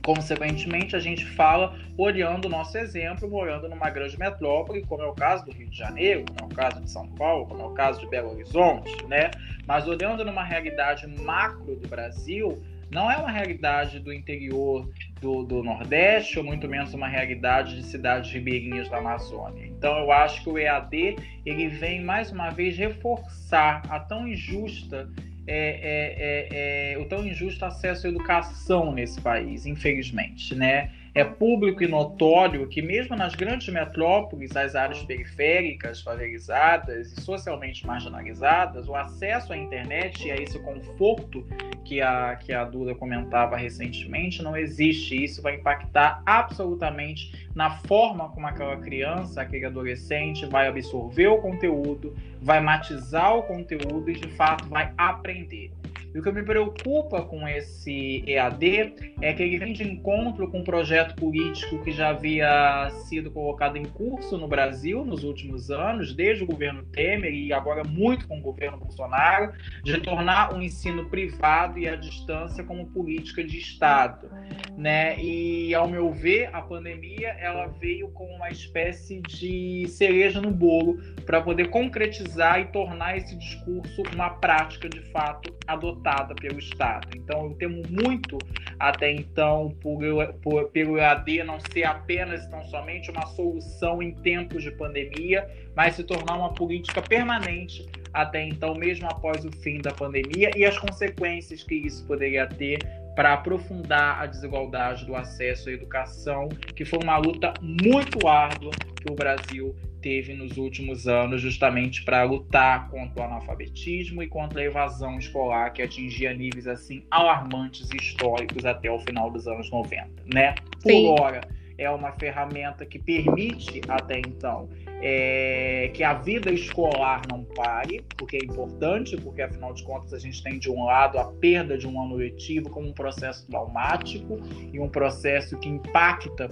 consequentemente, 0.07 0.95
a 0.95 0.99
gente 0.99 1.25
fala 1.25 1.75
olhando 1.97 2.45
o 2.45 2.49
nosso 2.49 2.77
exemplo, 2.77 3.29
morando 3.29 3.67
numa 3.67 3.89
grande 3.89 4.17
metrópole, 4.17 4.85
como 4.85 5.03
é 5.03 5.05
o 5.05 5.11
caso 5.11 5.43
do 5.43 5.51
Rio 5.51 5.67
de 5.67 5.77
Janeiro, 5.77 6.23
como 6.29 6.49
é 6.49 6.53
o 6.53 6.55
caso 6.55 6.79
de 6.79 6.89
São 6.89 7.05
Paulo, 7.09 7.45
como 7.45 7.61
é 7.61 7.65
o 7.65 7.71
caso 7.71 7.99
de 7.99 8.07
Belo 8.07 8.31
Horizonte, 8.31 9.05
né? 9.05 9.31
Mas 9.65 9.85
olhando 9.85 10.23
numa 10.23 10.45
realidade 10.45 11.05
macro 11.07 11.75
do 11.75 11.89
Brasil, 11.89 12.63
não 12.91 13.11
é 13.11 13.17
uma 13.17 13.31
realidade 13.31 13.99
do 13.99 14.13
interior 14.13 14.89
do, 15.19 15.43
do, 15.43 15.63
Nordeste, 15.63 16.37
ou 16.37 16.45
muito 16.45 16.67
menos 16.67 16.93
uma 16.93 17.07
realidade 17.07 17.75
de 17.75 17.83
cidades 17.83 18.31
ribeirinhas 18.31 18.89
da 18.89 18.97
Amazônia. 18.97 19.65
Então 19.65 19.97
eu 19.97 20.11
acho 20.11 20.43
que 20.43 20.49
o 20.49 20.57
EAD 20.57 21.17
ele 21.45 21.67
vem 21.67 22.03
mais 22.03 22.31
uma 22.31 22.49
vez 22.49 22.77
reforçar 22.77 23.81
a 23.89 23.99
tão 23.99 24.27
injusta 24.27 25.09
é, 25.49 25.55
é, 25.55 26.91
é, 26.91 26.93
é 26.93 26.97
o 26.97 27.05
tão 27.05 27.25
injusto 27.25 27.63
acesso 27.63 28.05
à 28.05 28.09
educação 28.09 28.91
nesse 28.91 29.21
país, 29.21 29.65
infelizmente, 29.65 30.53
né? 30.53 30.91
É 31.17 31.23
público 31.23 31.83
e 31.83 31.87
notório 31.87 32.67
que 32.67 32.79
mesmo 32.79 33.15
nas 33.15 33.33
grandes 33.33 33.73
metrópoles, 33.73 34.55
as 34.55 34.75
áreas 34.75 35.01
periféricas, 35.01 35.99
favelizadas 35.99 37.11
e 37.11 37.21
socialmente 37.21 37.87
marginalizadas, 37.87 38.87
o 38.87 38.93
acesso 38.93 39.51
à 39.51 39.57
internet 39.57 40.27
e 40.27 40.31
a 40.31 40.35
esse 40.35 40.59
conforto 40.59 41.43
que 41.83 42.03
a, 42.03 42.35
que 42.35 42.53
a 42.53 42.63
Duda 42.63 42.93
comentava 42.93 43.57
recentemente 43.57 44.43
não 44.43 44.55
existe. 44.55 45.23
Isso 45.23 45.41
vai 45.41 45.55
impactar 45.55 46.21
absolutamente 46.23 47.49
na 47.55 47.71
forma 47.71 48.29
como 48.29 48.45
aquela 48.45 48.77
criança, 48.77 49.41
aquele 49.41 49.65
adolescente 49.65 50.45
vai 50.45 50.67
absorver 50.67 51.29
o 51.29 51.41
conteúdo, 51.41 52.15
vai 52.39 52.59
matizar 52.59 53.35
o 53.35 53.41
conteúdo 53.41 54.11
e 54.11 54.13
de 54.13 54.29
fato 54.35 54.69
vai 54.69 54.93
aprender. 54.95 55.71
E 56.17 56.19
o 56.19 56.23
que 56.23 56.31
me 56.31 56.41
preocupa 56.41 57.21
com 57.21 57.47
esse 57.47 58.23
EAD 58.25 59.13
é 59.21 59.33
que 59.33 59.43
ele 59.43 59.59
vem 59.59 59.71
de 59.71 59.83
encontro 59.83 60.49
com 60.49 60.61
um 60.61 60.63
projeto 60.63 61.15
político 61.15 61.83
que 61.83 61.91
já 61.91 62.09
havia 62.09 62.89
sido 63.05 63.29
colocado 63.29 63.77
em 63.77 63.85
curso 63.85 64.35
no 64.35 64.47
Brasil 64.47 65.05
nos 65.05 65.23
últimos 65.23 65.69
anos, 65.69 66.15
desde 66.15 66.43
o 66.43 66.47
governo 66.47 66.81
Temer 66.85 67.31
e 67.31 67.53
agora 67.53 67.83
muito 67.83 68.27
com 68.27 68.39
o 68.39 68.41
governo 68.41 68.79
Bolsonaro, 68.79 69.53
de 69.83 69.99
tornar 69.99 70.55
o 70.55 70.59
ensino 70.59 71.07
privado 71.07 71.77
e 71.77 71.87
a 71.87 71.95
distância 71.95 72.63
como 72.63 72.87
política 72.87 73.43
de 73.43 73.59
Estado. 73.59 74.27
Né? 74.75 75.19
E, 75.19 75.75
ao 75.75 75.87
meu 75.87 76.11
ver, 76.11 76.49
a 76.51 76.63
pandemia 76.63 77.29
ela 77.39 77.67
veio 77.67 78.09
com 78.09 78.25
uma 78.25 78.49
espécie 78.49 79.21
de 79.21 79.85
cereja 79.87 80.41
no 80.41 80.49
bolo 80.49 80.97
para 81.27 81.41
poder 81.41 81.69
concretizar 81.69 82.59
e 82.59 82.65
tornar 82.65 83.17
esse 83.17 83.37
discurso 83.37 84.01
uma 84.15 84.31
prática 84.31 84.89
de 84.89 85.01
fato 85.11 85.55
adotada 85.67 86.06
adotada 86.07 86.33
pelo 86.35 86.57
Estado. 86.57 87.09
Então, 87.15 87.45
eu 87.45 87.53
temo 87.55 87.81
muito, 87.89 88.37
até 88.79 89.11
então, 89.11 89.75
por, 89.81 89.99
por, 90.41 90.69
pelo 90.69 90.97
EAD 90.97 91.43
não 91.43 91.59
ser 91.59 91.83
apenas, 91.83 92.47
tão 92.47 92.63
somente, 92.65 93.11
uma 93.11 93.25
solução 93.27 94.01
em 94.01 94.13
tempos 94.13 94.63
de 94.63 94.71
pandemia, 94.71 95.47
mas 95.75 95.95
se 95.95 96.03
tornar 96.03 96.35
uma 96.35 96.53
política 96.53 97.01
permanente 97.01 97.85
até 98.13 98.43
então, 98.43 98.73
mesmo 98.73 99.07
após 99.07 99.45
o 99.45 99.51
fim 99.51 99.79
da 99.79 99.91
pandemia 99.91 100.49
e 100.55 100.65
as 100.65 100.77
consequências 100.77 101.61
que 101.63 101.75
isso 101.75 102.05
poderia 102.07 102.47
ter 102.47 102.79
para 103.17 103.33
aprofundar 103.33 104.21
a 104.21 104.27
desigualdade 104.27 105.03
do 105.03 105.15
acesso 105.15 105.69
à 105.69 105.71
educação, 105.71 106.47
que 106.75 106.85
foi 106.85 106.99
uma 107.01 107.17
luta 107.17 107.51
muito 107.59 108.27
árdua 108.27 108.69
que 109.01 109.11
o 109.11 109.15
Brasil 109.15 109.75
teve 109.99 110.35
nos 110.35 110.55
últimos 110.55 111.07
anos, 111.07 111.41
justamente 111.41 112.03
para 112.03 112.21
lutar 112.21 112.87
contra 112.91 113.23
o 113.23 113.25
analfabetismo 113.25 114.21
e 114.21 114.27
contra 114.27 114.61
a 114.61 114.65
evasão 114.65 115.17
escolar, 115.17 115.73
que 115.73 115.81
atingia 115.81 116.31
níveis 116.31 116.67
assim 116.67 117.03
alarmantes 117.09 117.89
e 117.91 117.97
históricos 117.97 118.65
até 118.65 118.91
o 118.91 118.99
final 118.99 119.31
dos 119.31 119.47
anos 119.47 119.71
90, 119.71 120.07
né? 120.31 120.53
Por 120.83 120.91
Sim. 120.91 121.15
hora, 121.19 121.41
é 121.77 121.89
uma 121.89 122.11
ferramenta 122.13 122.85
que 122.85 122.97
permite 122.97 123.81
até 123.87 124.19
então 124.19 124.69
é, 125.01 125.91
que 125.93 126.03
a 126.03 126.13
vida 126.15 126.51
escolar 126.51 127.21
não 127.29 127.43
pare, 127.43 128.03
porque 128.17 128.37
é 128.37 128.43
importante, 128.43 129.15
porque 129.17 129.41
afinal 129.41 129.73
de 129.73 129.83
contas 129.83 130.13
a 130.13 130.19
gente 130.19 130.41
tem 130.41 130.57
de 130.57 130.71
um 130.71 130.85
lado 130.85 131.19
a 131.19 131.25
perda 131.25 131.77
de 131.77 131.87
um 131.87 132.01
ano 132.01 132.15
letivo 132.15 132.69
como 132.69 132.87
um 132.87 132.93
processo 132.93 133.45
traumático 133.47 134.39
e 134.73 134.79
um 134.79 134.89
processo 134.89 135.57
que 135.59 135.69
impacta 135.69 136.49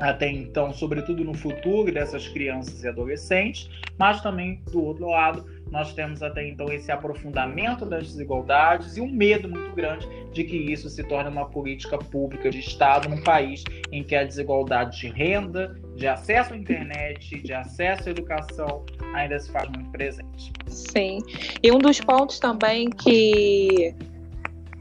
até 0.00 0.30
então, 0.30 0.72
sobretudo 0.72 1.22
no 1.22 1.34
futuro 1.34 1.92
dessas 1.92 2.26
crianças 2.26 2.82
e 2.82 2.88
adolescentes, 2.88 3.68
mas 3.98 4.20
também, 4.22 4.62
do 4.72 4.82
outro 4.82 5.08
lado, 5.08 5.44
nós 5.70 5.92
temos 5.92 6.22
até 6.22 6.48
então 6.48 6.72
esse 6.72 6.90
aprofundamento 6.90 7.84
das 7.86 8.08
desigualdades 8.08 8.96
e 8.96 9.00
um 9.00 9.10
medo 9.10 9.48
muito 9.48 9.72
grande 9.74 10.08
de 10.32 10.42
que 10.42 10.56
isso 10.56 10.88
se 10.88 11.04
torne 11.04 11.30
uma 11.30 11.48
política 11.48 11.98
pública 11.98 12.50
de 12.50 12.58
Estado 12.58 13.08
num 13.08 13.22
país 13.22 13.62
em 13.92 14.02
que 14.02 14.16
a 14.16 14.24
desigualdade 14.24 14.98
de 14.98 15.08
renda, 15.08 15.78
de 15.94 16.08
acesso 16.08 16.54
à 16.54 16.56
internet, 16.56 17.40
de 17.42 17.52
acesso 17.52 18.08
à 18.08 18.10
educação 18.10 18.84
ainda 19.14 19.38
se 19.38 19.52
faz 19.52 19.68
muito 19.68 19.90
presente. 19.90 20.52
Sim. 20.66 21.18
E 21.62 21.70
um 21.70 21.78
dos 21.78 22.00
pontos 22.00 22.38
também 22.38 22.88
que 22.90 23.94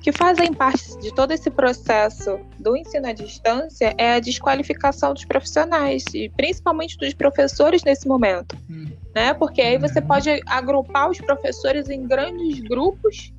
que 0.01 0.11
fazem 0.11 0.53
parte 0.53 0.97
de 0.99 1.13
todo 1.13 1.31
esse 1.31 1.49
processo 1.49 2.39
do 2.57 2.75
ensino 2.75 3.07
à 3.07 3.11
distância 3.11 3.93
é 3.97 4.13
a 4.13 4.19
desqualificação 4.19 5.13
dos 5.13 5.25
profissionais, 5.25 6.03
e 6.13 6.29
principalmente 6.29 6.97
dos 6.97 7.13
professores 7.13 7.83
nesse 7.83 8.07
momento. 8.07 8.57
Hum. 8.69 8.87
Né? 9.13 9.33
Porque 9.33 9.61
aí 9.61 9.77
você 9.77 9.99
uhum. 9.99 10.07
pode 10.07 10.41
agrupar 10.45 11.09
os 11.09 11.19
professores 11.19 11.89
em 11.89 12.07
grandes 12.07 12.59
grupos 12.61 13.33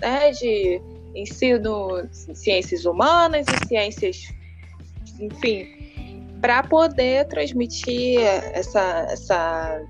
né, 0.00 0.30
de 0.32 0.80
ensino, 1.14 2.08
ciências 2.10 2.84
humanas 2.84 3.46
e 3.48 3.68
ciências, 3.68 4.32
enfim, 5.20 5.66
para 6.40 6.62
poder 6.62 7.26
transmitir 7.28 8.20
essa, 8.20 9.06
essa 9.10 9.82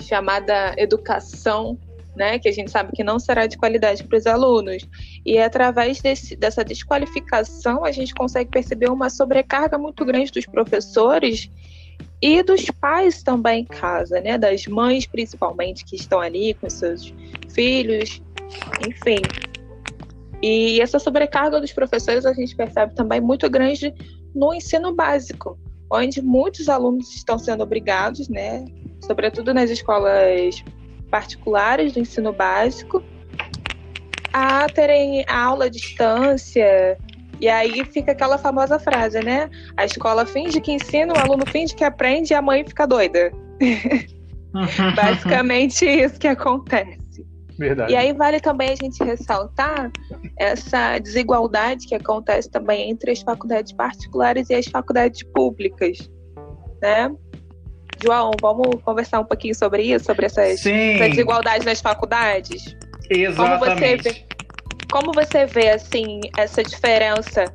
chamada 0.00 0.74
educação 0.76 1.78
né, 2.16 2.38
que 2.38 2.48
a 2.48 2.52
gente 2.52 2.70
sabe 2.70 2.92
que 2.92 3.04
não 3.04 3.18
será 3.18 3.46
de 3.46 3.58
qualidade 3.58 4.02
para 4.02 4.16
os 4.16 4.26
alunos. 4.26 4.88
E 5.24 5.38
através 5.38 6.00
desse, 6.00 6.34
dessa 6.34 6.64
desqualificação, 6.64 7.84
a 7.84 7.92
gente 7.92 8.14
consegue 8.14 8.50
perceber 8.50 8.90
uma 8.90 9.10
sobrecarga 9.10 9.76
muito 9.76 10.04
grande 10.04 10.32
dos 10.32 10.46
professores 10.46 11.50
e 12.20 12.42
dos 12.42 12.70
pais 12.70 13.22
também 13.22 13.60
em 13.60 13.64
casa, 13.64 14.20
né, 14.20 14.38
das 14.38 14.66
mães 14.66 15.06
principalmente 15.06 15.84
que 15.84 15.96
estão 15.96 16.20
ali 16.20 16.54
com 16.54 16.68
seus 16.70 17.12
filhos, 17.50 18.22
enfim. 18.88 19.20
E 20.42 20.80
essa 20.80 20.98
sobrecarga 20.98 21.60
dos 21.60 21.72
professores 21.72 22.24
a 22.24 22.32
gente 22.32 22.56
percebe 22.56 22.94
também 22.94 23.20
muito 23.20 23.48
grande 23.50 23.94
no 24.34 24.54
ensino 24.54 24.94
básico, 24.94 25.58
onde 25.90 26.22
muitos 26.22 26.68
alunos 26.68 27.14
estão 27.14 27.38
sendo 27.38 27.62
obrigados, 27.62 28.28
né, 28.28 28.64
sobretudo 29.06 29.52
nas 29.52 29.70
escolas 29.70 30.64
particulares 31.10 31.92
do 31.92 32.00
ensino 32.00 32.32
básico 32.32 33.02
a 34.32 34.66
terem 34.68 35.24
aula 35.28 35.64
à 35.64 35.68
distância. 35.68 36.98
E 37.40 37.48
aí 37.48 37.84
fica 37.86 38.12
aquela 38.12 38.36
famosa 38.36 38.78
frase, 38.78 39.20
né? 39.20 39.48
A 39.76 39.84
escola 39.86 40.26
finge 40.26 40.60
que 40.60 40.72
ensina, 40.72 41.14
o 41.14 41.18
aluno 41.18 41.46
finge 41.46 41.74
que 41.74 41.84
aprende 41.84 42.32
e 42.32 42.36
a 42.36 42.42
mãe 42.42 42.62
fica 42.62 42.86
doida. 42.86 43.32
Basicamente 44.94 45.86
isso 45.86 46.18
que 46.18 46.28
acontece. 46.28 47.26
Verdade. 47.58 47.92
E 47.92 47.96
aí 47.96 48.12
vale 48.12 48.38
também 48.40 48.70
a 48.70 48.74
gente 48.74 49.02
ressaltar 49.02 49.90
essa 50.38 50.98
desigualdade 50.98 51.86
que 51.86 51.94
acontece 51.94 52.50
também 52.50 52.90
entre 52.90 53.12
as 53.12 53.22
faculdades 53.22 53.72
particulares 53.72 54.50
e 54.50 54.54
as 54.54 54.66
faculdades 54.66 55.22
públicas, 55.34 56.10
né? 56.82 57.10
João, 58.02 58.30
vamos 58.40 58.82
conversar 58.82 59.20
um 59.20 59.24
pouquinho 59.24 59.54
sobre 59.54 59.82
isso, 59.82 60.04
sobre 60.04 60.26
essas, 60.26 60.64
essas 60.66 61.10
desigualdades 61.10 61.64
nas 61.64 61.80
faculdades? 61.80 62.76
Exatamente. 63.08 63.36
Como 63.38 63.58
você, 63.58 63.96
vê, 63.96 64.26
como 64.90 65.12
você 65.12 65.46
vê, 65.46 65.70
assim, 65.70 66.20
essa 66.36 66.62
diferença 66.62 67.52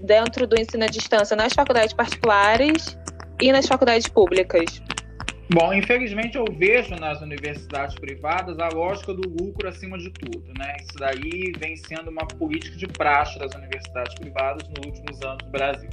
dentro 0.00 0.46
do 0.46 0.58
ensino 0.58 0.84
à 0.84 0.88
distância 0.88 1.36
nas 1.36 1.52
faculdades 1.52 1.92
particulares 1.92 2.98
e 3.40 3.52
nas 3.52 3.66
faculdades 3.66 4.08
públicas? 4.08 4.82
Bom, 5.52 5.74
infelizmente 5.74 6.36
eu 6.36 6.46
vejo 6.50 6.94
nas 6.94 7.20
universidades 7.20 7.94
privadas 7.96 8.58
a 8.58 8.68
lógica 8.68 9.12
do 9.12 9.28
lucro 9.28 9.68
acima 9.68 9.98
de 9.98 10.10
tudo, 10.10 10.50
né? 10.58 10.76
Isso 10.80 10.96
daí 10.98 11.52
vem 11.58 11.76
sendo 11.76 12.10
uma 12.10 12.26
política 12.26 12.74
de 12.76 12.86
praxe 12.86 13.38
das 13.38 13.54
universidades 13.54 14.14
privadas 14.14 14.66
nos 14.68 14.86
últimos 14.86 15.20
anos 15.22 15.44
no 15.44 15.50
Brasil. 15.50 15.90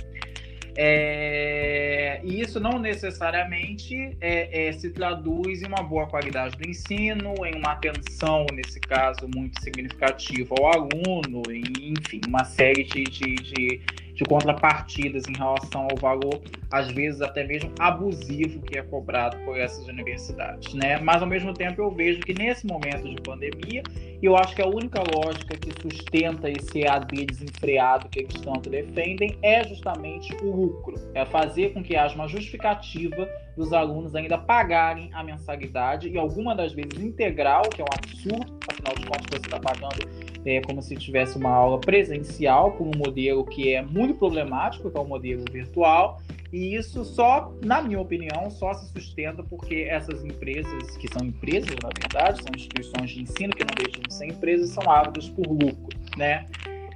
É, 0.75 2.21
e 2.23 2.41
isso 2.41 2.59
não 2.59 2.79
necessariamente 2.79 4.17
é, 4.21 4.67
é, 4.67 4.71
se 4.71 4.89
traduz 4.91 5.61
em 5.61 5.67
uma 5.67 5.83
boa 5.83 6.07
qualidade 6.07 6.55
do 6.57 6.67
ensino, 6.67 7.33
em 7.45 7.57
uma 7.57 7.73
atenção, 7.73 8.45
nesse 8.53 8.79
caso, 8.79 9.27
muito 9.33 9.61
significativa 9.61 10.55
ao 10.57 10.67
aluno, 10.67 11.43
enfim, 11.51 12.21
uma 12.27 12.45
série 12.45 12.83
de, 12.83 13.03
de, 13.03 13.35
de 13.35 13.81
de 14.19 14.25
contrapartidas 14.25 15.23
em 15.29 15.37
relação 15.37 15.87
ao 15.89 15.95
valor, 15.95 16.41
às 16.69 16.91
vezes 16.91 17.21
até 17.21 17.45
mesmo 17.47 17.71
abusivo 17.79 18.61
que 18.63 18.77
é 18.77 18.81
cobrado 18.81 19.37
por 19.45 19.57
essas 19.57 19.87
universidades, 19.87 20.73
né? 20.73 20.99
Mas 20.99 21.21
ao 21.21 21.27
mesmo 21.27 21.53
tempo 21.53 21.81
eu 21.81 21.89
vejo 21.89 22.19
que 22.19 22.33
nesse 22.33 22.67
momento 22.67 23.07
de 23.07 23.15
pandemia, 23.21 23.81
eu 24.21 24.35
acho 24.35 24.53
que 24.53 24.61
a 24.61 24.67
única 24.67 25.01
lógica 25.15 25.55
que 25.55 25.71
sustenta 25.81 26.49
esse 26.49 26.81
EAD 26.81 27.27
desenfreado 27.27 28.09
que 28.09 28.19
eles 28.19 28.33
tanto 28.41 28.69
defendem 28.69 29.37
é 29.41 29.65
justamente 29.65 30.35
o 30.43 30.51
lucro, 30.53 30.95
é 31.13 31.25
fazer 31.25 31.73
com 31.73 31.81
que 31.81 31.95
haja 31.95 32.13
uma 32.15 32.27
justificativa 32.27 33.25
dos 33.55 33.71
alunos 33.71 34.13
ainda 34.15 34.37
pagarem 34.37 35.09
a 35.13 35.23
mensalidade 35.23 36.09
e 36.09 36.17
alguma 36.17 36.53
das 36.53 36.73
vezes 36.73 37.01
integral, 37.01 37.61
que 37.73 37.81
é 37.81 37.85
um 37.85 37.93
absurdo, 37.93 38.59
afinal 38.69 38.95
de 38.95 39.05
contas 39.05 39.25
você 39.31 39.37
está 39.37 39.59
pagando 39.59 40.28
é 40.45 40.61
como 40.61 40.81
se 40.81 40.95
tivesse 40.95 41.37
uma 41.37 41.49
aula 41.49 41.79
presencial 41.79 42.71
por 42.71 42.87
um 42.87 42.97
modelo 42.97 43.43
que 43.45 43.73
é 43.73 43.81
muito 43.81 44.15
problemático, 44.15 44.89
que 44.89 44.97
é 44.97 44.99
o 45.01 45.05
modelo 45.05 45.43
virtual. 45.51 46.21
E 46.51 46.75
isso 46.75 47.05
só, 47.05 47.53
na 47.63 47.81
minha 47.81 47.99
opinião, 47.99 48.49
só 48.49 48.73
se 48.73 48.91
sustenta 48.91 49.43
porque 49.43 49.85
essas 49.87 50.23
empresas, 50.23 50.97
que 50.97 51.07
ssão 51.07 51.27
empresas, 51.27 51.75
na 51.83 51.89
verdade, 51.89 52.41
são 52.41 52.51
instituições 52.55 53.11
de 53.11 53.21
ensino 53.21 53.53
que 53.53 53.63
não 53.63 53.75
deixam 53.77 54.01
de 54.01 54.13
ser 54.13 54.25
empresas, 54.25 54.69
são 54.71 54.89
ávidas 54.89 55.29
por 55.29 55.47
lucro, 55.47 55.97
né? 56.17 56.47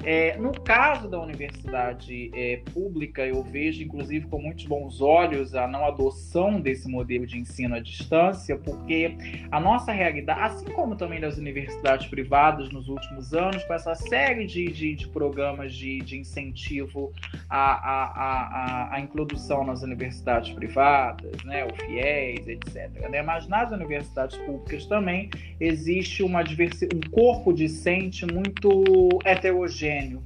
É, 0.05 0.35
no 0.37 0.51
caso 0.51 1.07
da 1.07 1.17
universidade 1.19 2.29
é, 2.33 2.57
pública, 2.73 3.25
eu 3.25 3.41
vejo, 3.41 3.81
inclusive, 3.81 4.27
com 4.27 4.41
muitos 4.41 4.65
bons 4.65 4.99
olhos 4.99 5.55
a 5.55 5.65
não 5.65 5.85
adoção 5.85 6.59
desse 6.59 6.89
modelo 6.89 7.25
de 7.25 7.37
ensino 7.37 7.75
à 7.75 7.79
distância, 7.79 8.57
porque 8.57 9.15
a 9.49 9.59
nossa 9.61 9.93
realidade, 9.93 10.41
assim 10.41 10.65
como 10.71 10.97
também 10.97 11.21
das 11.21 11.37
universidades 11.37 12.07
privadas 12.07 12.69
nos 12.69 12.89
últimos 12.89 13.33
anos, 13.33 13.63
com 13.63 13.73
essa 13.73 13.95
série 13.95 14.45
de, 14.45 14.65
de, 14.71 14.95
de 14.95 15.07
programas 15.07 15.73
de, 15.73 15.99
de 15.99 16.17
incentivo 16.17 17.13
à, 17.49 17.71
à, 17.71 18.03
à, 18.03 18.95
à, 18.95 18.99
introdução 18.99 19.63
nas 19.63 19.83
universidades 19.83 20.51
privadas, 20.53 21.41
né, 21.45 21.65
o 21.65 21.73
FIES, 21.75 22.47
etc. 22.47 23.09
Né? 23.09 23.21
Mas 23.21 23.47
nas 23.47 23.71
universidades 23.71 24.37
públicas 24.39 24.85
também 24.85 25.29
existe 25.61 26.23
uma 26.23 26.43
um 26.43 27.09
corpo 27.09 27.53
discente 27.53 28.25
muito 28.25 29.19
heterogêneo 29.23 29.92
heterogêneo, 29.93 30.23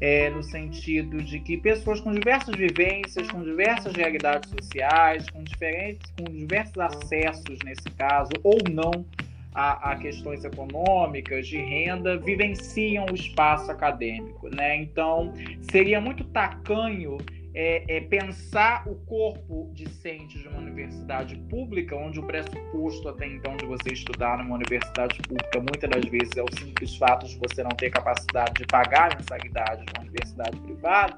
é, 0.00 0.30
no 0.30 0.42
sentido 0.42 1.22
de 1.22 1.38
que 1.40 1.56
pessoas 1.56 2.00
com 2.00 2.12
diversas 2.12 2.56
vivências, 2.56 3.30
com 3.30 3.42
diversas 3.42 3.94
realidades 3.94 4.50
sociais, 4.50 5.28
com 5.30 5.42
diferentes, 5.44 6.10
com 6.18 6.24
diversos 6.24 6.78
acessos 6.78 7.58
nesse 7.64 7.88
caso, 7.96 8.30
ou 8.42 8.58
não 8.70 9.04
a, 9.54 9.92
a, 9.92 9.96
questões 9.96 10.44
econômicas, 10.44 11.46
de 11.46 11.58
renda, 11.58 12.16
vivenciam 12.16 13.06
o 13.10 13.14
espaço 13.14 13.70
acadêmico. 13.70 14.48
Né? 14.48 14.76
Então, 14.76 15.32
seria 15.70 16.00
muito 16.00 16.24
tacanho 16.24 17.18
é, 17.54 17.96
é, 17.96 18.00
pensar 18.00 18.88
o 18.88 18.94
corpo 19.06 19.70
discente 19.74 20.38
de 20.38 20.48
uma 20.48 20.58
universidade 20.58 21.36
pública, 21.50 21.94
onde 21.94 22.18
o 22.18 22.26
pressuposto 22.26 23.08
até 23.08 23.26
então 23.26 23.56
de 23.56 23.66
você 23.66 23.90
estudar 23.90 24.38
numa 24.38 24.54
universidade 24.54 25.20
pública 25.20 25.58
muitas 25.60 25.90
das 25.90 26.04
vezes 26.06 26.30
é 26.36 26.42
o 26.42 26.58
simples 26.58 26.96
fato 26.96 27.26
de 27.26 27.38
você 27.38 27.62
não 27.62 27.70
ter 27.70 27.90
capacidade 27.90 28.54
de 28.54 28.66
pagar 28.66 29.12
a 29.12 29.16
mensalidade 29.16 29.84
de 29.84 29.92
uma 29.92 30.02
universidade 30.02 30.58
privada, 30.60 31.16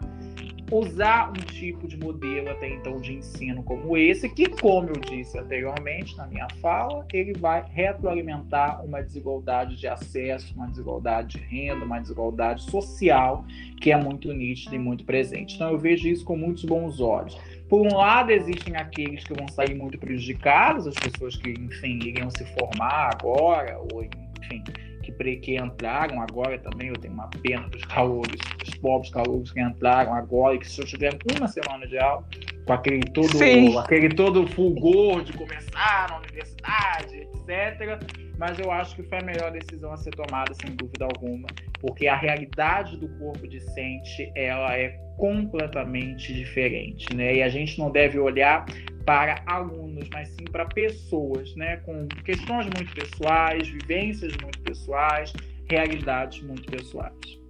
usar 0.71 1.31
um 1.31 1.33
tipo 1.33 1.87
de 1.87 1.97
modelo 1.97 2.51
até 2.51 2.69
então 2.69 3.01
de 3.01 3.15
ensino 3.15 3.63
como 3.63 3.97
esse, 3.97 4.29
que, 4.29 4.49
como 4.49 4.89
eu 4.89 5.01
disse 5.01 5.39
anteriormente 5.39 6.17
na 6.17 6.27
minha 6.27 6.49
fala, 6.61 7.07
ele 7.13 7.35
vai 7.35 7.65
retroalimentar 7.71 8.85
uma 8.85 9.03
desigualdade 9.03 9.77
de 9.77 9.87
acesso, 9.87 10.55
uma 10.55 10.67
desigualdade 10.67 11.39
de 11.39 11.45
renda, 11.45 11.85
uma 11.85 12.01
desigualdade 12.01 12.63
social 12.71 13.45
que 13.81 13.93
é 13.93 13.97
muito 13.97 14.33
nítida 14.33 14.75
e 14.75 14.79
muito 14.79 15.05
presente. 15.05 15.57
Então 15.57 15.71
eu 15.71 15.79
vejo 15.79 16.09
isso 16.09 16.25
com 16.25 16.37
muitos 16.37 16.65
bons 16.65 17.01
olhos. 17.01 17.39
Por 17.69 17.87
um 17.87 17.97
lado, 17.97 18.31
existem 18.31 18.77
aqueles 18.77 19.25
que 19.25 19.35
vão 19.35 19.49
sair 19.49 19.75
muito 19.75 19.99
prejudicados, 19.99 20.87
as 20.87 20.95
pessoas 20.95 21.37
que, 21.37 21.51
enfim, 21.51 21.99
iriam 22.05 22.31
se 22.31 22.45
formar 22.59 23.11
agora, 23.15 23.79
ou, 23.93 24.05
enfim, 24.05 24.63
que, 25.17 25.37
que 25.37 25.57
entraram 25.57 26.21
agora 26.21 26.59
também, 26.59 26.89
eu 26.89 26.97
tenho 26.97 27.15
uma 27.15 27.29
pena 27.43 27.69
dos 27.69 27.85
calouros, 27.85 28.37
dos 28.59 28.75
pobres 28.77 29.11
calouros 29.11 29.53
que 29.53 29.61
entraram 29.61 30.15
agora, 30.15 30.55
e 30.55 30.59
que 30.59 30.69
só 30.69 30.85
tiveram 30.85 31.19
uma 31.37 31.49
semana 31.49 31.87
de 31.87 31.99
aula, 31.99 32.25
com 32.67 32.73
aquele 32.73 33.03
todo, 33.03 33.79
aquele 33.79 34.09
todo 34.15 34.47
fulgor 34.49 35.23
de 35.23 35.33
começar 35.33 36.09
na 36.11 36.19
universidade, 36.19 37.29
etc. 37.47 38.24
mas 38.39 38.59
eu 38.59 38.71
acho 38.71 38.97
que 38.97 39.03
foi 39.03 39.19
a 39.19 39.23
melhor 39.23 39.51
decisão 39.53 39.93
a 39.93 39.97
ser 39.97 40.11
tomada, 40.11 40.53
sem 40.55 40.75
dúvida 40.75 41.05
alguma, 41.05 41.47
porque 41.81 42.07
a 42.07 42.17
realidade 42.17 42.97
do 42.97 43.09
corpo 43.19 43.47
discente 43.47 44.31
ela 44.35 44.77
é 44.77 44.91
completamente 45.17 46.33
diferente, 46.33 47.15
né? 47.15 47.37
E 47.37 47.43
a 47.43 47.49
gente 47.49 47.79
não 47.79 47.91
deve 47.91 48.19
olhar 48.19 48.65
para 49.05 49.43
alunos, 49.47 50.09
mas 50.13 50.29
sim 50.29 50.45
para 50.51 50.65
pessoas, 50.67 51.55
né? 51.55 51.77
Com 51.79 52.09
questões 52.25 52.67
muito 52.67 52.93
pessoais, 52.95 53.69
vivências 53.69 54.37
muito 54.43 54.61
pessoais, 54.61 55.33
realidades 55.71 56.43
muito 56.43 56.71
pessoais. 56.71 57.45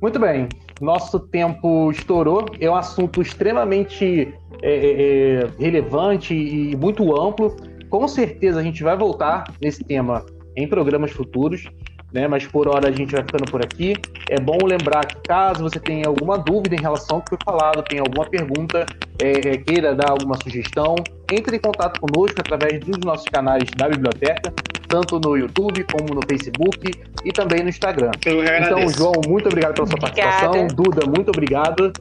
Muito 0.00 0.20
bem, 0.20 0.48
nosso 0.80 1.18
tempo 1.20 1.90
estourou. 1.90 2.46
É 2.60 2.70
um 2.70 2.74
assunto 2.74 3.20
extremamente 3.20 4.32
é, 4.62 4.70
é, 4.70 5.42
é, 5.42 5.50
relevante 5.58 6.34
e 6.34 6.76
muito 6.76 7.20
amplo. 7.20 7.56
Com 7.90 8.06
certeza 8.06 8.60
a 8.60 8.62
gente 8.62 8.82
vai 8.82 8.96
voltar 8.96 9.44
nesse 9.60 9.82
tema 9.84 10.24
em 10.56 10.68
programas 10.68 11.10
futuros 11.12 11.68
né? 12.12 12.26
Mas 12.26 12.46
por 12.46 12.68
hora 12.68 12.88
a 12.88 12.92
gente 12.92 13.12
vai 13.12 13.22
ficando 13.22 13.50
por 13.50 13.64
aqui. 13.64 13.94
É 14.28 14.40
bom 14.40 14.58
lembrar 14.64 15.06
que 15.06 15.16
caso 15.26 15.62
você 15.62 15.78
tenha 15.78 16.06
alguma 16.06 16.38
dúvida 16.38 16.74
em 16.74 16.80
relação 16.80 17.16
ao 17.16 17.22
que 17.22 17.30
foi 17.30 17.38
falado, 17.44 17.82
tenha 17.82 18.02
alguma 18.02 18.26
pergunta, 18.26 18.86
é, 19.22 19.48
é, 19.48 19.56
queira 19.58 19.94
dar 19.94 20.10
alguma 20.10 20.36
sugestão, 20.42 20.94
entre 21.30 21.56
em 21.56 21.60
contato 21.60 22.00
conosco 22.00 22.40
através 22.40 22.80
dos 22.80 22.98
nossos 23.04 23.26
canais 23.26 23.64
da 23.76 23.88
biblioteca, 23.88 24.52
tanto 24.88 25.20
no 25.20 25.36
YouTube 25.36 25.84
como 25.92 26.14
no 26.14 26.20
Facebook 26.26 26.90
e 27.24 27.32
também 27.32 27.62
no 27.62 27.68
Instagram. 27.68 28.10
Então, 28.26 28.88
João, 28.88 29.12
muito 29.26 29.48
obrigado 29.48 29.74
pela 29.74 29.86
sua 29.86 29.98
participação. 29.98 30.50
Obrigada. 30.50 30.74
Duda, 30.74 31.06
muito 31.06 31.28
obrigado. 31.28 31.92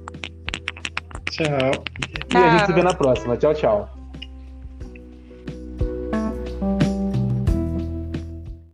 Tchau. 1.30 1.84
E 2.34 2.38
a 2.38 2.58
gente 2.58 2.66
se 2.66 2.74
vê 2.74 2.82
na 2.82 2.94
próxima. 2.94 3.36
Tchau, 3.36 3.54
tchau. 3.54 3.97